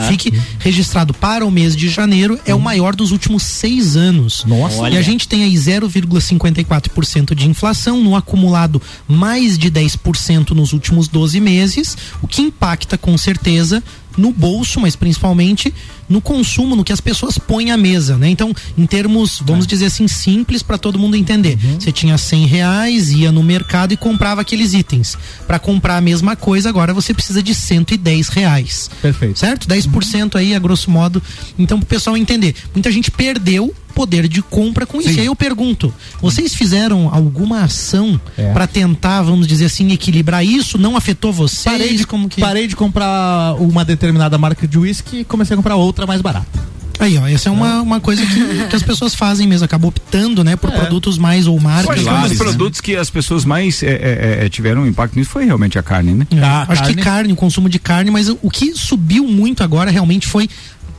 Fique 0.08 0.34
registrado 0.60 1.14
para 1.14 1.46
o 1.46 1.52
mês 1.52 1.76
de 1.76 1.90
janeiro, 1.90 2.40
é 2.46 2.54
o 2.54 2.60
maior 2.60 2.96
dos 2.96 3.12
últimos 3.12 3.44
seis 3.44 3.96
anos. 3.96 4.44
Nossa. 4.46 4.76
E 4.76 4.80
Olha. 4.80 5.00
a 5.00 5.02
gente 5.02 5.28
tem 5.28 5.44
aí 5.44 5.54
0,54% 5.54 7.34
de 7.36 7.50
inflação, 7.50 8.02
no 8.02 8.16
acumulado 8.16 8.82
mais 9.08 9.58
de 9.58 9.72
10% 9.72 10.52
nos 10.52 10.74
últimos 10.74 11.08
12 11.08 11.40
meses, 11.40 11.98
o 12.22 12.28
que 12.28 12.42
impacta 12.42 12.98
com 12.98 13.18
certeza 13.18 13.84
no 14.18 14.32
bolso, 14.32 14.80
mas 14.80 14.96
principalmente 14.96 15.74
no 16.10 16.22
consumo, 16.22 16.76
no 16.76 16.84
que 16.84 16.94
as 16.94 17.02
pessoas 17.02 17.38
põem 17.38 17.72
à 17.72 17.78
mesa, 17.78 18.18
né? 18.18 18.30
Então, 18.30 18.54
em 18.78 18.86
termos, 18.86 19.42
vamos 19.46 19.66
dizer 19.66 19.86
assim, 19.86 20.08
simples 20.08 20.62
para 20.62 20.78
todo 20.78 21.00
mundo 21.00 21.16
entender. 21.16 21.58
Você 21.80 21.92
tinha 21.92 22.18
100 22.18 22.46
reais, 22.46 23.12
ia 23.12 23.32
no 23.32 23.42
mercado 23.42 23.94
e 23.94 23.98
comprava 23.98 24.42
aqueles 24.42 24.74
itens. 24.74 25.18
Para 25.48 25.60
comprar 25.60 25.98
a 25.98 26.02
mesma 26.02 26.36
coisa, 26.36 26.70
agora 26.70 26.94
você 26.94 27.14
precisa 27.14 27.42
de 27.42 27.56
110 27.56 28.28
reais. 28.30 28.90
Perfeito. 29.02 29.40
Certo? 29.40 29.68
10% 29.68 30.36
aí, 30.36 30.54
a 30.54 30.60
grosso 30.60 30.92
modo. 30.92 31.22
Então, 31.58 31.80
pro 31.80 31.88
pessoal 31.88 32.18
entender. 32.18 32.56
Muita 32.74 32.92
gente 32.92 33.10
perdeu 33.10 33.74
poder 33.94 34.28
de 34.28 34.42
compra 34.42 34.86
com 34.86 35.00
isso. 35.00 35.12
E 35.12 35.20
aí 35.22 35.26
eu 35.28 35.36
pergunto, 35.36 35.94
vocês 36.22 36.54
fizeram 36.54 37.10
alguma 37.14 37.62
ação 37.62 38.20
É. 38.38 38.52
pra 38.52 38.68
tentar, 38.68 39.22
vamos 39.22 39.48
dizer 39.48 39.66
assim, 39.66 39.92
equilibrar 39.92 40.44
isso? 40.46 40.78
Não 40.78 40.98
afetou 40.98 41.32
vocês? 41.32 41.64
Parei 41.64 41.96
de, 41.96 42.06
como 42.08 42.28
que... 42.28 42.42
parei 42.42 42.68
de 42.68 42.76
comprar 42.76 43.56
uma 43.60 43.86
determinada 43.86 44.38
marca 44.38 44.68
de 44.68 44.78
uísque 44.78 45.20
e 45.20 45.24
comecei 45.24 45.54
a 45.54 45.58
comprar 45.58 45.76
outra 45.76 46.06
mais 46.06 46.22
barata. 46.22 46.74
Aí, 47.00 47.18
ó, 47.18 47.28
essa 47.28 47.50
é 47.50 47.52
uma, 47.52 47.82
uma 47.82 48.00
coisa 48.00 48.24
que, 48.26 48.68
que 48.70 48.76
as 48.76 48.84
pessoas 48.84 49.16
fazem 49.16 49.48
mesmo, 49.48 49.66
acabam 49.66 49.90
optando, 49.90 50.44
né, 50.44 50.56
por 50.56 50.70
É. 50.70 50.74
produtos 50.78 51.18
mais 51.18 51.48
ou 51.48 51.60
marcas. 51.60 51.90
Acho 51.90 52.04
que 52.04 52.08
um 52.10 52.12
dos 52.14 52.20
mais, 52.20 52.32
né? 52.32 52.38
produtos 52.38 52.82
que 52.82 52.96
as 52.96 53.10
pessoas 53.10 53.44
mais 53.44 53.82
é, 53.84 53.88
é, 53.88 54.46
é, 54.46 54.50
tiveram 54.50 54.86
impacto 54.88 55.18
nisso 55.18 55.32
foi 55.32 55.44
realmente 55.44 55.78
a 55.78 55.84
carne, 55.84 56.14
né? 56.14 56.28
É, 56.32 56.40
Ah, 56.40 56.66
Acho 56.70 56.84
que 56.84 56.90
carne. 56.90 57.02
carne, 57.02 57.34
o 57.34 57.36
consumo 57.36 57.68
de 57.68 57.80
carne, 57.80 58.10
mas 58.12 58.30
o 58.30 58.50
que 58.50 58.74
subiu 58.76 59.28
muito 59.28 59.64
agora 59.64 59.90
realmente 59.92 60.28
foi 60.28 60.48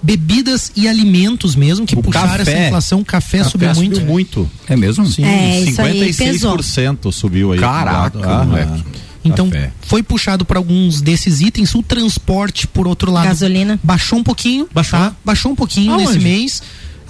bebidas 0.05 0.71
e 0.77 0.87
alimentos 0.87 1.57
mesmo, 1.57 1.87
que 1.87 1.95
O 1.97 2.03
puxaram 2.03 2.35
essa 2.35 2.45
café. 2.45 2.67
inflação. 2.67 3.01
O 3.01 3.05
café, 3.05 3.39
Café 3.39 3.51
subiu 3.51 3.75
muito. 3.75 4.01
muito. 4.03 4.51
É 4.69 4.77
mesmo? 4.77 5.07
Sim, 5.07 5.25
É, 5.25 5.61
isso 5.61 5.81
aí 5.81 6.13
pesou. 6.13 6.57
56% 6.59 7.11
subiu 7.11 7.53
aí. 7.53 7.59
Caraca, 7.59 8.19
Aham. 8.19 8.45
moleque. 8.45 8.85
Então, 9.25 9.49
Café. 9.49 9.73
foi 9.87 10.03
puxado 10.03 10.45
por 10.45 10.59
alguns 10.59 11.01
desses 11.01 11.41
itens. 11.41 11.75
O 11.75 11.83
transporte, 11.83 12.67
por 12.67 12.87
outro 12.87 13.11
lado, 13.11 13.25
Gasolina. 13.29 13.81
baixou 13.83 14.19
um 14.19 14.23
pouquinho. 14.23 14.69
Baixou? 14.75 14.99
Tá? 14.99 15.17
Baixou 15.25 15.53
um 15.53 15.57
pouquinho 15.57 15.93
Aonde? 15.93 16.05
nesse 16.07 16.19
mês. 16.19 16.63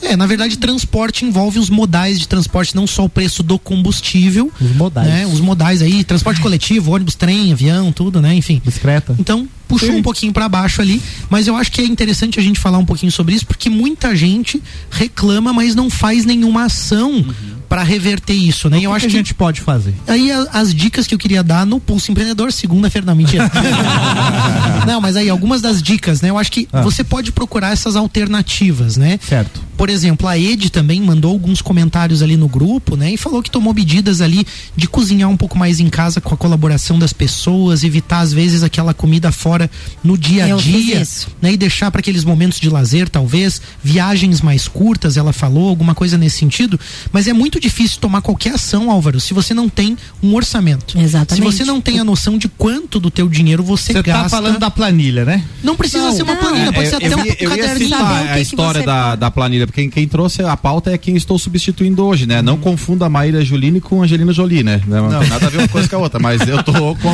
É, 0.05 0.17
na 0.17 0.27
verdade, 0.27 0.57
transporte 0.59 1.25
envolve 1.25 1.59
os 1.59 1.71
modais 1.71 2.19
de 2.19 2.29
transporte, 2.29 2.75
não 2.77 2.87
só 2.87 3.05
o 3.05 3.09
preço 3.09 3.43
do 3.43 3.59
combustível. 3.59 4.53
Os 4.61 4.73
modais. 4.77 5.09
Né? 5.09 5.27
Os 5.27 5.41
modais 5.41 5.83
aí, 5.83 6.05
transporte 6.05 6.41
coletivo, 6.41 6.93
ônibus, 6.93 7.15
trem, 7.15 7.53
avião, 7.53 7.91
tudo, 7.93 8.21
né? 8.21 8.35
Enfim. 8.35 8.61
Discreta. 8.65 9.15
Então, 9.19 9.49
puxou 9.67 9.89
Sim. 9.89 9.97
um 9.97 10.03
pouquinho 10.03 10.33
para 10.33 10.49
baixo 10.49 10.81
ali, 10.83 11.01
mas 11.31 11.47
eu 11.47 11.57
acho 11.57 11.73
que 11.73 11.81
é 11.81 11.85
interessante 11.85 12.39
a 12.39 12.43
gente 12.43 12.61
falar 12.61 12.79
um 12.79 12.85
pouquinho 12.85 13.11
sobre 13.11 13.35
isso, 13.35 13.47
porque 13.47 13.71
muita 13.71 14.15
gente 14.15 14.63
reclama, 14.91 15.53
mas 15.53 15.75
não 15.75 15.89
faz 15.89 16.25
nenhuma 16.25 16.65
ação 16.67 17.25
para 17.69 17.83
reverter 17.83 18.35
isso, 18.35 18.69
né? 18.69 18.79
E 18.79 18.85
eu 18.85 18.91
o 18.91 18.95
acho 18.95 19.07
que 19.07 19.11
que 19.11 19.17
a 19.17 19.21
gente 19.21 19.35
pode 19.35 19.61
fazer? 19.63 19.95
Aí 20.07 20.31
as 20.53 20.73
dicas 20.75 21.07
que 21.07 21.15
eu 21.15 21.19
queria 21.19 21.43
dar 21.43 21.65
no 21.67 21.81
Pulso 21.81 22.13
Empreendedor, 22.13 22.53
segunda-feira, 22.53 23.07
não, 23.07 23.15
mentira. 23.17 23.51
não, 24.87 25.01
mas 25.01 25.17
aí 25.17 25.29
algumas 25.29 25.61
das 25.63 25.83
dicas, 25.83 26.21
né? 26.21 26.31
Eu 26.31 26.39
acho 26.39 26.53
que 26.53 26.69
Ah. 26.73 26.83
você 26.83 27.03
pode 27.03 27.33
procurar 27.33 27.73
essas 27.73 27.97
alternativas, 27.97 28.97
né? 28.97 29.19
Certo. 29.27 29.61
Por 29.77 29.89
exemplo, 29.91 30.27
a 30.29 30.39
Ed 30.39 30.71
também 30.71 31.01
mandou 31.01 31.33
alguns 31.33 31.61
comentários 31.61 32.23
ali 32.23 32.37
no 32.37 32.49
grupo, 32.49 32.97
né? 32.97 33.13
E 33.13 33.17
falou 33.17 33.43
que 33.43 33.51
tomou 33.51 33.75
medidas 33.75 34.21
ali 34.21 34.47
de 34.77 34.87
cozinhar 34.87 35.29
um 35.29 35.37
pouco 35.37 35.59
mais 35.59 35.81
em 35.81 35.89
casa 35.89 36.21
com 36.21 36.33
a 36.35 36.37
colaboração 36.37 36.99
das 36.99 37.13
pessoas, 37.13 37.83
evitar 37.85 38.21
às 38.21 38.33
vezes 38.33 38.63
aquela 38.63 38.95
comida 38.95 39.33
fora 39.33 39.71
no 40.03 40.17
dia 40.17 40.45
a 40.55 40.57
dia, 40.57 41.01
isso. 41.03 41.29
né? 41.43 41.53
E 41.53 41.57
deixar 41.57 41.91
para 41.91 42.01
aqueles 42.01 42.25
momentos 42.25 42.61
de 42.61 42.69
lazer, 42.71 43.09
talvez, 43.09 43.61
viagens 43.83 44.41
mais 44.41 44.69
curtas, 44.69 45.17
ela 45.17 45.33
falou, 45.33 45.69
alguma 45.69 45.95
coisa 45.95 46.17
nesse 46.17 46.39
sentido. 46.39 46.79
Mas 47.13 47.27
é 47.27 47.33
muito 47.33 47.59
difícil 47.61 47.99
tomar 48.01 48.23
qualquer 48.23 48.55
ação, 48.55 48.91
Álvaro, 48.91 49.21
se 49.21 49.35
você 49.35 49.53
não 49.55 49.69
tem 49.69 49.97
um 50.23 50.35
orçamento. 50.35 50.99
Exatamente. 50.99 51.35
Se 51.53 51.59
você 51.59 51.65
não 51.65 51.81
tem 51.81 51.99
a 51.99 52.05
noção 52.05 52.39
de 52.39 52.49
quanto 52.49 53.01
do 53.01 53.11
teu 53.11 53.29
dinheiro 53.29 53.63
você, 53.63 53.93
Você 53.93 54.03
gasta. 54.03 54.23
tá 54.25 54.29
falando 54.29 54.59
da 54.59 54.71
planilha, 54.71 55.25
né? 55.25 55.43
Não 55.63 55.77
precisa 55.77 56.05
Não, 56.05 56.13
ser 56.17 56.23
uma 56.23 56.35
não. 56.35 56.41
planilha, 56.41 56.73
pode 56.73 56.87
É, 56.87 56.91
ser 56.91 56.97
até 56.97 57.13
eu, 57.13 57.19
um 57.19 57.25
ia- 57.25 57.37
eu 57.41 57.51
ia 57.51 57.57
caderninho. 57.59 57.89
citar 57.91 58.29
a 58.29 58.41
história 58.41 58.81
você 58.81 58.87
da, 58.87 59.17
da 59.17 59.31
planilha, 59.31 59.64
porque 59.67 59.83
quem, 59.83 59.91
quem 59.91 60.09
trouxe 60.09 60.43
a 60.43 60.57
pauta 60.57 60.93
é 60.93 60.99
quem 60.99 61.17
estou 61.17 61.39
substituindo 61.39 62.05
hoje, 62.05 62.27
né? 62.27 62.41
Não 62.43 62.57
confunda 62.57 63.07
a 63.07 63.09
Maíra 63.09 63.45
Juline 63.45 63.81
com 63.81 64.01
a 64.01 64.05
Angelina 64.05 64.33
Jolie, 64.33 64.63
né? 64.63 64.81
Não, 64.87 65.19
tem 65.21 65.29
nada 65.29 65.47
a 65.47 65.51
ver 65.51 65.59
uma 65.59 65.69
coisa 65.69 65.89
com 65.89 65.97
a 65.97 65.99
outra, 65.99 66.21
mas 66.21 66.41
eu 66.47 66.63
tô 66.63 66.73
com. 66.97 67.13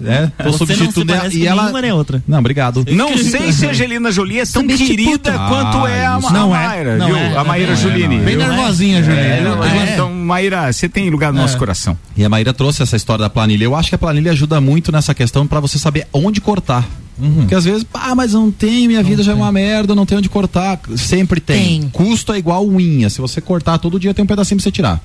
né? 0.00 0.32
Tô 0.42 0.52
Você 0.52 0.64
não 0.64 0.66
se 0.66 0.74
substituindo 0.76 1.12
ela 1.14 1.32
e 1.34 1.46
ela. 1.46 1.62
nenhuma 1.62 1.82
nem 1.82 1.92
outra. 1.92 2.22
Não, 2.26 2.38
obrigado. 2.38 2.84
Não 2.90 3.16
sei 3.18 3.52
se 3.52 3.66
a 3.66 3.70
Angelina 3.70 4.10
Jolie 4.12 4.40
é 4.40 4.46
tão 4.46 4.66
querida 4.66 5.34
Ah, 5.34 5.48
quanto 5.48 5.86
é 5.86 6.04
a, 6.06 6.14
a 6.14 6.20
Não 6.20 6.54
é. 6.54 6.66
Maíra, 6.66 6.96
Não 6.96 7.06
viu? 7.06 7.16
é. 7.16 7.36
a 7.36 7.44
Maíra 7.44 7.66
Não 7.72 7.78
é, 7.78 7.82
Juline. 7.82 8.16
não 8.16 8.22
é. 8.22 8.24
Bem 8.26 8.36
viu? 8.36 8.46
nervosinha. 8.48 8.98
É, 8.98 9.42
não, 9.42 9.64
É. 9.64 9.92
Então, 9.92 10.10
Maíra, 10.12 10.72
você 10.72 10.88
tem 10.88 11.08
lugar 11.10 11.32
no 11.32 11.40
nosso 11.40 11.56
coração. 11.58 11.96
E 12.16 12.24
a 12.24 12.28
Maíra 12.28 12.52
trouxe 12.52 12.82
essa 12.82 12.96
história 12.96 13.22
da 13.22 13.30
planilha. 13.30 13.64
Eu 13.64 13.74
acho 13.74 13.88
que 13.88 13.94
a 13.94 13.98
planilha 13.98 14.32
ajuda 14.32 14.60
muito 14.60 14.90
nessa 14.92 15.14
questão 15.14 15.46
pra 15.46 15.60
você 15.60 15.78
saber 15.78 16.06
onde 16.12 16.40
cortar. 16.40 16.86
Porque 17.18 17.54
às 17.54 17.64
vezes, 17.64 17.86
ah, 17.94 18.14
mas 18.14 18.32
eu 18.32 18.40
não 18.40 18.50
tem, 18.50 18.88
minha 18.88 19.02
vida 19.02 19.22
já 19.22 19.32
é 19.32 19.34
uma 19.34 19.52
merda, 19.52 19.94
não 19.94 20.06
tenho 20.06 20.18
onde 20.18 20.28
cortar. 20.28 20.80
Sempre 20.96 21.40
tem. 21.40 21.80
Tem. 21.82 21.90
Custo 21.90 22.32
é 22.32 22.38
igual 22.38 22.66
unha. 22.66 23.08
Se 23.10 23.20
você 23.20 23.40
cortar 23.40 23.78
todo 23.78 24.00
dia, 24.00 24.14
tem 24.14 24.24
um 24.24 24.26
pedacinho 24.26 24.58
pra 24.58 24.64
você 24.64 24.70
tirar. 24.72 25.00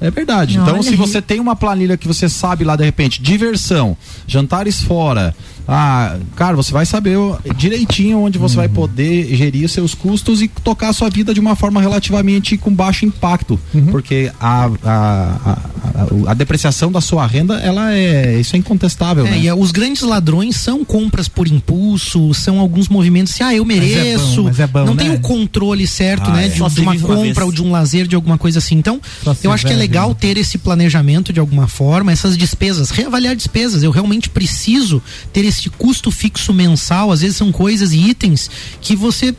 É 0.00 0.10
verdade. 0.10 0.58
Então, 0.58 0.74
Olha 0.74 0.82
se 0.82 0.90
aí. 0.90 0.96
você 0.96 1.22
tem 1.22 1.40
uma 1.40 1.54
planilha 1.56 1.96
que 1.96 2.06
você 2.06 2.28
sabe 2.28 2.64
lá, 2.64 2.76
de 2.76 2.84
repente, 2.84 3.22
diversão, 3.22 3.96
jantares 4.26 4.82
fora, 4.82 5.34
ah, 5.66 6.16
cara, 6.36 6.54
você 6.56 6.72
vai 6.72 6.84
saber 6.86 7.16
direitinho 7.56 8.20
onde 8.20 8.38
você 8.38 8.56
vai 8.56 8.68
poder 8.68 9.34
gerir 9.34 9.68
seus 9.68 9.94
custos 9.94 10.42
e 10.42 10.48
tocar 10.48 10.88
a 10.90 10.92
sua 10.92 11.08
vida 11.10 11.32
de 11.32 11.40
uma 11.40 11.56
forma 11.56 11.80
relativamente 11.80 12.56
com 12.56 12.72
baixo 12.74 13.04
impacto. 13.06 13.58
Porque 13.90 14.30
a, 14.40 14.66
a, 14.84 15.58
a, 16.26 16.30
a- 16.30 16.34
depreciação 16.34 16.90
da 16.92 17.00
sua 17.00 17.26
renda, 17.26 17.54
ela 17.60 17.92
é. 17.94 18.38
Isso 18.40 18.56
é 18.56 18.58
incontestável, 18.58 19.26
É, 19.26 19.30
né? 19.30 19.38
e 19.40 19.48
é, 19.48 19.54
os 19.54 19.70
grandes 19.70 20.02
ladrões 20.02 20.56
são 20.56 20.84
compras 20.84 21.28
por 21.28 21.46
impulso, 21.48 22.34
são 22.34 22.58
alguns 22.58 22.88
movimentos 22.88 23.32
assim, 23.32 23.44
ah, 23.44 23.54
eu 23.54 23.64
Mas 23.64 23.76
é 23.78 23.80
mereço. 23.80 24.36
bom, 24.36 24.42
mas 24.48 24.60
é 24.60 24.66
bom, 24.66 24.84
não 24.84 24.94
né? 24.94 25.02
tem 25.04 25.12
o 25.12 25.20
controle 25.20 25.86
certo, 25.86 26.30
Ah, 26.30 26.34
né? 26.34 26.46
é. 26.46 26.48
De, 26.48 26.54
de 26.62 26.70
se 26.70 26.80
uma 26.80 26.92
uma 26.92 27.00
compra 27.00 27.22
vez. 27.22 27.38
ou 27.38 27.52
de 27.52 27.62
um 27.62 27.70
lazer, 27.70 28.06
de 28.06 28.14
alguma 28.14 28.36
coisa 28.38 28.58
assim. 28.58 28.74
Então, 28.76 29.00
Só 29.22 29.32
se 29.34 29.46
eu 29.46 29.52
acho 29.52 29.66
que 29.66 29.72
é 29.72 29.76
legal 29.76 30.08
vida. 30.08 30.20
ter 30.20 30.36
esse 30.36 30.58
planejamento 30.58 31.32
de 31.32 31.40
alguma 31.40 31.66
forma, 31.66 32.12
essas 32.12 32.36
despesas, 32.36 32.90
reavaliar 32.90 33.34
despesas. 33.34 33.82
Eu 33.82 33.90
realmente 33.90 34.28
preciso 34.28 35.02
ter 35.32 35.44
esse 35.44 35.53
custo 35.70 36.10
fixo 36.10 36.52
mensal. 36.52 37.10
Às 37.12 37.20
vezes 37.20 37.36
são 37.36 37.50
coisas 37.52 37.92
e 37.92 37.98
itens 37.98 38.50
que 38.80 38.94
você 38.94 39.34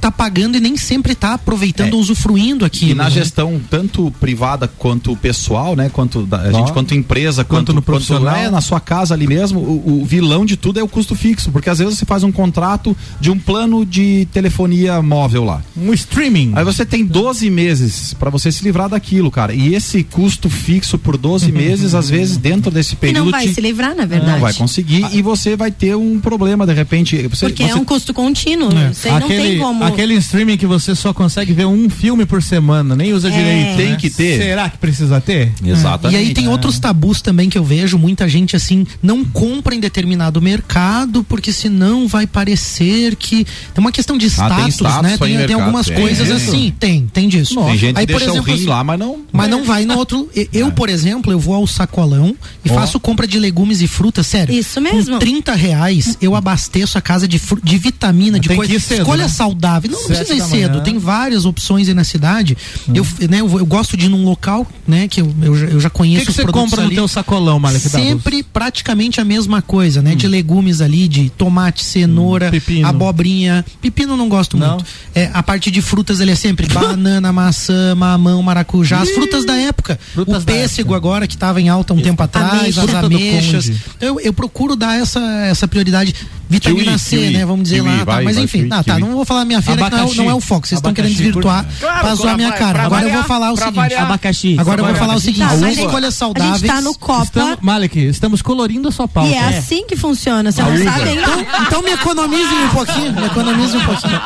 tá 0.00 0.10
pagando 0.10 0.56
e 0.56 0.60
nem 0.60 0.76
sempre 0.76 1.14
tá 1.14 1.34
aproveitando 1.34 1.94
É. 1.94 1.96
usufruindo 1.96 2.64
aqui. 2.64 2.90
E 2.90 2.94
na 2.94 3.08
gestão 3.10 3.60
tanto 3.70 4.10
privada 4.20 4.66
quanto 4.66 5.14
pessoal, 5.16 5.76
né? 5.76 5.90
Quanto 5.92 6.22
da, 6.22 6.38
a 6.40 6.52
gente 6.52 6.72
quanto 6.72 6.94
empresa, 6.94 7.44
Quanto 7.44 7.66
quanto, 7.68 7.74
no 7.74 7.82
profissional. 7.82 8.34
é, 8.34 8.50
na 8.50 8.60
sua 8.60 8.80
casa 8.80 9.14
ali 9.14 9.26
mesmo, 9.26 9.60
o, 9.60 10.00
o 10.02 10.04
vilão 10.04 10.44
de 10.44 10.56
tudo 10.56 10.80
é 10.80 10.82
o 10.82 10.88
custo 10.88 11.14
fixo, 11.14 11.50
porque 11.50 11.68
às 11.70 11.78
vezes 11.78 11.98
você 11.98 12.04
faz 12.04 12.22
um 12.24 12.32
contrato 12.32 12.96
de 13.20 13.30
um 13.30 13.38
plano 13.38 13.84
de 13.84 14.26
telefonia 14.32 15.00
móvel 15.02 15.44
lá. 15.44 15.62
Um 15.76 15.92
streaming. 15.92 16.52
Aí 16.54 16.64
você 16.64 16.84
tem 16.86 17.04
12 17.04 17.50
meses 17.50 18.14
pra 18.14 18.30
você 18.30 18.50
se 18.50 18.64
livrar 18.64 18.88
daquilo, 18.88 19.30
cara. 19.30 19.52
E 19.54 19.74
esse 19.74 20.02
custo 20.02 20.48
fixo 20.48 20.98
por 20.98 21.16
12 21.16 21.50
meses, 21.52 21.94
às 21.94 22.08
vezes 22.08 22.36
dentro 22.36 22.70
desse 22.70 22.94
E 22.94 22.96
período 22.96 23.24
não 23.26 23.30
vai 23.32 23.46
te- 23.46 23.54
se 23.54 23.60
livrar, 23.60 23.94
na 23.94 24.06
verdade. 24.06 24.32
não 24.32 24.40
vai 24.40 24.54
conseguir 24.54 25.06
e 25.12 25.22
você 25.22 25.56
vai 25.56 25.70
ter 25.70 25.94
um 25.96 26.18
problema 26.20 26.66
de 26.66 26.72
repente. 26.72 27.16
Você, 27.28 27.46
Porque 27.46 27.64
você 27.64 27.70
é 27.70 27.74
um 27.74 27.84
custo 27.84 28.14
contínuo. 28.14 28.70
É. 28.76 28.90
Isso 28.90 29.08
aí 29.08 29.20
não 29.20 29.28
tem 29.28 29.58
como. 29.58 29.84
Aquele 29.92 30.14
streaming 30.14 30.56
que 30.56 30.66
você 30.66 30.94
só 30.94 31.12
consegue 31.12 31.52
ver 31.52 31.66
um 31.66 31.88
filme 31.90 32.24
por 32.26 32.42
semana, 32.42 32.94
nem 32.96 33.12
usa 33.12 33.28
É. 33.28 33.30
direito. 33.30 33.76
Tem 33.76 33.90
né? 33.90 33.96
que 33.96 34.10
ter. 34.10 34.38
Será 34.40 34.68
que 34.68 34.78
precisa 34.78 35.20
ter? 35.20 35.52
Exatamente. 35.64 36.16
E 36.22 36.26
aí 36.28 36.34
tem 36.34 36.48
outros 36.48 36.78
tabus 36.78 37.20
também 37.20 37.48
que 37.48 37.58
eu 37.58 37.64
vejo, 37.64 37.98
muita 37.98 38.28
gente 38.28 38.56
assim, 38.56 38.86
não 39.02 39.24
compra 39.24 39.74
em 39.74 39.80
determinado 39.80 40.40
mercado, 40.40 41.24
porque 41.24 41.52
senão 41.52 42.06
vai 42.08 42.26
parecer 42.26 43.16
que. 43.16 43.44
Tem 43.44 43.78
uma 43.78 43.92
questão 43.92 44.16
de 44.16 44.26
Ah, 44.38 44.56
tem 44.56 44.68
status, 44.68 44.74
status 44.74 45.02
né? 45.02 45.16
Tem, 45.18 45.34
em 45.42 45.46
tem 45.46 45.56
algumas 45.56 45.88
coisas 45.88 46.30
assim. 46.30 46.72
Tem, 46.78 47.06
tem 47.12 47.28
disso. 47.28 47.54
Tem 47.64 47.78
gente 47.78 47.98
aí, 47.98 48.06
que 48.06 48.12
por 48.12 48.18
deixa 48.18 48.32
exemplo, 48.34 48.52
o 48.52 48.56
rim 48.56 48.64
lá, 48.66 48.82
mas 48.84 48.98
não. 48.98 49.20
Mas 49.32 49.48
não 49.50 49.64
vai 49.70 49.84
no 49.84 49.96
outro. 49.96 50.28
Eu, 50.52 50.70
por 50.72 50.88
exemplo, 50.88 51.32
eu 51.32 51.38
vou 51.38 51.54
ao 51.54 51.66
sacolão 51.66 52.34
e 52.64 52.70
Ó. 52.70 52.74
faço 52.74 52.98
compra 53.00 53.26
de 53.26 53.38
legumes 53.38 53.80
e 53.80 53.86
frutas, 53.86 54.26
sério. 54.26 54.54
Isso 54.54 54.80
mesmo. 54.80 55.12
Com 55.14 55.18
30 55.18 55.54
reais 55.54 56.16
eu 56.20 56.34
abasteço 56.34 56.98
a 56.98 57.00
casa 57.00 57.26
de, 57.28 57.40
de 57.62 57.78
vitamina, 57.78 58.38
de 58.38 58.48
Tem 58.48 58.56
coisa. 58.56 58.70
que 58.70 58.76
ir 58.76 58.80
cedo, 58.80 59.00
Escolha 59.02 59.22
né? 59.24 59.28
saudável. 59.28 59.79
Não, 59.88 59.98
não 60.00 60.06
precisa 60.08 60.34
ir 60.34 60.40
cedo, 60.42 60.80
tem 60.82 60.98
várias 60.98 61.44
opções 61.44 61.88
aí 61.88 61.94
na 61.94 62.04
cidade. 62.04 62.56
Eu, 62.92 63.06
né, 63.28 63.40
eu, 63.40 63.58
eu 63.58 63.66
gosto 63.66 63.96
de 63.96 64.06
ir 64.06 64.08
num 64.08 64.24
local, 64.24 64.66
né, 64.86 65.06
que 65.08 65.20
eu, 65.20 65.34
eu, 65.42 65.56
já- 65.56 65.66
eu 65.66 65.80
já 65.80 65.88
O 65.88 65.90
conheço 65.90 66.26
que, 66.26 66.32
que 66.32 66.42
você 66.42 66.44
compra 66.46 66.80
no 66.82 66.86
ali. 66.88 66.94
teu 66.96 67.06
sacolão, 67.08 67.58
Malek? 67.58 67.88
Sempre 67.88 68.42
praticamente 68.42 69.20
a 69.20 69.24
mesma 69.24 69.62
coisa, 69.62 70.02
né? 70.02 70.14
De 70.14 70.26
legumes 70.26 70.80
ali, 70.80 71.06
de 71.08 71.30
tomate, 71.30 71.84
cenoura, 71.84 72.48
Hum, 72.48 72.50
pepino. 72.50 72.88
abobrinha. 72.88 73.64
Pepino 73.80 74.12
eu 74.14 74.16
não 74.16 74.28
gosto 74.28 74.56
Não? 74.56 74.74
muito. 74.74 74.84
É, 75.14 75.30
a 75.32 75.42
parte 75.42 75.70
de 75.70 75.80
frutas 75.80 76.20
ele 76.20 76.30
é 76.30 76.34
sempre 76.34 76.66
banana, 76.72 77.32
maçã, 77.32 77.94
mamão, 77.94 78.42
maracujá, 78.42 79.00
as 79.00 79.10
frutas 79.10 79.44
da 79.44 79.56
época. 79.56 79.98
Frutas 80.12 80.42
o 80.42 80.46
pêssego 80.46 80.94
agora 80.94 81.26
que 81.26 81.34
estava 81.34 81.60
em 81.60 81.68
alta 81.68 81.92
um 81.94 82.00
tempo 82.00 82.22
atrás, 82.22 82.76
Ameixa. 82.78 82.82
as 82.82 82.94
ameixas. 82.94 83.72
Eu, 84.00 84.20
eu 84.20 84.32
procuro 84.32 84.74
dar 84.76 84.98
essa, 85.00 85.20
essa 85.46 85.66
prioridade. 85.68 86.14
Vitamina 86.48 86.84
Kiwi, 86.86 86.98
C, 86.98 87.16
kiwi. 87.16 87.30
né? 87.30 87.46
Vamos 87.46 87.62
dizer 87.64 87.76
Kiwi, 87.76 87.88
lá. 87.88 87.98
tá, 87.98 88.04
vai, 88.06 88.24
mas 88.24 88.34
vai, 88.34 88.44
enfim, 88.44 88.66
ah, 88.72 88.82
tá, 88.82 88.98
não 88.98 89.12
vou 89.12 89.24
falar 89.24 89.44
minha 89.44 89.62
feira 89.76 89.90
que 89.90 89.96
não 89.96 89.98
é, 89.98 90.00
o- 90.00 90.00
Abacaxi. 90.02 90.16
não 90.18 90.30
é 90.30 90.34
o 90.34 90.40
foco. 90.40 90.66
Vocês 90.68 90.78
estão 90.78 90.92
querendo 90.94 91.10
Abacaxi, 91.12 91.24
desvirtuar 91.24 91.66
Claro, 91.80 92.00
pra 92.00 92.14
zoar 92.14 92.36
minha 92.36 92.52
cara. 92.52 92.82
Agora 92.82 92.84
eu 92.84 92.90
variar, 93.08 93.18
vou 93.18 93.24
falar 93.28 93.52
o 93.52 93.56
seguinte. 93.56 93.74
variar. 93.74 94.02
Abacaxi. 94.02 94.56
Agora 94.58 94.80
eu 94.80 94.86
vou 94.86 94.94
falar 94.94 95.06
o 95.08 95.10
abacaxi. 95.16 95.26
seguinte. 95.26 95.40
Tá, 95.44 95.48
São 95.50 95.60
mas 95.60 95.78
escolhas 95.78 96.22
A 96.22 96.56
gente 96.58 96.66
tá 96.66 96.80
no 96.80 96.94
Copa. 96.94 97.22
Estamos, 97.24 97.58
Malek, 97.60 97.98
estamos 98.06 98.42
colorindo 98.42 98.88
a 98.88 98.92
sua 98.92 99.08
pauta. 99.08 99.30
E 99.30 99.34
é 99.34 99.58
assim 99.58 99.86
que 99.86 99.96
funciona, 99.96 100.50
você 100.52 100.62
não 100.62 100.76
sabe 100.84 101.08
ainda? 101.08 101.22
Então, 101.22 101.46
então 101.66 101.82
me 101.82 101.90
economize 101.90 102.54
um 102.54 102.68
pouquinho, 102.68 103.12
me 103.12 103.26
economize 103.26 103.76
um 103.76 103.80
pouquinho. 103.80 104.20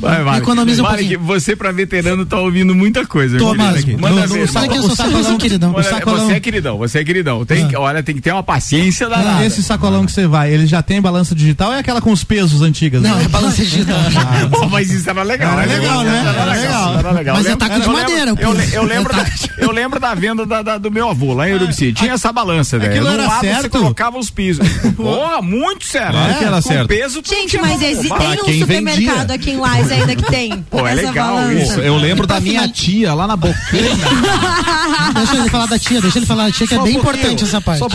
Vai, 0.00 0.22
Malek. 0.22 0.42
Economiza 0.42 0.82
um 0.82 0.84
Malek, 0.84 1.08
pouquinho. 1.16 1.26
você 1.26 1.56
pra 1.56 1.72
veterano 1.72 2.24
tá 2.26 2.38
ouvindo 2.38 2.74
muita 2.74 3.06
coisa. 3.06 3.38
Tô. 3.38 3.54
Manda 3.54 4.26
ver, 4.26 4.48
sabe 4.48 4.68
que 4.68 4.76
eu 4.78 4.82
sou 4.82 4.96
sacolão, 4.96 5.38
queridão? 5.38 5.72
Você 5.72 6.32
é 6.32 6.40
queridão, 6.40 6.78
você 6.78 6.98
é 6.98 7.04
queridão. 7.04 7.44
Tem, 7.44 7.68
que- 7.68 7.76
Olha, 7.76 8.02
tem 8.02 8.14
que 8.14 8.20
ter 8.20 8.32
uma 8.32 8.42
paciência 8.42 9.08
danada. 9.08 9.44
Esse 9.44 9.62
sacolão 9.62 10.04
que 10.04 10.12
você 10.12 10.26
vai, 10.26 10.52
ele 10.52 10.66
já 10.66 10.82
tem 10.82 11.00
balança 11.00 11.34
digital 11.34 11.68
ou 11.70 11.74
é 11.74 11.78
aquela 11.78 12.00
com 12.00 12.12
os 12.12 12.24
pesos 12.24 12.62
antigas? 12.62 13.02
Não, 13.02 13.16
né? 13.16 13.24
é 13.24 13.28
balança 13.28 13.62
digital. 13.62 13.98
Pô, 14.50 14.66
mas 14.68 14.90
isso 14.90 15.08
era 15.10 15.22
legal. 15.22 15.58
Era 15.60 15.72
legal, 15.72 16.02
né? 16.02 16.18
Era 16.20 16.30
Era 16.30 16.44
legal. 16.52 16.54
legal. 16.54 16.98
Era 16.98 17.10
legal. 17.12 17.36
Mas 17.36 17.46
Eu 17.46 17.52
é 17.52 17.56
taco 17.56 17.72
lembro- 17.72 17.82
de 17.82 17.88
eu 17.96 18.00
madeira, 18.00 18.24
lembro- 18.26 18.42
Eu, 18.44 18.48
pô. 18.50 18.56
le- 18.58 18.74
eu 18.74 18.82
lembro, 18.84 19.12
É 19.12 19.16
da, 19.16 19.30
eu 19.58 19.70
lembro 19.72 20.00
da 20.00 20.14
venda 20.14 20.46
da, 20.46 20.62
da- 20.62 20.78
do 20.78 20.90
meu 20.90 21.08
avô 21.08 21.34
lá 21.34 21.48
em 21.48 21.54
Urubici. 21.54 21.92
Tinha 21.92 22.12
essa 22.12 22.32
balança, 22.32 22.78
velho. 22.78 22.90
Aquilo 22.92 23.06
No 23.08 23.14
era 23.14 23.26
lado 23.26 23.40
você 23.40 23.46
certo? 23.52 23.70
colocava 23.70 24.18
os 24.18 24.30
pisos. 24.30 24.66
Porra, 24.96 25.42
muito 25.42 25.84
sério. 25.84 26.12
Claro 26.12 26.34
que 26.38 26.44
era 26.44 26.62
certo. 26.62 26.88
peso, 26.88 27.22
Gente, 27.24 27.58
mas 27.58 27.78
tem 27.80 27.96
um 27.96 28.58
supermercado 28.60 29.30
aqui 29.30 29.50
em 29.52 29.56
Lais 29.56 29.90
ainda 29.90 30.14
que 30.16 30.24
tem. 30.24 30.62
Pô, 30.70 30.86
é 30.86 30.94
legal 30.94 31.50
isso. 31.52 31.80
Eu 31.80 31.96
lembro 31.96 32.26
da 32.26 32.40
minha 32.40 32.60
final- 32.62 32.74
tia 32.74 33.14
lá 33.14 33.26
na 33.26 33.36
Boqueira. 33.36 33.90
Deixa 35.14 35.36
ele 35.36 35.48
falar 35.50 35.66
da 35.66 35.78
tia, 35.78 36.00
deixa 36.00 36.18
ele 36.18 36.26
falar 36.26 36.44
da 36.46 36.52
tia, 36.52 36.66
que 36.66 36.74
é 36.74 36.78
bem 36.82 36.96
importante 36.96 37.44
essa 37.44 37.60
parte. 37.60 37.78
Só. 37.78 37.88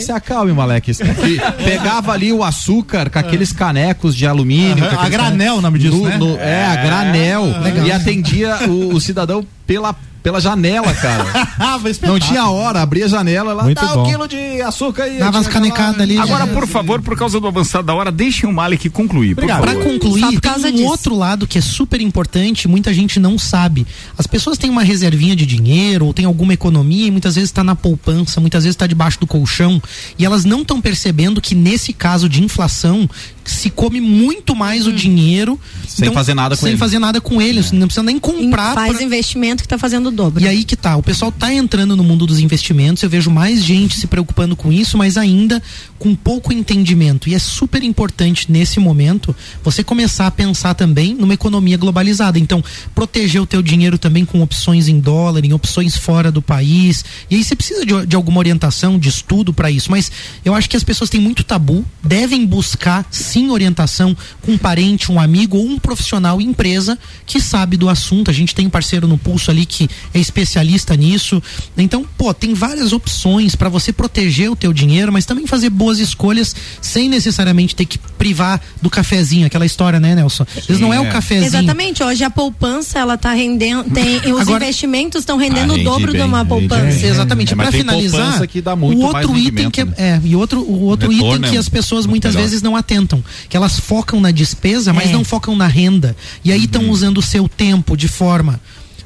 Se, 0.00 0.12
acalme, 0.12 0.52
Malek. 0.52 0.92
Que 0.94 1.40
Pegava 1.64 2.12
ali 2.12 2.32
o 2.32 2.42
açúcar 2.44 3.10
com 3.10 3.18
aqueles 3.18 3.52
canecos 3.52 4.14
de 4.14 4.26
alumínio. 4.26 4.84
A 4.98 5.08
granel, 5.08 5.47
canecos- 5.54 5.58
o 5.58 5.62
nome 5.62 5.78
disso, 5.78 5.96
no- 5.96 6.08
né? 6.08 6.16
no- 6.18 6.36
é, 6.38 6.64
a 6.66 6.76
granel. 6.76 7.44
Legal. 7.62 7.86
E 7.86 7.92
atendia 7.92 8.68
o, 8.68 8.94
o 8.94 9.00
cidadão 9.00 9.44
pela, 9.66 9.94
pela 10.22 10.40
janela, 10.40 10.92
cara. 10.94 11.24
Ah, 11.60 11.78
Não 12.02 12.18
tinha 12.20 12.46
hora, 12.48 12.80
abria 12.82 13.04
a 13.04 13.08
janela 13.08 13.52
lá, 13.52 13.64
Muito 13.64 13.80
dá 13.84 13.92
bom. 13.94 14.02
um 14.02 14.06
quilo 14.10 14.28
de 14.28 14.62
açúcar 14.62 15.04
aí. 15.04 15.18
Dava 15.18 15.38
as 15.40 15.48
canecadas 15.48 16.00
ali. 16.00 16.16
Agora, 16.16 16.46
por 16.46 16.66
favor, 16.68 17.02
por 17.02 17.16
causa 17.16 17.38
do 17.40 17.46
avançado 17.48 17.84
da 17.86 17.94
hora, 17.94 18.10
deixem 18.12 18.48
o 18.48 18.52
Malik 18.52 18.88
concluir. 18.90 19.34
Por 19.34 19.42
Obrigado. 19.44 19.60
Pra 19.62 19.72
favor. 19.72 19.84
Só 19.84 19.90
concluir, 19.92 20.20
por 20.22 20.30
tem 20.30 20.40
causa 20.40 20.68
um 20.68 20.72
disso. 20.72 20.84
outro 20.86 21.16
lado 21.16 21.46
que 21.48 21.58
é 21.58 21.60
super 21.60 22.00
importante, 22.00 22.68
muita 22.68 22.94
gente 22.94 23.18
não 23.20 23.36
sabe. 23.38 23.86
As 24.16 24.26
pessoas 24.26 24.56
têm 24.56 24.70
uma 24.70 24.82
reservinha 24.84 25.34
de 25.34 25.44
dinheiro 25.44 26.06
ou 26.06 26.14
tem 26.14 26.24
alguma 26.24 26.54
economia 26.54 27.08
e 27.08 27.10
muitas 27.10 27.34
vezes 27.34 27.50
está 27.50 27.62
na 27.64 27.74
poupança, 27.74 28.40
muitas 28.40 28.62
vezes 28.64 28.74
está 28.76 28.86
debaixo 28.86 29.18
do 29.20 29.26
colchão 29.26 29.82
e 30.18 30.24
elas 30.24 30.44
não 30.44 30.62
estão 30.62 30.80
percebendo 30.80 31.40
que 31.40 31.54
nesse 31.56 31.92
caso 31.92 32.28
de 32.28 32.42
inflação 32.42 33.08
se 33.50 33.70
come 33.70 34.00
muito 34.00 34.54
mais 34.54 34.86
Hum. 34.86 34.90
o 34.90 34.92
dinheiro 34.92 35.60
Sem 35.86 36.12
fazer 36.12 36.34
nada 36.34 36.56
com 36.56 36.60
sem 36.62 36.70
ele. 36.70 36.78
fazer 36.78 36.98
nada 36.98 37.20
com 37.20 37.40
ele, 37.42 37.62
você 37.62 37.74
não 37.74 37.86
precisa 37.86 38.02
nem 38.04 38.18
comprar 38.18 38.74
Faz 38.74 38.94
pra- 38.96 39.02
investimento 39.02 39.62
que 39.62 39.68
tá 39.68 39.78
fazendo 39.78 40.08
o 40.08 40.10
dobro. 40.10 40.42
e 40.42 40.48
aí 40.48 40.64
que 40.64 40.76
tá, 40.76 40.96
o 40.96 41.02
pessoal 41.02 41.32
tá 41.32 41.52
entrando 41.52 41.96
no 41.96 42.04
mundo 42.04 42.26
dos 42.26 42.38
investimentos, 42.38 43.02
eu 43.02 43.10
vejo 43.10 43.30
mais 43.30 43.64
gente 43.64 43.96
se 43.98 44.06
preocupando 44.06 44.54
com 44.56 44.72
isso, 44.72 44.96
mas 44.98 45.16
ainda 45.16 45.62
com 45.98 46.14
pouco 46.14 46.52
entendimento. 46.52 47.28
E 47.28 47.34
é 47.34 47.38
super 47.38 47.82
importante 47.82 48.46
nesse 48.50 48.78
momento 48.78 49.34
você 49.64 49.82
começar 49.82 50.26
a 50.26 50.30
pensar 50.30 50.74
também 50.74 51.14
numa 51.14 51.34
economia 51.34 51.76
globalizada. 51.76 52.38
Então, 52.38 52.62
proteger 52.94 53.40
o 53.42 53.46
teu 53.46 53.62
dinheiro 53.62 53.98
também 53.98 54.24
com 54.24 54.40
opções 54.42 54.86
em 54.88 55.00
dólar, 55.00 55.44
em 55.44 55.52
opções 55.52 55.96
fora 55.96 56.30
do 56.30 56.40
país. 56.42 57.04
E 57.30 57.34
aí 57.36 57.42
você 57.44 57.56
precisa 57.56 57.84
de, 57.84 58.06
de 58.06 58.14
alguma 58.16 58.38
orientação, 58.38 58.98
de 58.98 59.08
estudo 59.08 59.52
para 59.52 59.70
isso. 59.70 59.90
Mas 59.90 60.10
eu 60.44 60.54
acho 60.54 60.68
que 60.70 60.76
as 60.76 60.84
pessoas 60.84 61.10
têm 61.10 61.20
muito 61.20 61.42
tabu, 61.42 61.84
devem 62.02 62.46
buscar 62.46 63.04
sim 63.38 63.50
orientação 63.50 64.16
com 64.42 64.52
um 64.52 64.58
parente, 64.58 65.12
um 65.12 65.20
amigo 65.20 65.56
ou 65.56 65.64
um 65.66 65.78
profissional 65.78 66.40
empresa 66.40 66.98
que 67.24 67.40
sabe 67.40 67.76
do 67.76 67.88
assunto. 67.88 68.30
A 68.30 68.34
gente 68.34 68.54
tem 68.54 68.66
um 68.66 68.70
parceiro 68.70 69.06
no 69.06 69.16
pulso 69.16 69.50
ali 69.50 69.64
que 69.64 69.88
é 70.12 70.18
especialista 70.18 70.96
nisso. 70.96 71.40
Então, 71.76 72.04
pô, 72.16 72.34
tem 72.34 72.52
várias 72.54 72.92
opções 72.92 73.54
para 73.54 73.68
você 73.68 73.92
proteger 73.92 74.50
o 74.50 74.56
teu 74.56 74.72
dinheiro, 74.72 75.12
mas 75.12 75.24
também 75.24 75.46
fazer 75.46 75.70
boas 75.70 75.98
escolhas 76.00 76.54
sem 76.80 77.08
necessariamente 77.08 77.76
ter 77.76 77.84
que 77.84 77.98
privar 78.18 78.60
do 78.82 78.90
cafezinho, 78.90 79.46
aquela 79.46 79.64
história, 79.66 80.00
né, 80.00 80.14
Nelson? 80.14 80.44
Às 80.56 80.66
vezes 80.66 80.80
não 80.82 80.92
é 80.92 80.98
o 81.00 81.04
é. 81.04 81.10
cafezinho. 81.10 81.46
Exatamente, 81.46 82.02
hoje 82.02 82.24
a 82.24 82.30
poupança 82.30 82.98
ela 82.98 83.16
tá 83.16 83.32
rendendo, 83.32 83.84
tem, 83.90 84.16
os 84.32 84.40
Agora- 84.40 84.64
investimentos 84.64 85.20
estão 85.20 85.36
rendendo 85.36 85.74
Ah, 85.74 85.76
o 85.76 85.84
dobro 85.84 86.12
de 86.12 86.18
bem, 86.18 86.26
uma 86.26 86.38
rende 86.38 86.48
poupança. 86.48 86.84
bem. 86.84 87.10
Exatamente. 87.10 87.52
É, 87.52 87.56
tem 87.56 87.70
finalizar, 87.72 88.22
poupança 88.22 88.46
que 88.46 88.60
dá 88.60 88.74
muito 88.74 88.98
o 88.98 89.04
outro 89.04 89.32
mais 89.32 89.46
item 89.46 89.70
que 89.70 89.80
é, 89.80 89.84
rendimento, 89.84 90.24
é, 90.24 90.28
e 90.28 90.34
outro 90.36 90.60
o 90.60 90.82
outro 90.84 91.10
Retorno 91.10 91.36
item 91.36 91.50
que 91.50 91.56
é 91.56 91.60
as 91.60 91.68
pessoas 91.68 92.06
muitas 92.06 92.34
melhor. 92.34 92.44
vezes 92.48 92.62
não 92.62 92.74
atentam, 92.74 93.22
que 93.48 93.56
elas 93.56 93.78
focam 93.78 94.20
na 94.20 94.30
despesa, 94.30 94.92
mas 94.92 95.10
É. 95.10 95.12
não 95.12 95.24
focam 95.24 95.54
na 95.56 95.66
renda. 95.66 96.16
E 96.44 96.50
aí 96.52 96.58
Uhum. 96.58 96.64
estão 96.64 96.90
usando 96.90 97.18
o 97.18 97.22
seu 97.22 97.48
tempo 97.48 97.96
de 97.96 98.08
forma 98.08 98.60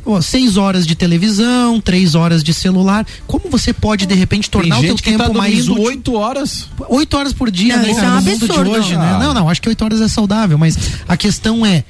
ó, 0.04 0.20
seis 0.20 0.56
horas 0.56 0.84
de 0.84 0.96
televisão, 0.96 1.80
três 1.80 2.16
horas 2.16 2.42
de 2.42 2.52
celular. 2.52 3.06
Como 3.26 3.48
você 3.48 3.72
pode 3.72 4.04
de 4.04 4.14
repente 4.14 4.50
tornar 4.50 4.78
o 4.78 4.80
Tem 4.80 4.88
teu 4.88 4.96
gente 4.96 5.02
que 5.04 5.10
tempo 5.12 5.24
tá 5.24 5.32
mais 5.32 5.68
útil? 5.68 5.82
oito 5.84 6.14
horas. 6.14 6.66
Oito 6.88 7.16
horas 7.16 7.32
por 7.32 7.50
dia, 7.52 7.76
Não, 7.76 7.82
né, 7.84 7.90
isso 7.92 8.00
cara, 8.00 8.06
é 8.08 8.10
um 8.10 8.16
no 8.16 8.22
mundo 8.22 8.38
de 8.38 8.44
absurdo. 8.52 8.70
hoje, 8.72 8.96
né? 8.96 9.16
Não, 9.20 9.32
não, 9.32 9.48
acho 9.48 9.62
que 9.62 9.68
oito 9.68 9.84
horas 9.84 10.00
é 10.00 10.08
saudável, 10.08 10.58
mas 10.58 10.76
a 11.06 11.16
questão 11.16 11.64
é, 11.64 11.84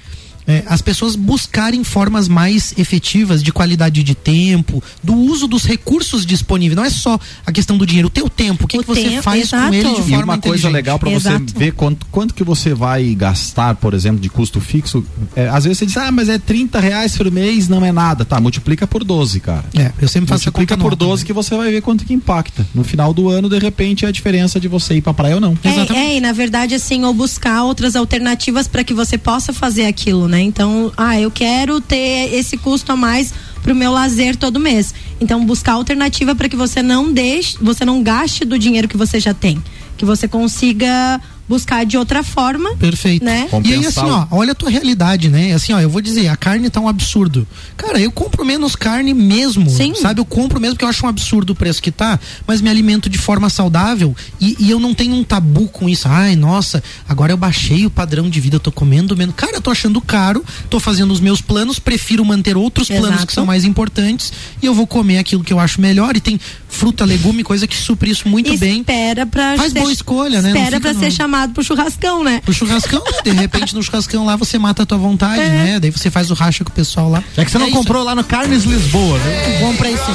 é, 0.46 0.62
as 0.66 0.82
pessoas 0.82 1.16
buscarem 1.16 1.84
formas 1.84 2.28
mais 2.28 2.74
efetivas 2.76 3.42
de 3.42 3.52
qualidade 3.52 4.02
de 4.02 4.14
tempo, 4.14 4.82
do 5.02 5.14
uso 5.14 5.46
dos 5.46 5.64
recursos 5.64 6.26
disponíveis. 6.26 6.76
Não 6.76 6.84
é 6.84 6.90
só 6.90 7.18
a 7.46 7.52
questão 7.52 7.76
do 7.76 7.86
dinheiro, 7.86 8.08
o 8.08 8.10
teu 8.10 8.28
tempo, 8.28 8.64
o 8.64 8.68
que, 8.68 8.78
O 8.78 8.80
que 8.80 8.86
você 8.86 9.02
tempo, 9.02 9.22
faz 9.22 9.50
com 9.50 9.56
exato. 9.56 9.74
ele 9.74 9.94
de 9.94 10.00
E 10.00 10.14
forma 10.14 10.24
uma 10.34 10.38
coisa 10.38 10.68
legal 10.68 10.98
para 10.98 11.10
você 11.10 11.38
ver 11.56 11.72
quanto, 11.72 12.06
quanto 12.06 12.34
que 12.34 12.44
você 12.44 12.74
vai 12.74 13.14
gastar, 13.14 13.76
por 13.76 13.94
exemplo, 13.94 14.20
de 14.20 14.28
custo 14.28 14.60
fixo. 14.60 15.04
É, 15.36 15.48
às 15.48 15.64
vezes 15.64 15.78
você 15.78 15.86
diz, 15.86 15.96
ah, 15.96 16.10
mas 16.10 16.28
é 16.28 16.38
30 16.38 16.80
reais 16.80 17.16
por 17.16 17.30
mês, 17.30 17.68
não 17.68 17.84
é 17.84 17.92
nada. 17.92 18.24
Tá, 18.24 18.40
multiplica 18.40 18.86
por 18.86 19.04
12, 19.04 19.40
cara. 19.40 19.64
É, 19.76 19.92
eu 20.00 20.08
sempre 20.08 20.28
faço 20.28 20.48
a 20.48 20.52
Multiplica 20.52 20.76
conta 20.76 20.82
por 20.82 20.90
nova, 20.98 21.10
12 21.10 21.22
né? 21.22 21.26
que 21.26 21.32
você 21.32 21.56
vai 21.56 21.70
ver 21.70 21.82
quanto 21.82 22.04
que 22.04 22.12
impacta. 22.12 22.66
No 22.74 22.84
final 22.84 23.12
do 23.12 23.28
ano, 23.28 23.48
de 23.48 23.58
repente, 23.58 24.04
é 24.04 24.08
a 24.08 24.12
diferença 24.12 24.58
de 24.58 24.68
você 24.68 24.94
ir 24.94 25.02
pra 25.02 25.14
praia 25.14 25.36
ou 25.36 25.40
não. 25.40 25.56
É, 25.62 25.94
é, 25.94 26.16
e 26.16 26.20
na 26.20 26.32
verdade, 26.32 26.74
assim, 26.74 27.04
ou 27.04 27.14
buscar 27.14 27.62
outras 27.64 27.96
alternativas 27.96 28.66
para 28.66 28.84
que 28.84 28.94
você 28.94 29.16
possa 29.16 29.52
fazer 29.52 29.86
aquilo, 29.86 30.28
né? 30.28 30.31
Então, 30.40 30.92
ah, 30.96 31.20
eu 31.20 31.30
quero 31.30 31.80
ter 31.80 32.32
esse 32.34 32.56
custo 32.56 32.92
a 32.92 32.96
mais 32.96 33.32
pro 33.62 33.74
meu 33.74 33.92
lazer 33.92 34.36
todo 34.36 34.58
mês. 34.58 34.94
Então, 35.20 35.44
buscar 35.44 35.72
alternativa 35.72 36.34
para 36.34 36.48
que 36.48 36.56
você 36.56 36.82
não 36.82 37.12
deixe, 37.12 37.56
você 37.60 37.84
não 37.84 38.02
gaste 38.02 38.44
do 38.44 38.58
dinheiro 38.58 38.88
que 38.88 38.96
você 38.96 39.20
já 39.20 39.32
tem. 39.32 39.62
Que 39.96 40.04
você 40.04 40.26
consiga 40.26 41.20
buscar 41.48 41.84
de 41.84 41.96
outra 41.98 42.22
forma. 42.22 42.74
Perfeito. 42.76 43.24
Né? 43.24 43.48
E 43.64 43.74
aí, 43.74 43.84
assim, 43.86 44.00
ó, 44.00 44.26
olha 44.30 44.52
a 44.52 44.54
tua 44.54 44.70
realidade, 44.70 45.28
né? 45.28 45.52
Assim, 45.52 45.72
ó, 45.72 45.80
eu 45.80 45.90
vou 45.90 46.00
dizer, 46.00 46.28
a 46.28 46.36
carne 46.36 46.70
tá 46.70 46.80
um 46.80 46.88
absurdo. 46.88 47.46
Cara, 47.76 48.00
eu 48.00 48.10
compro 48.10 48.44
menos 48.44 48.74
carne 48.76 49.12
mesmo. 49.12 49.68
Sim. 49.68 49.94
Sabe? 49.94 50.20
Eu 50.20 50.24
compro 50.24 50.60
mesmo 50.60 50.74
porque 50.76 50.84
eu 50.84 50.88
acho 50.88 51.04
um 51.04 51.08
absurdo 51.08 51.50
o 51.52 51.54
preço 51.56 51.82
que 51.82 51.90
tá, 51.90 52.18
mas 52.46 52.60
me 52.60 52.70
alimento 52.70 53.08
de 53.10 53.18
forma 53.18 53.50
saudável 53.50 54.16
e, 54.40 54.56
e 54.58 54.70
eu 54.70 54.78
não 54.80 54.94
tenho 54.94 55.14
um 55.14 55.24
tabu 55.24 55.68
com 55.68 55.88
isso. 55.88 56.08
Ai, 56.08 56.36
nossa, 56.36 56.82
agora 57.08 57.32
eu 57.32 57.36
baixei 57.36 57.84
o 57.84 57.90
padrão 57.90 58.30
de 58.30 58.40
vida, 58.40 58.56
eu 58.56 58.60
tô 58.60 58.72
comendo 58.72 59.16
menos. 59.16 59.34
Cara, 59.34 59.56
eu 59.56 59.60
tô 59.60 59.70
achando 59.70 60.00
caro, 60.00 60.44
tô 60.70 60.78
fazendo 60.80 61.10
os 61.12 61.20
meus 61.20 61.40
planos, 61.40 61.78
prefiro 61.78 62.24
manter 62.24 62.56
outros 62.56 62.88
planos 62.88 63.08
Exato. 63.08 63.26
que 63.26 63.32
são 63.32 63.44
mais 63.44 63.64
importantes 63.64 64.32
e 64.62 64.66
eu 64.66 64.74
vou 64.74 64.86
comer 64.86 65.18
aquilo 65.18 65.42
que 65.44 65.52
eu 65.52 65.58
acho 65.58 65.80
melhor. 65.80 66.16
E 66.16 66.20
tem 66.20 66.40
fruta, 66.68 67.04
legume, 67.04 67.42
coisa 67.44 67.66
que 67.66 67.76
supre 67.76 68.10
isso 68.10 68.26
muito 68.28 68.52
e 68.52 68.56
bem. 68.56 68.80
espera 68.80 69.26
pra 69.26 69.56
Faz 69.56 69.72
ser, 69.72 69.80
boa 69.80 69.92
escolha, 69.92 70.40
né? 70.40 70.48
Espera 70.50 70.78
no- 70.94 71.00
ser 71.00 71.10
chamado 71.10 71.31
pro 71.54 71.62
churrascão, 71.64 72.22
né? 72.24 72.40
pro 72.44 72.52
churrascão, 72.54 73.02
de 73.24 73.30
repente 73.30 73.74
no 73.74 73.82
churrascão 73.82 74.24
lá 74.24 74.36
você 74.36 74.58
mata 74.58 74.82
a 74.82 74.86
tua 74.86 74.98
vontade, 74.98 75.40
É. 75.40 75.48
né? 75.48 75.80
Daí 75.80 75.90
você 75.90 76.10
faz 76.10 76.30
o 76.30 76.34
racha 76.34 76.64
com 76.64 76.70
o 76.70 76.72
pessoal 76.72 77.10
lá. 77.10 77.22
É 77.36 77.44
que 77.44 77.50
você 77.50 77.58
não 77.58 77.66
É 77.66 77.68
isso. 77.70 77.78
comprou 77.78 78.02
lá 78.04 78.14
no 78.14 78.24
Carnes 78.24 78.64
Lisboa, 78.64 79.18
né? 79.18 79.58
Comprei 79.60 79.96
sim. 79.96 80.12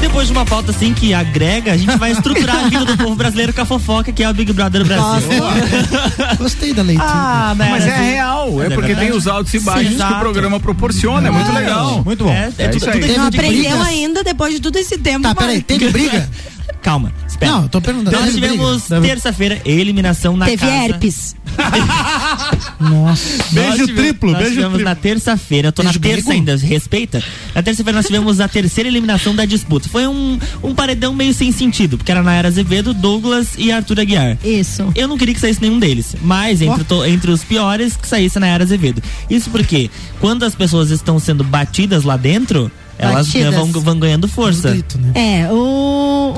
Depois 0.00 0.26
de 0.28 0.32
uma 0.32 0.46
pauta 0.46 0.70
assim 0.70 0.94
que 0.94 1.12
agrega, 1.12 1.72
a 1.72 1.76
gente 1.76 1.94
vai 1.98 2.10
estruturar 2.10 2.64
a 2.64 2.68
vida 2.68 2.84
do 2.86 2.96
povo 2.96 3.14
brasileiro 3.14 3.52
com 3.52 3.60
a 3.60 3.64
fofoca, 3.66 4.10
que 4.10 4.22
é 4.24 4.30
o 4.30 4.34
Big 4.34 4.50
Brother 4.52 4.84
Brasil. 4.84 5.42
Gostei 6.38 6.72
da 6.72 6.82
leitura. 6.82 7.06
Ah, 7.08 7.54
Mas 7.56 7.86
é 7.86 7.92
assim- 7.94 8.10
real, 8.12 8.50
Mas 8.52 8.64
é 8.64 8.68
porque 8.70 8.86
verdade. 8.88 9.08
tem 9.08 9.16
os 9.16 9.26
altos 9.28 9.52
e 9.52 9.60
baixos 9.60 9.96
que 9.96 10.02
o 10.12 10.18
programa 10.18 10.58
proporciona, 10.58 11.28
é 11.28 11.30
muito 11.30 11.52
legal. 11.52 12.02
Muito 12.02 12.24
bom. 12.24 12.30
É, 12.32 12.50
é 12.58 12.64
É 12.64 12.68
tudo, 12.68 12.76
isso 12.78 12.90
aí. 12.90 13.00
tudo 13.00 13.16
Não 13.18 13.30
de 13.30 13.38
aprendeu 13.38 13.82
ainda 13.82 14.24
depois 14.24 14.54
de 14.54 14.60
todo 14.60 14.76
esse 14.76 14.96
tempo. 14.96 15.22
Tá, 15.22 15.28
mas- 15.28 15.38
peraí, 15.38 15.62
teve 15.62 15.90
briga? 15.90 16.28
Calma, 16.82 17.12
espera. 17.28 17.52
Não, 17.52 17.62
eu 17.64 17.68
tô 17.68 17.80
perguntando. 17.80 18.16
Nós 18.16 18.26
teve 18.32 18.40
tivemos 18.40 18.82
Teve- 18.84 19.06
terça-feira 19.08 19.60
eliminação 19.64 20.36
na 20.36 20.46
Teve 20.46 20.58
casa. 20.66 20.72
herpes. 20.72 21.36
Nossa. 22.80 23.44
Beijo 23.52 23.72
tivemos- 23.86 23.94
triplo, 24.02 24.30
nós 24.30 24.38
beijo 24.38 24.54
tivemos 24.54 24.74
triplo. 24.74 24.88
na 24.88 24.94
terça-feira, 24.94 25.68
eu 25.68 25.72
tô 25.72 25.82
Beijo 25.82 25.98
na 25.98 26.02
terça 26.02 26.32
ainda, 26.32 26.56
respeita. 26.56 27.22
Na 27.54 27.62
terça-feira 27.62 27.96
nós 27.98 28.06
tivemos 28.06 28.40
a 28.40 28.48
terceira 28.48 28.88
eliminação 28.88 29.34
da 29.34 29.44
disputa. 29.44 29.88
Foi 29.88 30.06
um, 30.06 30.38
um 30.62 30.74
paredão 30.74 31.12
meio 31.14 31.34
sem 31.34 31.52
sentido, 31.52 31.98
porque 31.98 32.10
era 32.10 32.22
Nayara 32.22 32.48
Azevedo, 32.48 32.94
Douglas 32.94 33.48
e 33.58 33.70
Arthur 33.72 34.00
Aguiar. 34.00 34.38
Isso. 34.44 34.90
Eu 34.94 35.06
não 35.08 35.18
queria 35.18 35.34
que 35.34 35.40
saísse 35.40 35.60
nenhum 35.60 35.78
deles, 35.78 36.16
mas 36.22 36.62
entre, 36.62 36.84
to- 36.84 37.04
entre 37.04 37.30
os 37.30 37.44
piores, 37.44 37.96
que 37.96 38.08
saísse 38.08 38.38
Nayara 38.38 38.64
Azevedo. 38.64 39.02
Isso 39.28 39.50
porque 39.50 39.90
quando 40.20 40.44
as 40.44 40.54
pessoas 40.54 40.90
estão 40.90 41.18
sendo 41.18 41.44
batidas 41.44 42.04
lá 42.04 42.16
dentro, 42.16 42.70
elas 42.98 43.26
Batidas. 43.28 43.54
vão, 43.54 43.66
vão 43.72 43.98
ganhando 43.98 44.28
força. 44.28 44.70
Grito, 44.72 44.98
né? 44.98 45.12
É, 45.14 45.50
o, 45.50 45.56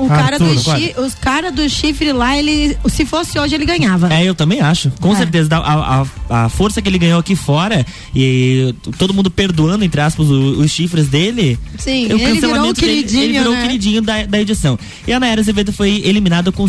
o 0.05 0.07
cara 0.09 0.35
Arthur, 0.35 0.53
do 0.55 0.59
chi, 0.59 0.95
os 0.97 1.15
cara 1.15 1.51
do 1.51 1.69
chifre 1.69 2.11
lá, 2.13 2.37
ele, 2.37 2.77
se 2.89 3.05
fosse 3.05 3.37
hoje, 3.39 3.55
ele 3.55 3.65
ganhava. 3.65 4.13
É, 4.13 4.23
eu 4.23 4.35
também 4.35 4.61
acho. 4.61 4.91
Com 4.99 5.13
É. 5.13 5.17
certeza. 5.17 5.49
A, 5.57 6.01
a, 6.29 6.45
a 6.45 6.49
força 6.49 6.81
que 6.81 6.89
ele 6.89 6.97
ganhou 6.97 7.19
aqui 7.19 7.35
fora 7.35 7.85
e 8.15 8.73
todo 8.97 9.13
mundo 9.13 9.29
perdoando, 9.31 9.83
entre 9.83 9.99
aspas, 10.01 10.27
o- 10.29 10.59
os 10.61 10.71
chifres 10.71 11.07
dele. 11.07 11.57
Sim, 11.77 12.07
o 12.07 12.11
ele 12.13 12.17
virou 12.17 12.17
o 12.17 12.33
cancelamento 12.35 12.81
dele, 12.81 12.93
queridinho, 13.03 13.23
ele 13.23 13.33
virou 13.37 13.53
o 13.53 13.55
né? 13.55 13.61
queridinho 13.63 14.01
da, 14.01 14.25
da 14.25 14.41
edição. 14.41 14.77
E 15.07 15.13
a 15.13 15.19
Nayara 15.19 15.41
Azevedo 15.41 15.71
foi 15.73 16.01
eliminada 16.05 16.51
com 16.51 16.65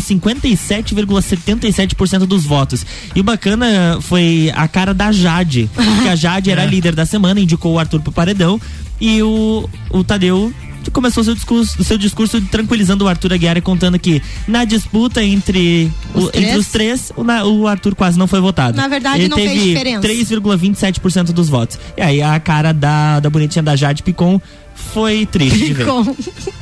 57,77% 0.93 2.25
dos 2.25 2.43
votos. 2.45 2.85
E 3.15 3.19
o 3.19 3.23
bacana 3.23 3.97
foi 4.01 4.51
a 4.55 4.67
cara 4.67 4.93
da 4.93 5.11
Jade. 5.11 5.69
Porque 5.73 6.09
a 6.09 6.15
Jade 6.15 6.49
É. 6.49 6.53
era 6.53 6.63
a 6.63 6.65
líder 6.67 6.95
da 6.95 7.05
semana, 7.05 7.39
indicou 7.39 7.73
o 7.73 7.79
Arthur 7.79 8.01
pro 8.01 8.11
paredão. 8.11 8.59
E 8.99 9.21
o, 9.21 9.69
o 9.89 10.03
Tadeu 10.03 10.53
começou 10.91 11.23
seu 11.23 11.33
discurso, 11.35 11.83
seu 11.83 11.97
discurso 11.97 12.39
tranquilizando 12.41 13.05
o 13.05 13.07
Arthur 13.07 13.33
Aguiar 13.33 13.57
e 13.57 13.61
contando 13.61 13.97
que 13.99 14.21
na 14.47 14.63
disputa 14.65 15.23
entre 15.23 15.91
Os 16.13 16.25
o, 16.25 16.27
três? 16.29 16.45
entre 16.47 16.57
os 16.59 16.67
três, 16.67 17.11
o, 17.15 17.23
na- 17.23 17.45
o 17.45 17.67
Arthur 17.67 17.95
quase 17.95 18.17
não 18.17 18.27
foi 18.27 18.39
votado. 18.41 18.75
Na 18.77 18.87
verdade, 18.87 19.21
Ele 19.21 19.29
não 19.29 19.37
fez 19.37 19.51
teve 19.51 19.63
diferença. 19.69 20.07
3,27% 20.07 21.25
dos 21.31 21.49
votos. 21.49 21.77
E 21.97 22.01
aí 22.01 22.21
a 22.21 22.39
cara 22.39 22.73
da, 22.73 23.19
da 23.19 23.29
bonitinha 23.29 23.63
da 23.63 23.75
Jade 23.75 24.03
Picon 24.03 24.39
foi 24.75 25.25
triste 25.25 25.57
de 25.65 25.73
ver. 25.73 25.85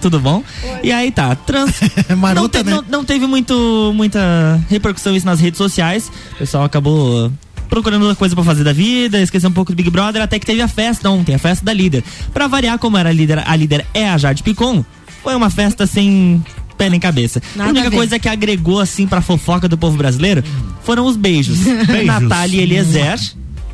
Tudo 0.00 0.20
bom? 0.20 0.44
E 0.82 0.92
aí 0.92 1.10
tá, 1.10 1.34
trans. 1.34 1.72
não, 2.08 2.16
Marota, 2.16 2.58
te- 2.62 2.64
né? 2.66 2.72
não, 2.76 2.84
não 2.88 3.04
teve 3.04 3.26
muito, 3.26 3.92
muita 3.94 4.60
repercussão 4.68 5.16
isso 5.16 5.24
nas 5.26 5.40
redes 5.40 5.56
sociais. 5.58 6.10
O 6.34 6.36
pessoal 6.36 6.64
acabou 6.64 7.32
procurando 7.68 8.02
outra 8.02 8.16
coisa 8.16 8.34
pra 8.34 8.44
fazer 8.44 8.64
da 8.64 8.72
vida, 8.72 9.20
esqueceu 9.20 9.50
um 9.50 9.52
pouco 9.52 9.72
do 9.72 9.76
Big 9.76 9.90
Brother, 9.90 10.22
até 10.22 10.38
que 10.38 10.46
teve 10.46 10.60
a 10.60 10.68
festa 10.68 11.10
ontem, 11.10 11.34
a 11.34 11.38
festa 11.38 11.64
da 11.64 11.72
líder. 11.72 12.02
Pra 12.32 12.46
variar, 12.46 12.78
como 12.78 12.96
era 12.96 13.08
a 13.08 13.12
líder, 13.12 13.42
a 13.46 13.56
líder 13.56 13.86
é 13.94 14.08
a 14.08 14.18
Jade 14.18 14.42
Picon, 14.42 14.84
foi 15.22 15.34
uma 15.34 15.50
festa 15.50 15.86
sem 15.86 16.42
pé 16.76 16.90
nem 16.90 17.00
cabeça. 17.00 17.42
Nada 17.54 17.70
a 17.70 17.72
única 17.72 17.88
a 17.88 17.90
coisa 17.90 18.18
que 18.18 18.28
agregou 18.28 18.80
assim 18.80 19.06
pra 19.06 19.20
fofoca 19.20 19.68
do 19.68 19.78
povo 19.78 19.96
brasileiro 19.96 20.44
foram 20.82 21.06
os 21.06 21.16
beijos. 21.16 21.58
Beijos. 21.86 22.06
Natália 22.06 22.60
e 22.60 22.62
Eliezer. 22.62 23.18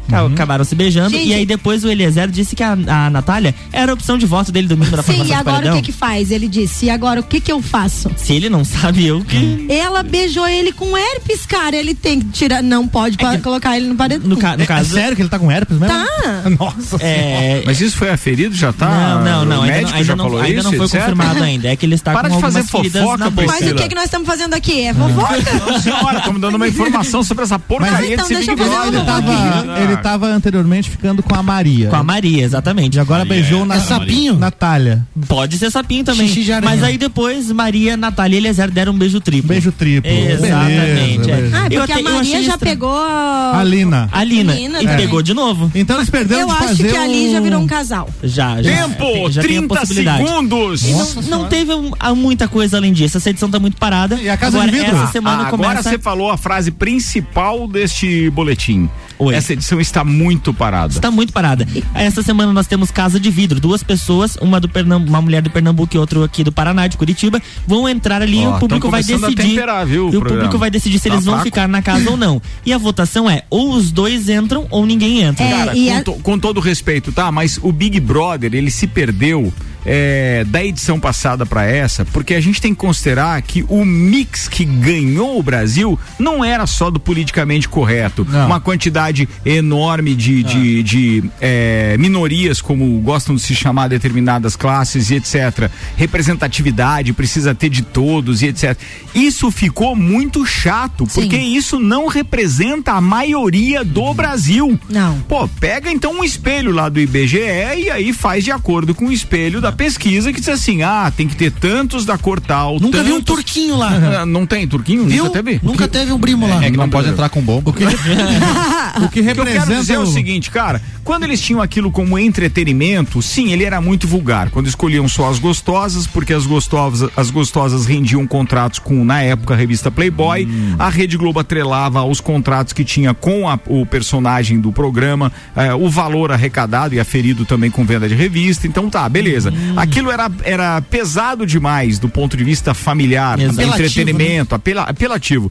Ca- 0.09 0.27
Acabaram 0.27 0.65
se 0.65 0.75
beijando 0.75 1.11
Gente. 1.11 1.29
e 1.29 1.35
aí 1.35 1.47
depois 1.47 1.85
o 1.85 1.89
Eliezer 1.91 2.29
disse 2.29 2.55
que 2.57 2.63
a, 2.63 2.73
a 2.73 3.11
Natália 3.11 3.55
era 3.73 3.93
a 3.93 3.95
opção 3.95 4.17
de 4.19 4.27
voto 4.27 4.51
dele 4.53 4.67
domingo 4.69 4.97
na 4.97 5.03
Sim, 5.03 5.25
e 5.25 5.33
agora 5.33 5.73
o 5.73 5.77
que 5.77 5.83
que 5.83 5.93
faz? 5.93 6.31
Ele 6.31 6.49
disse, 6.49 6.87
e 6.87 6.91
agora 6.91 7.21
o 7.21 7.23
que 7.23 7.41
que 7.41 7.51
eu 7.53 7.61
faço? 7.63 8.11
Se 8.17 8.33
ele 8.33 8.49
não 8.49 8.65
sabe, 8.65 9.07
eu 9.07 9.23
que. 9.25 9.67
Ela 9.69 10.03
beijou 10.03 10.47
ele 10.47 10.73
com 10.73 10.97
herpes, 10.97 11.45
cara. 11.47 11.77
Ele 11.77 11.95
tem 11.95 12.21
que 12.21 12.27
tirar, 12.29 12.63
não 12.63 12.87
pode 12.87 13.17
pa- 13.17 13.39
colocar 13.39 13.77
ele 13.77 13.87
no 13.89 13.95
paredão. 13.95 14.29
No, 14.29 14.37
ca- 14.37 14.57
no 14.57 14.63
É 14.63 14.67
caso. 14.67 14.95
sério 14.95 15.15
que 15.17 15.23
ele 15.23 15.29
tá 15.29 15.39
com 15.39 15.51
herpes 15.51 15.79
mesmo? 15.79 15.95
Tá. 15.95 16.07
Nossa 16.59 16.97
É, 17.01 17.63
Mas 17.67 17.81
isso 17.81 17.97
foi 17.97 18.11
aferido? 18.11 18.55
Já 18.55 18.73
tá? 18.73 18.89
não, 18.89 19.25
não, 19.25 19.45
não. 19.45 19.59
O 19.61 19.63
Ainda, 19.63 19.73
médico 19.75 19.91
não, 19.91 19.97
ainda 19.97 20.05
já 20.07 20.17
não, 20.17 20.25
falou 20.25 20.41
ainda 20.41 20.61
isso, 20.61 20.71
não 20.71 20.77
foi 20.77 20.87
etc? 20.87 21.01
confirmado 21.01 21.43
ainda. 21.45 21.69
É 21.69 21.77
que 21.77 21.87
ele 21.87 21.95
está 21.95 22.13
Para 22.13 22.29
com 22.29 22.37
de 22.37 22.41
fazer 22.41 22.63
fofoca, 22.65 23.17
na 23.19 23.31
boca. 23.31 23.47
Mas 23.49 23.71
o 23.71 23.75
que 23.75 23.89
que 23.89 23.95
nós 23.95 24.05
estamos 24.05 24.27
fazendo 24.27 24.55
aqui? 24.55 24.83
É 24.87 24.95
fofoca? 24.95 25.39
Não, 25.67 25.81
senhora, 25.81 26.19
estamos 26.19 26.41
dando 26.41 26.55
uma 26.57 26.69
informação 26.69 27.23
sobre 27.23 27.45
essa 27.45 27.59
porcaria 27.59 28.15
então 28.15 28.29
deixa 28.29 28.53
eu 28.53 28.57
fazer 28.57 28.97
uma 28.99 29.79
Ele 29.83 29.92
ele 29.93 30.03
tava 30.03 30.27
anteriormente 30.27 30.89
ficando 30.91 31.23
com 31.23 31.35
a 31.35 31.43
Maria. 31.43 31.89
Com 31.89 31.97
a 31.97 32.03
Maria, 32.03 32.43
exatamente. 32.45 32.97
E 32.97 33.01
agora 33.01 33.25
beijou 33.25 33.65
na 33.65 33.77
É 33.77 33.81
sapinho? 33.81 34.37
Natália. 34.39 35.07
Pode 35.29 35.59
ser 35.59 35.71
sapinho 35.71 36.05
também. 36.05 36.27
Xixi 36.29 36.45
de 36.45 36.53
aranha. 36.53 36.71
Mas 36.71 36.83
aí 36.83 36.97
depois, 36.99 37.51
Maria, 37.53 37.97
Natália 37.97 38.37
e 38.37 38.39
Eliezer 38.39 38.71
deram 38.71 38.93
um 38.93 38.99
beijo 38.99 39.21
triplo. 39.21 39.49
Beijo 39.49 39.73
triplo. 39.73 40.11
Exatamente. 40.11 41.19
Beleza, 41.19 41.31
é. 41.31 41.35
beleza. 41.37 41.57
Ah, 41.57 41.67
Eu 41.71 41.81
porque 41.81 41.93
até- 41.93 41.95
a 41.95 42.01
eu 42.13 42.19
achei 42.19 42.33
Maria 42.35 42.43
já 42.43 42.59
pegou 42.59 42.93
A 42.97 43.63
Lina. 43.65 44.09
A 44.13 44.25
Lina. 44.25 44.55
E 44.59 44.69
também. 44.69 44.97
pegou 44.97 45.23
de 45.23 45.35
novo. 45.35 45.71
Então 45.75 45.97
eles 45.97 46.11
perderam 46.11 46.43
Eu 46.43 46.47
de 46.49 46.53
acho 46.53 46.65
fazer 46.69 46.91
que 46.91 46.97
ali 46.97 47.33
já 47.33 47.41
virou 47.41 47.61
um 47.61 47.67
casal. 47.67 48.09
Já, 48.23 48.63
já. 48.63 48.71
Tempo, 48.71 49.31
já 49.31 49.43
tem 49.43 49.57
a 49.57 49.61
30 49.61 49.75
possibilidade. 49.75 50.27
segundos. 50.27 50.83
E 50.85 50.93
não, 50.93 51.23
não 51.41 51.49
teve 51.49 51.73
um- 51.75 51.91
ah, 51.99 52.15
muita 52.15 52.49
coisa 52.49 52.77
além 52.77 52.93
disso. 52.93 53.17
Essa 53.17 53.31
edição 53.31 53.51
tá 53.51 53.59
muito 53.59 53.77
parada. 53.77 54.17
E 54.17 54.29
a 54.29 54.37
Casa 54.37 54.57
Agora, 54.57 54.71
de 54.73 54.79
Vidro? 54.79 54.97
essa 54.97 55.13
semana 55.13 55.45
Ah, 55.45 55.47
agora 55.49 55.69
começa. 55.71 55.91
você 55.91 55.99
falou 55.99 56.31
a 56.31 56.37
frase 56.37 56.71
principal 56.71 57.67
deste 57.69 58.31
boletim. 58.31 58.89
Oi. 59.19 59.35
Essa 59.35 59.53
edição 59.53 59.81
está 59.83 60.03
muito 60.05 60.55
parada. 60.55 60.93
Está 60.93 61.11
muito 61.11 61.33
parada. 61.33 61.67
Essa 61.95 62.23
semana 62.23 62.53
nós 62.53 62.67
temos 62.67 62.91
Casa 62.91 63.19
de 63.21 63.31
Vidro. 63.31 63.61
Duas 63.61 63.83
pessoas, 63.83 64.37
uma 64.41 64.59
do 64.59 64.69
Pernambu 64.69 65.09
uma 65.09 65.21
mulher 65.21 65.43
do 65.43 65.51
Pernambuco 65.51 65.95
e 65.95 65.99
outra 65.99 66.25
aqui 66.25 66.43
do 66.45 66.51
Paraná, 66.53 66.87
de 66.87 66.97
Curitiba, 66.97 67.41
vão 67.67 67.89
entrar 67.89 68.23
ali 68.23 68.41
e 68.43 68.47
Ó, 68.47 68.57
o 68.57 68.59
público 68.61 68.89
vai 68.91 69.03
decidir. 69.03 69.35
temperar, 69.35 69.85
viu, 69.87 70.05
o 70.09 70.13
e 70.13 70.17
o 70.17 70.21
programa. 70.21 70.41
público 70.43 70.59
vai 70.59 70.71
decidir 70.71 70.99
se 70.99 71.09
Tá 71.09 71.15
eles 71.15 71.25
vão 71.25 71.35
fraco. 71.35 71.45
ficar 71.49 71.69
na 71.69 71.83
casa 71.83 72.09
ou 72.11 72.17
não. 72.17 72.41
E 72.65 72.73
a 72.73 72.79
votação 72.79 73.29
é 73.29 73.43
ou 73.51 73.73
os 73.75 73.91
dois 73.91 74.29
entram 74.29 74.67
ou 74.71 74.87
ninguém 74.87 75.21
entra. 75.23 75.45
É, 75.45 75.51
Cara, 75.51 75.77
e 75.77 75.87
com, 75.89 75.97
a- 75.97 76.03
to- 76.03 76.13
com 76.23 76.39
todo 76.39 76.61
respeito, 76.61 77.13
tá? 77.13 77.31
Mas 77.33 77.59
o 77.63 77.73
Big 77.73 77.99
Brother, 78.01 78.55
ele 78.55 78.71
se 78.71 78.87
perdeu 78.87 79.53
é, 79.85 80.45
da 80.47 80.65
edição 80.65 80.99
passada 80.99 81.45
pra 81.45 81.65
essa, 81.65 82.05
porque 82.07 82.35
a 82.35 82.41
gente 82.41 82.61
tem 82.61 82.75
que 82.75 82.81
considerar 82.81 83.41
que 83.43 83.65
o 83.69 83.85
mix 83.85 84.49
que 84.49 84.65
ganhou 84.65 85.39
o 85.39 85.43
Brasil 85.43 85.99
não 86.19 86.45
era 86.45 86.67
só 86.67 86.91
do 86.91 87.01
politicamente 87.01 87.69
correto. 87.69 88.27
Não. 88.29 88.47
Uma 88.47 88.61
quantidade 88.61 89.29
enorme 89.45 90.15
de, 90.15 90.43
de, 90.43 90.83
de, 90.83 91.25
é, 91.41 91.97
minorias, 91.99 92.61
como 92.61 92.99
gostam 93.01 93.35
de 93.35 93.43
se 93.43 93.55
chamar 93.55 93.89
determinadas 93.89 94.57
classes 94.57 95.11
e 95.11 95.17
etc. 95.17 95.71
Representatividade, 95.97 97.13
precisa 97.13 97.55
ter 97.55 97.69
de 97.69 97.83
todos 97.83 98.43
e 98.43 98.47
etc. 98.47 98.77
Isso 99.15 99.51
ficou 99.51 99.97
muito 99.97 100.47
chato, 100.47 101.07
Sim. 101.07 101.21
porque 101.21 101.37
isso 101.37 101.79
não 101.79 102.07
representa 102.07 102.93
a 102.93 103.01
maioria 103.01 103.85
do 103.85 104.15
Brasil. 104.15 104.79
Não. 104.89 105.19
Pô, 105.23 105.49
pega 105.49 105.91
então 105.91 106.13
um 106.13 106.25
espelho 106.25 106.73
lá 106.73 106.89
do 106.89 107.01
IBGE 107.01 107.39
e 107.39 107.91
aí 107.91 108.13
faz 108.13 108.45
de 108.45 108.51
acordo 108.51 108.95
com 108.95 109.07
o 109.07 109.13
espelho 109.13 109.61
da 109.61 109.72
pesquisa 109.73 110.33
que 110.33 110.39
diz 110.41 110.49
assim: 110.49 110.83
ah, 110.83 111.13
tem 111.15 111.27
que 111.29 111.37
ter 111.37 111.51
tantos 111.53 112.05
da 112.05 112.17
cor 112.19 112.41
tal. 112.41 112.79
Nunca 112.81 113.03
vi 113.03 113.11
um 113.13 113.15
tantos- 113.17 113.35
turquinho 113.37 113.77
lá. 113.77 113.93
Ah, 114.23 114.27
Não 114.27 114.45
tem 114.47 114.67
turquinho? 114.69 115.05
Viu? 115.07 115.25
Nunca 115.25 115.43
teve? 115.43 115.61
Nunca 115.63 115.89
teve 115.89 116.13
um 116.13 116.19
primo 116.19 116.47
lá. 116.47 116.65
É 116.65 116.71
que 116.71 116.77
não 116.77 116.89
pode 116.89 117.09
entrar 117.09 117.29
com 117.29 117.41
bomba. 117.41 117.71
O 117.71 117.73
que, 117.73 117.85
o 117.87 117.89
que 117.89 119.05
O 119.05 119.09
que 119.09 119.21
eu 119.21 119.25
quero 119.25 119.43
representa 119.45 119.81
dizer 119.81 119.95
é 119.95 119.99
o 119.99 120.07
seguinte, 120.07 120.51
cara, 120.51 120.83
quando 121.05 121.25
eles 121.25 121.41
tinham 121.41 121.61
aquilo 121.63 121.91
como 121.91 122.19
entretenimento, 122.19 123.21
sim, 123.23 123.53
ele 123.53 123.65
era 123.65 123.81
muito 123.81 124.07
vulgar. 124.07 124.51
Quando 124.51 124.67
escolhiam 124.67 125.09
só 125.09 125.31
as 125.31 125.39
gostosas, 125.39 126.07
porque 126.07 126.33
as 126.33 126.47
gostosas, 126.47 127.11
as 127.17 127.31
gostosas 127.31 127.87
rendiam 127.87 128.27
contratos 128.27 128.79
com, 128.79 129.05
na 129.05 129.23
época, 129.23 129.55
a 129.55 129.57
revista 129.57 129.91
Playboy, 129.91 130.47
a 130.79 130.89
Rede 130.89 131.17
Globo 131.17 131.41
atrelava 131.41 132.05
os 132.05 132.21
contratos 132.21 132.73
que 132.73 132.85
tinha 132.85 133.15
com 133.15 133.49
a- 133.49 133.59
o 133.67 133.87
personagem 133.87 134.61
do 134.61 134.73
programa, 134.73 135.33
eh, 135.57 135.73
o 135.75 135.89
valor 135.89 136.31
arrecadado 136.33 136.95
e 136.95 137.01
aferido 137.01 137.45
também 137.45 137.71
com 137.71 137.85
venda 137.85 138.09
de 138.09 138.15
revista. 138.15 138.67
Então 138.67 138.91
tá, 138.91 139.09
beleza. 139.09 139.53
Aquilo 139.77 140.11
era, 140.11 140.31
era 140.45 140.81
pesado 140.83 141.47
demais 141.47 141.99
do 141.99 142.09
ponto 142.09 142.37
de 142.37 142.45
vista 142.45 142.75
familiar, 142.75 143.39
do 143.39 143.63
entretenimento, 143.63 144.55
apela- 144.55 144.83
apelativo. 144.85 145.51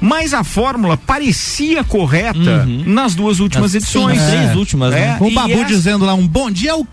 Mas 0.00 0.34
a 0.34 0.42
fórmula 0.42 0.96
parecia 0.96 1.84
correta 1.84 2.66
nas 2.86 3.14
duas 3.14 3.38
últimas 3.40 3.72
Nas- 3.74 3.82
edições. 3.82 4.18
sim, 4.18 4.24
nas 4.26 4.30
três 4.34 4.56
últimas, 4.56 4.90
né? 4.92 5.16
O 5.20 5.28
e 5.28 5.34
Babu 5.34 5.52
essa- 5.52 5.64
dizendo 5.66 6.04
lá 6.04 6.14
um 6.14 6.26
bom 6.26 6.50
dia 6.50 6.72
ao 6.72 6.86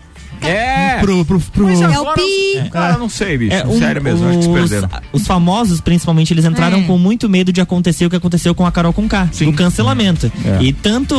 É. 0.46 0.98
pro, 1.00 1.24
pro, 1.24 1.40
pro- 1.40 1.66
Mas 1.66 1.80
É 1.80 1.88
o 1.88 1.92
agora, 1.92 2.16
pi. 2.16 2.70
Cara, 2.70 2.98
não 2.98 3.08
sei, 3.08 3.38
bicho. 3.38 3.54
É, 3.54 3.66
um- 3.66 3.78
Sério 3.78 4.02
mesmo, 4.02 4.26
acho 4.28 4.38
que 4.38 4.44
se 4.44 4.48
os, 4.50 4.54
perderam. 4.70 4.88
os 5.12 5.26
famosos, 5.26 5.80
principalmente, 5.80 6.32
eles 6.32 6.44
entraram 6.44 6.78
É. 6.80 6.82
com 6.82 6.98
muito 6.98 7.28
medo 7.28 7.52
de 7.52 7.60
acontecer 7.60 8.06
o 8.06 8.10
que 8.10 8.16
aconteceu 8.16 8.54
com 8.54 8.66
a 8.66 8.72
Carol 8.72 8.92
Conká, 8.92 9.28
do 9.40 9.52
cancelamento. 9.52 10.30
É. 10.44 10.62
E 10.62 10.72
tanto, 10.72 11.14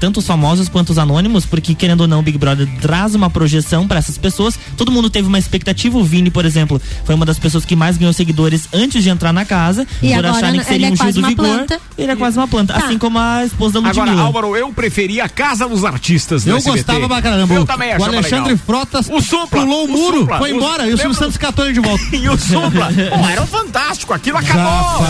tanto 0.00 0.18
os 0.20 0.26
famosos 0.26 0.68
quanto 0.68 0.90
os 0.90 0.98
anônimos, 0.98 1.44
porque 1.46 1.74
querendo 1.74 2.02
ou 2.02 2.08
não, 2.08 2.20
o 2.20 2.22
Big 2.22 2.38
Brother 2.38 2.68
traz 2.80 3.14
uma 3.14 3.28
projeção 3.30 3.86
para 3.86 3.98
essas 3.98 4.18
pessoas. 4.18 4.58
Todo 4.76 4.90
mundo 4.92 5.08
teve 5.10 5.26
uma 5.28 5.38
expectativa. 5.38 5.96
O 5.98 6.04
Vini, 6.04 6.30
por 6.30 6.44
exemplo, 6.44 6.80
foi 7.04 7.14
uma 7.14 7.24
das 7.26 7.38
pessoas 7.38 7.64
que 7.64 7.74
mais 7.76 7.96
ganhou 7.96 8.12
seguidores 8.12 8.68
antes 8.72 9.02
de 9.02 9.10
entrar 9.10 9.32
na 9.32 9.44
casa, 9.44 9.86
E 10.02 10.08
por 10.08 10.18
agora 10.18 10.30
acharem 10.30 10.52
que 10.52 10.56
ele 10.58 10.64
seria 10.64 10.88
é 10.88 10.90
um 10.90 10.96
quase 10.96 11.08
X 11.12 11.14
do 11.14 11.20
uma 11.20 11.28
vigor. 11.28 11.46
planta. 11.46 11.80
Ele 11.98 12.12
é 12.12 12.16
quase 12.16 12.38
uma 12.38 12.48
planta, 12.48 12.74
Tá. 12.74 12.86
assim 12.86 12.98
como 12.98 13.18
a 13.18 13.44
esposa 13.44 13.74
da 13.74 13.80
Ludmilla. 13.80 14.10
Agora, 14.12 14.20
Álvaro, 14.26 14.56
eu 14.56 14.72
preferia 14.72 15.24
a 15.24 15.28
Casa 15.28 15.68
dos 15.68 15.84
Artistas 15.84 16.46
Eu 16.46 16.56
SBT. 16.56 16.78
gostava 16.78 17.08
pra 17.08 17.22
caramba. 17.22 17.54
Eu 17.54 17.64
também 17.64 17.90
o 17.92 17.96
achava 17.96 18.12
Alexandre 18.12 18.50
legal. 18.52 18.55
Frotas 18.56 19.08
O 19.08 19.20
Supla, 19.20 19.60
pulou 19.62 19.82
o 19.82 19.84
o 19.84 19.88
muro, 19.88 20.18
Supla, 20.20 20.38
foi 20.38 20.52
o- 20.52 20.56
embora 20.56 20.88
e 20.88 20.94
o 20.94 20.98
Silvio 20.98 21.14
Santos 21.14 21.36
catou 21.36 21.64
ele 21.64 21.74
de 21.74 21.80
volta. 21.80 22.04
E 22.16 22.28
o 22.28 22.36
Supla. 22.38 22.88
Pô, 23.10 23.28
era 23.28 23.42
um 23.42 23.46
fantástico, 23.46 24.12
aquilo 24.14 24.38
acabou. 24.38 25.04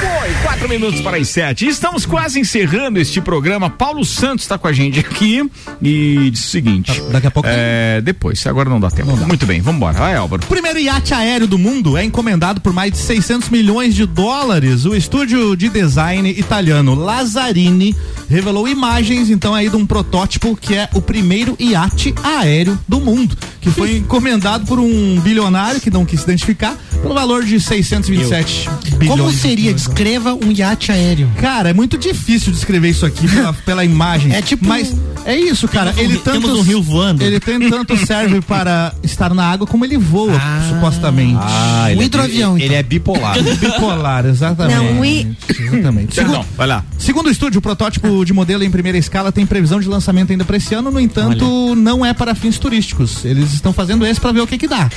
Foi, 0.00 0.34
quatro 0.42 0.68
minutos 0.68 1.00
para 1.00 1.16
as 1.16 1.28
sete. 1.28 1.66
Estamos 1.66 2.04
quase 2.06 2.38
encerrando 2.40 2.98
este 2.98 3.20
programa. 3.20 3.70
Paulo 3.70 4.04
Santos 4.04 4.44
está 4.44 4.58
com 4.58 4.66
a 4.68 4.72
gente 4.72 4.98
aqui 5.00 5.42
e 5.80 6.30
diz 6.30 6.44
o 6.44 6.48
seguinte. 6.48 7.00
Daqui 7.10 7.26
a 7.26 7.30
pouco. 7.30 7.48
É, 7.50 8.00
depois, 8.02 8.46
agora 8.46 8.68
não 8.68 8.78
dá 8.80 8.90
tempo. 8.90 9.16
Muito 9.16 9.46
bem, 9.46 9.60
vamos 9.60 9.76
embora. 9.78 9.98
Vai, 9.98 10.14
Álvaro. 10.16 10.42
O 10.42 10.46
primeiro 10.46 10.78
iate 10.78 11.14
aéreo 11.14 11.46
do 11.46 11.58
mundo 11.58 11.96
é 11.96 12.04
encomendado 12.04 12.60
por 12.60 12.72
mais 12.72 12.92
de 12.92 12.98
600 12.98 13.48
milhões 13.48 13.94
de 13.94 14.06
dólares. 14.06 14.84
O 14.84 14.94
estúdio 14.94 15.56
de 15.56 15.68
design 15.68 16.28
italiano 16.30 16.94
Lazzarini 16.94 17.96
revelou 18.28 18.68
imagens 18.68 19.30
então 19.30 19.54
aí 19.54 19.68
de 19.68 19.76
um 19.76 19.86
protótipo 19.86 20.56
que 20.56 20.74
é 20.74 20.88
o 20.94 21.00
primeiro 21.00 21.56
iate 21.58 21.69
aéreo 21.74 22.78
do 22.88 23.00
mundo, 23.00 23.36
que 23.60 23.70
foi 23.70 23.98
encomendado 23.98 24.66
por 24.66 24.78
um 24.78 25.20
bilionário 25.20 25.80
que 25.80 25.90
não 25.90 26.04
quis 26.04 26.20
se 26.20 26.24
identificar 26.24 26.76
pelo 27.02 27.14
valor 27.14 27.44
de 27.44 27.58
627 27.60 28.68
bilhões. 28.98 29.20
Como 29.20 29.32
seria? 29.32 29.72
Descreva 29.72 30.34
um 30.34 30.50
iate 30.52 30.92
aéreo. 30.92 31.30
Cara, 31.40 31.70
é 31.70 31.72
muito 31.72 31.96
difícil 31.96 32.52
descrever 32.52 32.88
isso 32.90 33.06
aqui 33.06 33.26
pela, 33.28 33.52
pela 33.64 33.84
imagem. 33.84 34.32
É 34.34 34.42
tipo- 34.42 34.66
Mas 34.66 34.94
é 35.24 35.36
isso, 35.38 35.66
cara. 35.68 35.92
Temos 35.92 36.00
um 36.00 36.04
ele 36.04 36.12
ri- 36.14 36.20
tanto. 36.24 36.40
temos 36.40 36.58
um 36.58 36.62
rio 36.62 36.82
voando. 36.82 37.22
Ele 37.22 37.40
tem 37.40 37.58
tanto 37.70 37.96
serve 38.06 38.40
para 38.40 38.92
estar 39.02 39.32
na 39.34 39.44
água 39.44 39.66
como 39.66 39.84
ele 39.84 39.96
voa, 39.96 40.38
supostamente. 40.68 41.38
Ah, 41.40 41.86
ele 41.90 41.98
Um 41.98 42.02
é 42.02 42.06
hidroavião, 42.06 42.54
bi- 42.54 42.62
Ele 42.62 42.74
é 42.74 42.82
bipolar. 42.82 43.36
Bipolar, 43.60 44.26
exatamente. 44.26 44.76
Não, 44.94 45.04
i- 45.04 45.36
Exatamente. 45.48 46.14
Perdão, 46.14 46.34
Segundo, 46.42 46.56
vai 46.56 46.66
lá. 46.66 46.84
segundo 46.98 47.26
o 47.26 47.30
estúdio, 47.30 47.58
o 47.58 47.62
protótipo 47.62 48.24
de 48.24 48.32
modelo 48.32 48.62
em 48.64 48.70
primeira 48.70 48.98
escala 48.98 49.30
tem 49.32 49.44
previsão 49.46 49.80
de 49.80 49.88
lançamento 49.88 50.30
ainda 50.32 50.44
para 50.44 50.56
esse 50.56 50.74
ano, 50.74 50.90
no 50.90 51.00
entanto, 51.00 51.59
não 51.76 52.04
é 52.04 52.12
para 52.12 52.34
fins 52.34 52.58
turísticos. 52.58 53.24
Eles 53.24 53.52
estão 53.52 53.72
fazendo 53.72 54.04
esse 54.06 54.20
para 54.20 54.32
ver 54.32 54.40
o 54.40 54.46
que 54.46 54.58
que 54.58 54.66
dá. 54.68 54.88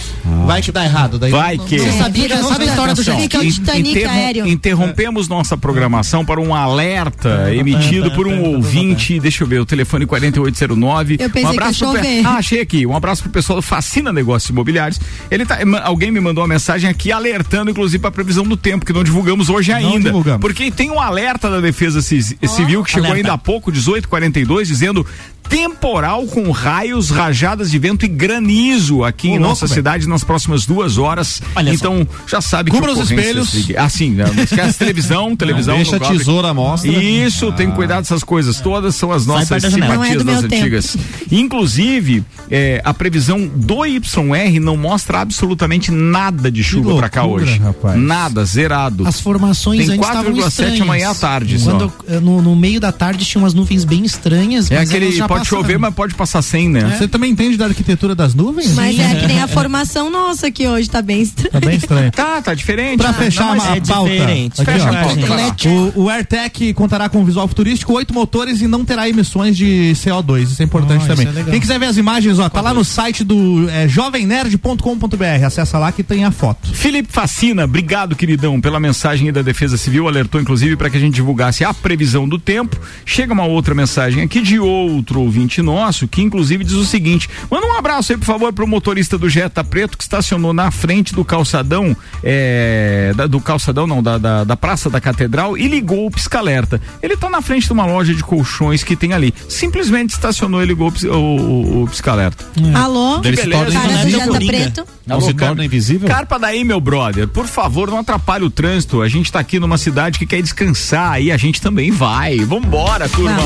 Vai 0.46 0.62
que 0.62 0.72
dá 0.72 0.84
errado. 0.84 1.18
Daí 1.20 1.32
Vai 1.32 1.58
não- 1.58 1.66
que- 1.66 1.78
não- 1.78 1.86
Você 1.86 1.98
sabia 1.98 2.28
que 2.28 2.36
vira- 2.36 2.44
sabe 2.44 2.64
a 2.64 2.68
história 2.68 2.94
do 2.96 3.04
Jack? 3.04 3.38
o 3.38 3.42
Titanic 3.52 3.90
Interrom- 3.92 4.14
aéreo. 4.14 4.48
Interrompemos 4.48 5.28
nossa 5.28 5.58
programação 5.58 6.26
para 6.26 6.40
um 6.42 6.54
alerta 6.56 7.54
emitido 7.54 8.12
por 8.12 8.28
um 8.28 8.42
ouvinte. 8.44 9.20
Deixa 9.20 9.44
eu 9.44 9.48
ver, 9.48 9.60
o 9.60 9.66
telefone 9.66 10.06
4809. 10.06 11.18
Eu 11.20 11.30
pensei 11.30 11.50
um 11.50 11.52
que 11.52 11.58
abraço 11.60 11.86
ia 11.86 11.92
pro. 11.92 12.30
Ah, 12.30 12.38
achei 12.38 12.62
aqui. 12.62 12.86
Um 12.86 12.96
abraço 12.96 13.22
pro 13.24 13.32
pessoal 13.32 13.58
do 13.60 13.62
Fascina 13.62 14.12
Negócios 14.12 14.50
Imobiliários. 14.50 15.00
Ele 15.30 15.46
tá, 15.46 15.58
alguém 15.84 16.12
me 16.12 16.20
mandou 16.20 16.42
uma 16.44 16.48
mensagem 16.48 16.90
aqui 16.90 17.12
alertando, 17.12 17.72
inclusive, 17.72 18.00
para 18.02 18.12
previsão 18.12 18.44
do 18.44 18.56
tempo, 18.58 18.86
que 18.86 18.94
não 18.94 19.04
divulgamos 19.04 19.50
hoje 19.50 19.72
ainda. 19.72 20.00
divulgamos. 20.10 20.42
Porque 20.42 20.72
tem 20.72 20.92
um 20.92 21.00
alerta 21.00 21.50
da 21.50 21.60
Defesa 21.60 22.02
Ci- 22.02 22.38
Civil 22.48 22.84
que 22.84 22.92
chegou 22.92 23.10
alerta. 23.10 23.28
ainda 23.30 23.34
há 23.34 23.38
pouco, 23.38 23.72
1842, 23.72 24.68
dizendo 24.68 25.06
temporal 25.50 26.26
com 26.28 26.50
raios, 26.54 27.10
rajadas 27.10 27.70
de 27.70 27.78
vento 27.78 28.06
e 28.06 28.08
granizo 28.08 29.04
aqui 29.04 29.28
em 29.28 29.32
louco, 29.32 29.48
nossa 29.50 29.66
velho. 29.68 29.76
cidade 29.76 30.08
nas 30.08 30.24
próximas 30.24 30.66
duas 30.66 30.98
horas. 30.98 31.42
Olha 31.56 31.72
só. 31.72 31.76
então, 31.76 32.08
já 32.26 32.40
sabe 32.40 32.72
Cubra 32.72 32.94
que 32.94 33.00
os 33.02 33.12
ocorrências 33.12 33.54
espelhos. 33.54 33.78
Assim, 33.84 34.12
né? 34.12 34.26
não 34.34 34.44
esquece 34.44 34.78
televisão, 34.80 35.36
televisão. 35.36 35.76
Deixa 35.76 35.92
não 35.92 35.98
a 35.98 36.02
cobre. 36.02 36.18
tesoura 36.18 36.48
à 36.50 36.54
mostra. 36.54 36.92
Isso, 36.92 37.52
tem 37.52 37.70
que 37.70 37.76
cuidar 37.76 38.00
dessas 38.00 38.24
coisas 38.24 38.60
todas, 38.62 38.96
são 38.96 39.12
as 39.12 39.26
nossas 39.26 39.64
é 39.64 39.70
simpatias 39.70 40.24
meu 40.24 40.34
das 40.36 40.42
tempo. 40.44 40.56
antigas. 40.56 40.98
Inclusive, 41.32 42.24
é, 42.50 42.82
a 42.84 42.94
previsão 42.94 43.46
do 43.48 43.86
YR 43.86 44.60
não 44.62 44.78
mostra 44.78 45.20
absolutamente 45.20 45.92
nada 45.92 46.50
de 46.52 46.64
chuva 46.64 46.96
pra 46.96 47.10
cá 47.10 47.26
hoje. 47.26 47.58
rapaz. 47.60 48.00
Nada, 48.00 48.46
zerado. 48.46 49.08
As 49.08 49.20
formações 49.20 49.88
Tem 49.88 49.96
antes 49.96 50.08
estavam 50.08 50.34
4,7 50.34 50.48
estranhas. 50.48 50.82
amanhã 50.82 51.10
à 51.12 51.16
tarde 51.16 51.60
só. 51.60 51.72
Quando, 51.72 51.94
eh, 52.08 52.20
no, 52.20 52.42
no 52.42 52.56
meio 52.56 52.80
da 52.80 52.92
tarde 52.92 53.26
tinha 53.26 53.42
umas 53.42 53.54
nuvens 53.54 53.84
bem 53.84 54.04
estranhas. 54.06 54.70
É 54.72 54.76
mas 54.78 54.90
aquele, 54.90 55.06
pode 55.08 55.20
passaram. 55.28 55.46
chover, 55.46 55.78
mas 55.78 55.94
pode 55.94 56.14
passar 56.16 56.33
sem, 56.42 56.70
né? 56.70 56.96
Você 56.98 57.08
também 57.08 57.32
entende 57.32 57.58
da 57.58 57.66
arquitetura 57.66 58.14
das 58.16 58.34
nuvens? 58.34 58.74
Mas 58.76 58.98
é 59.00 59.16
que 59.16 59.28
nem 59.28 59.42
a 59.42 59.48
formação 59.50 60.10
nossa 60.10 60.50
que 60.52 60.68
hoje 60.68 60.90
tá 60.90 61.02
bem 61.02 61.22
estranha. 61.22 61.52
Tá 61.52 61.60
bem 61.60 61.76
estranho. 61.78 62.12
Tá, 62.12 62.42
tá 62.42 62.54
diferente. 62.54 62.98
Pra 62.98 63.10
Ah, 63.10 63.14
fechar 63.14 63.56
não, 63.56 63.64
a 63.64 63.76
é 63.78 63.82
pauta. 63.82 64.10
diferente. 64.12 64.62
Aqui, 64.62 64.72
Fecha 64.72 64.86
ó. 64.86 64.90
a 64.90 65.04
pauta. 65.04 65.70
O, 65.96 66.04
o 66.04 66.10
AirTech 66.10 66.74
contará 66.74 67.10
com 67.10 67.20
um 67.20 67.26
visual 67.26 67.48
futurístico, 67.48 67.94
oito 67.94 68.14
motores 68.14 68.62
e 68.62 68.68
não 68.68 68.84
terá 68.84 69.08
emissões 69.08 69.56
de 69.56 69.94
CO2. 69.96 70.44
Isso 70.44 70.62
é 70.62 70.66
importante 70.66 71.04
Ah, 71.06 71.08
também. 71.16 71.28
é. 71.28 71.44
Quem 71.52 71.60
quiser 71.60 71.80
ver 71.80 71.86
as 71.88 71.98
imagens, 71.98 72.40
ó, 72.40 72.50
tá 72.50 72.62
lá 72.62 72.74
no 72.74 72.84
site 72.84 73.24
do 73.24 73.68
é, 73.70 73.88
jovemnerd.com.br. 73.88 75.46
Acessa 75.46 75.78
lá 75.78 75.92
que 75.92 76.04
tem 76.04 76.26
a 76.26 76.32
foto. 76.32 76.74
Felipe 76.74 77.12
Facina, 77.12 77.66
obrigado, 77.66 78.16
queridão, 78.16 78.60
pela 78.60 78.80
mensagem 78.80 79.28
aí 79.28 79.32
da 79.32 79.42
Defesa 79.42 79.78
Civil. 79.78 80.08
Alertou, 80.08 80.40
inclusive, 80.42 80.76
para 80.76 80.90
que 80.90 80.98
a 80.98 81.00
gente 81.00 81.14
divulgasse 81.16 81.64
a 81.64 81.74
previsão 81.74 82.28
do 82.28 82.40
tempo. 82.40 82.80
Chega 83.06 83.34
uma 83.34 83.46
outra 83.46 83.76
mensagem 83.76 84.24
aqui 84.24 84.42
de 84.42 84.60
outro 84.60 85.22
ouvinte 85.22 85.62
nosso, 85.62 86.08
que 86.08 86.22
inclusive 86.24 86.64
diz 86.64 86.74
o 86.74 86.86
seguinte: 86.86 87.30
manda 87.50 87.66
um 87.68 87.74
abraço 87.78 88.12
aí, 88.12 88.18
por 88.18 88.26
favor, 88.26 88.52
pro 88.54 88.68
motorista 88.68 89.18
do 89.18 89.30
Jetta 89.30 89.64
Preto 89.64 89.98
que 89.98 90.04
estacionou 90.04 90.54
na 90.54 90.72
frente 90.72 91.14
do 91.14 91.24
calçadão, 91.26 91.96
é, 92.24 93.14
da- 93.16 93.28
do 93.28 93.40
calçadão, 93.40 93.86
não, 93.88 94.02
da, 94.02 94.18
da, 94.18 94.44
da 94.44 94.56
Praça 94.58 94.90
da 94.90 95.00
Catedral 95.02 95.58
e 95.58 95.68
ligou 95.68 96.06
o 96.08 96.12
pisca-alerta. 96.12 96.82
Ele 97.02 97.16
tá 97.18 97.30
na 97.30 97.42
frente 97.42 97.68
de 97.68 97.74
uma 97.74 97.86
loja 97.86 98.14
de 98.14 98.24
colchões 98.24 98.84
que 98.84 98.96
tem 98.96 99.14
ali. 99.14 99.34
Simplesmente 99.50 100.12
estacionou 100.12 100.62
e 100.64 100.66
ligou 100.66 100.92
o, 100.92 101.08
o, 101.08 101.12
o, 101.12 101.84
o 101.84 101.88
pisca-alerta. 101.88 102.44
Alô? 102.76 103.22
Se 103.24 103.48
torna 103.50 103.66
do 103.80 103.86
invisível. 103.94 104.20
Janta 104.20 104.40
Preto. 104.46 104.86
Não 105.06 105.20
se 105.22 105.34
torna 105.34 105.66
invisível? 105.66 106.08
Carpa 106.08 106.40
daí, 106.40 106.64
meu 106.64 106.80
brother. 106.80 107.28
Por 107.28 107.46
favor, 107.46 107.90
não 107.90 108.00
atrapalhe 108.00 108.46
o 108.46 108.50
trânsito. 108.50 109.02
A 109.02 109.10
gente 109.10 109.32
tá 109.32 109.40
aqui 109.40 109.60
numa 109.60 109.78
cidade 109.78 110.18
que 110.18 110.26
quer 110.26 110.42
descansar 110.42 111.22
e 111.22 111.32
a 111.32 111.38
gente 111.38 111.62
também 111.62 111.92
vai. 111.92 112.38
Vambora, 112.40 113.10
turma. 113.10 113.38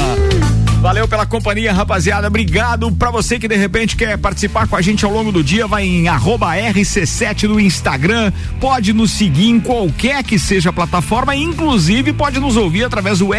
Valeu 0.81 1.07
pela 1.07 1.25
companhia, 1.25 1.73
rapaziada. 1.73 2.27
Obrigado 2.27 2.91
pra 2.91 3.09
você 3.09 3.39
que 3.39 3.47
de 3.47 3.55
repente 3.55 3.95
quer 3.95 4.15
participar 4.17 4.67
com 4.67 4.75
a 4.75 4.81
gente 4.81 5.03
ao 5.03 5.11
longo 5.11 5.31
do 5.31 5.43
dia. 5.43 5.65
Vai 5.65 5.85
em 5.85 6.07
arroba 6.07 6.55
RC7 6.55 7.43
no 7.43 7.59
Instagram. 7.59 8.31
Pode 8.59 8.93
nos 8.93 9.11
seguir 9.11 9.49
em 9.49 9.59
qualquer 9.59 10.23
que 10.23 10.37
seja 10.37 10.69
a 10.69 10.73
plataforma. 10.73 11.35
Inclusive, 11.35 12.13
pode 12.13 12.39
nos 12.39 12.55
ouvir 12.55 12.83
através 12.83 13.19
do 13.19 13.29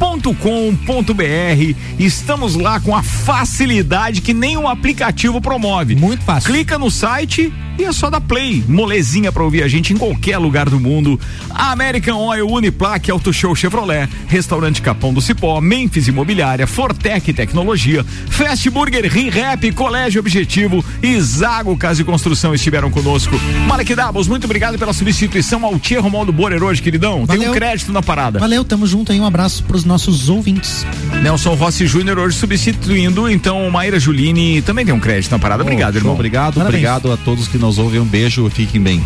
rc7.com.br. 0.00 1.76
Estamos 1.98 2.54
lá 2.54 2.80
com 2.80 2.96
a 2.96 3.02
facilidade 3.02 4.22
que 4.22 4.32
nenhum 4.32 4.66
aplicativo 4.66 5.40
promove. 5.40 5.94
Muito 5.94 6.24
fácil. 6.24 6.50
Clica 6.50 6.78
no 6.78 6.90
site 6.90 7.52
e 7.78 7.84
é 7.84 7.92
só 7.92 8.10
dar 8.10 8.20
play. 8.20 8.64
Molezinha 8.66 9.30
pra 9.30 9.42
ouvir 9.42 9.62
a 9.62 9.68
gente 9.68 9.92
em 9.92 9.96
qualquer 9.96 10.38
lugar 10.38 10.68
do 10.68 10.80
mundo. 10.80 11.18
American 11.50 12.18
Oil, 12.18 12.48
Uniplaque, 12.48 13.10
Auto 13.10 13.32
Show 13.32 13.54
Chevrolet, 13.54 14.08
Restaurante 14.26 14.82
Capão 14.82 15.12
do 15.12 15.20
Cipó, 15.20 15.60
Memphis 15.60 16.08
Imobiliária, 16.08 16.66
Fortec 16.66 17.32
Tecnologia, 17.32 18.04
Fast 18.28 18.68
Burger, 18.70 19.10
Rap, 19.30 19.72
Colégio 19.72 20.20
Objetivo 20.20 20.84
e 21.02 21.20
Zago 21.20 21.76
Casa 21.76 22.02
e 22.02 22.04
Construção 22.04 22.54
estiveram 22.54 22.90
conosco. 22.90 23.34
Malek 23.66 23.94
Dabos, 23.94 24.28
muito 24.28 24.44
obrigado 24.44 24.78
pela 24.78 24.92
substituição 24.92 25.64
ao 25.64 25.78
Tia 25.78 26.00
Romualdo 26.00 26.32
Borer 26.32 26.62
hoje, 26.62 26.82
queridão. 26.82 27.26
Tem 27.26 27.36
um 27.36 27.40
Valeu. 27.40 27.52
crédito 27.52 27.92
na 27.92 28.02
parada. 28.02 28.38
Valeu, 28.38 28.64
tamo 28.64 28.86
junto 28.86 29.12
aí. 29.12 29.20
Um 29.20 29.26
abraço 29.26 29.64
pros 29.64 29.84
nossos 29.90 30.28
ouvintes. 30.28 30.86
Nelson 31.22 31.54
Rossi 31.54 31.86
Júnior 31.86 32.18
hoje 32.18 32.36
substituindo, 32.36 33.28
então 33.28 33.68
Maíra 33.70 33.98
Juline 33.98 34.62
também 34.62 34.84
tem 34.86 34.94
um 34.94 35.00
crédito 35.00 35.30
na 35.32 35.38
parada. 35.38 35.62
Obrigado, 35.62 35.92
Show, 35.94 36.00
irmão. 36.00 36.14
Obrigado, 36.14 36.54
Parabéns. 36.54 36.74
obrigado 36.74 37.12
a 37.12 37.16
todos 37.16 37.48
que 37.48 37.58
nos 37.58 37.78
ouvem. 37.78 38.00
Um 38.00 38.04
beijo, 38.06 38.48
fiquem 38.50 38.80
bem. 38.80 39.04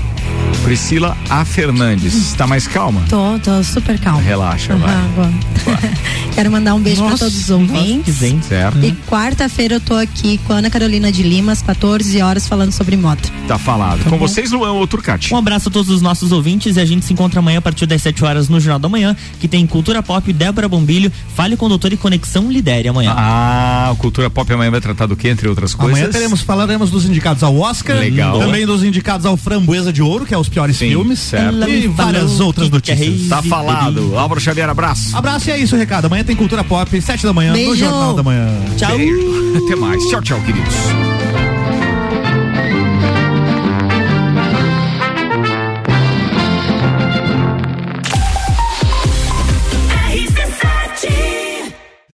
Priscila 0.62 1.16
A. 1.28 1.45
Fernandes. 1.45 2.32
Tá 2.35 2.47
mais 2.47 2.66
calma? 2.66 3.03
Tô, 3.09 3.39
tô 3.39 3.62
super 3.62 3.99
calma. 3.99 4.20
Relaxa, 4.20 4.74
vai. 4.76 4.91
Aham, 4.95 5.05
agora. 5.12 5.32
Quero 6.35 6.51
mandar 6.51 6.74
um 6.74 6.80
beijo 6.80 7.01
pra 7.03 7.11
Nossa, 7.11 7.24
todos 7.26 7.39
os 7.45 7.51
ouvintes. 7.51 8.16
Certo? 8.49 8.78
E 8.82 8.93
quarta-feira 9.09 9.74
eu 9.76 9.80
tô 9.80 9.95
aqui 9.95 10.39
com 10.39 10.53
a 10.53 10.57
Ana 10.57 10.70
Carolina 10.70 11.12
de 11.12 11.22
Lima, 11.22 11.53
às 11.53 11.62
14 11.62 12.20
horas, 12.22 12.49
falando 12.49 12.72
sobre 12.72 12.97
moto. 12.97 13.30
Tá 13.47 13.59
falado. 13.59 14.05
Com 14.09 14.18
vocês, 14.18 14.51
Luan 14.51 14.72
ou 14.72 14.87
Turcati? 14.87 15.32
Um 15.32 15.37
abraço 15.37 15.68
a 15.68 15.72
todos 15.72 15.91
os 15.91 16.01
nossos 16.03 16.32
ouvintes 16.32 16.76
e 16.76 16.80
a 16.80 16.85
gente 16.85 17.05
se 17.05 17.12
encontra 17.12 17.41
amanhã 17.41 17.59
a 17.59 17.62
partir 17.62 17.87
das 17.87 18.03
7 18.03 18.24
horas 18.24 18.49
no 18.49 18.59
Jornal 18.59 18.78
da 18.78 18.89
Manhã, 18.89 19.14
que 19.39 19.47
tem 19.47 19.66
Cultura 19.66 20.03
Pop, 20.03 20.32
Débora 20.32 20.66
Bombilho, 20.75 21.11
Fale 21.35 21.57
com 21.57 21.66
o 21.66 21.68
Doutor 21.68 21.93
e 21.93 21.97
Conexão 21.97 22.51
Lidere 22.51 22.89
amanhã. 22.89 23.12
Ah, 23.16 23.91
o 23.93 23.97
Cultura 23.97 24.31
Pop 24.31 24.53
amanhã 24.53 24.70
vai 24.70 24.81
tratar 24.81 25.07
do 25.07 25.16
que, 25.16 25.29
entre 25.29 25.49
outras 25.49 25.75
coisas? 25.75 25.99
Amanhã 25.99 26.12
teremos, 26.12 26.41
falaremos 26.41 26.91
dos 26.91 27.05
indicados 27.05 27.43
ao 27.43 27.57
Oscar. 27.57 27.97
Legal. 27.99 28.39
Também 28.39 28.64
dos 28.66 28.83
indicados 28.85 29.27
ao 29.27 29.37
Framboesa 29.37 29.93
de 29.93 30.03
Ouro, 30.03 30.25
que 30.25 30.35
é 30.35 30.39
os 30.39 30.49
piores 30.49 30.77
Sim, 30.77 30.89
filmes. 30.89 31.18
certo. 31.18 31.68
E 31.68 31.89
várias 31.89 32.41
outras 32.41 32.70
notícias. 32.70 33.29
Tá 33.29 33.43
falado. 33.43 34.16
Álvaro 34.16 34.41
Xavier, 34.41 34.68
abraço. 34.68 35.16
Abraço 35.16 35.49
e 35.49 35.53
é 35.53 35.59
isso, 35.59 35.77
recado. 35.77 36.07
Amanhã 36.07 36.25
tem 36.25 36.37
Cultura 36.37 36.62
Pop, 36.62 37.01
7 37.01 37.25
da 37.25 37.33
manhã, 37.33 37.51
no 37.51 37.57
Beijo. 37.57 37.77
Jornal 37.77 38.14
da 38.14 38.22
Manhã. 38.22 38.49
Tchau. 38.77 38.97
Beijo. 38.97 39.64
Até 39.64 39.77
mais. 39.77 40.03
Tchau, 40.05 40.22
tchau, 40.22 40.41
queridos. 40.41 41.13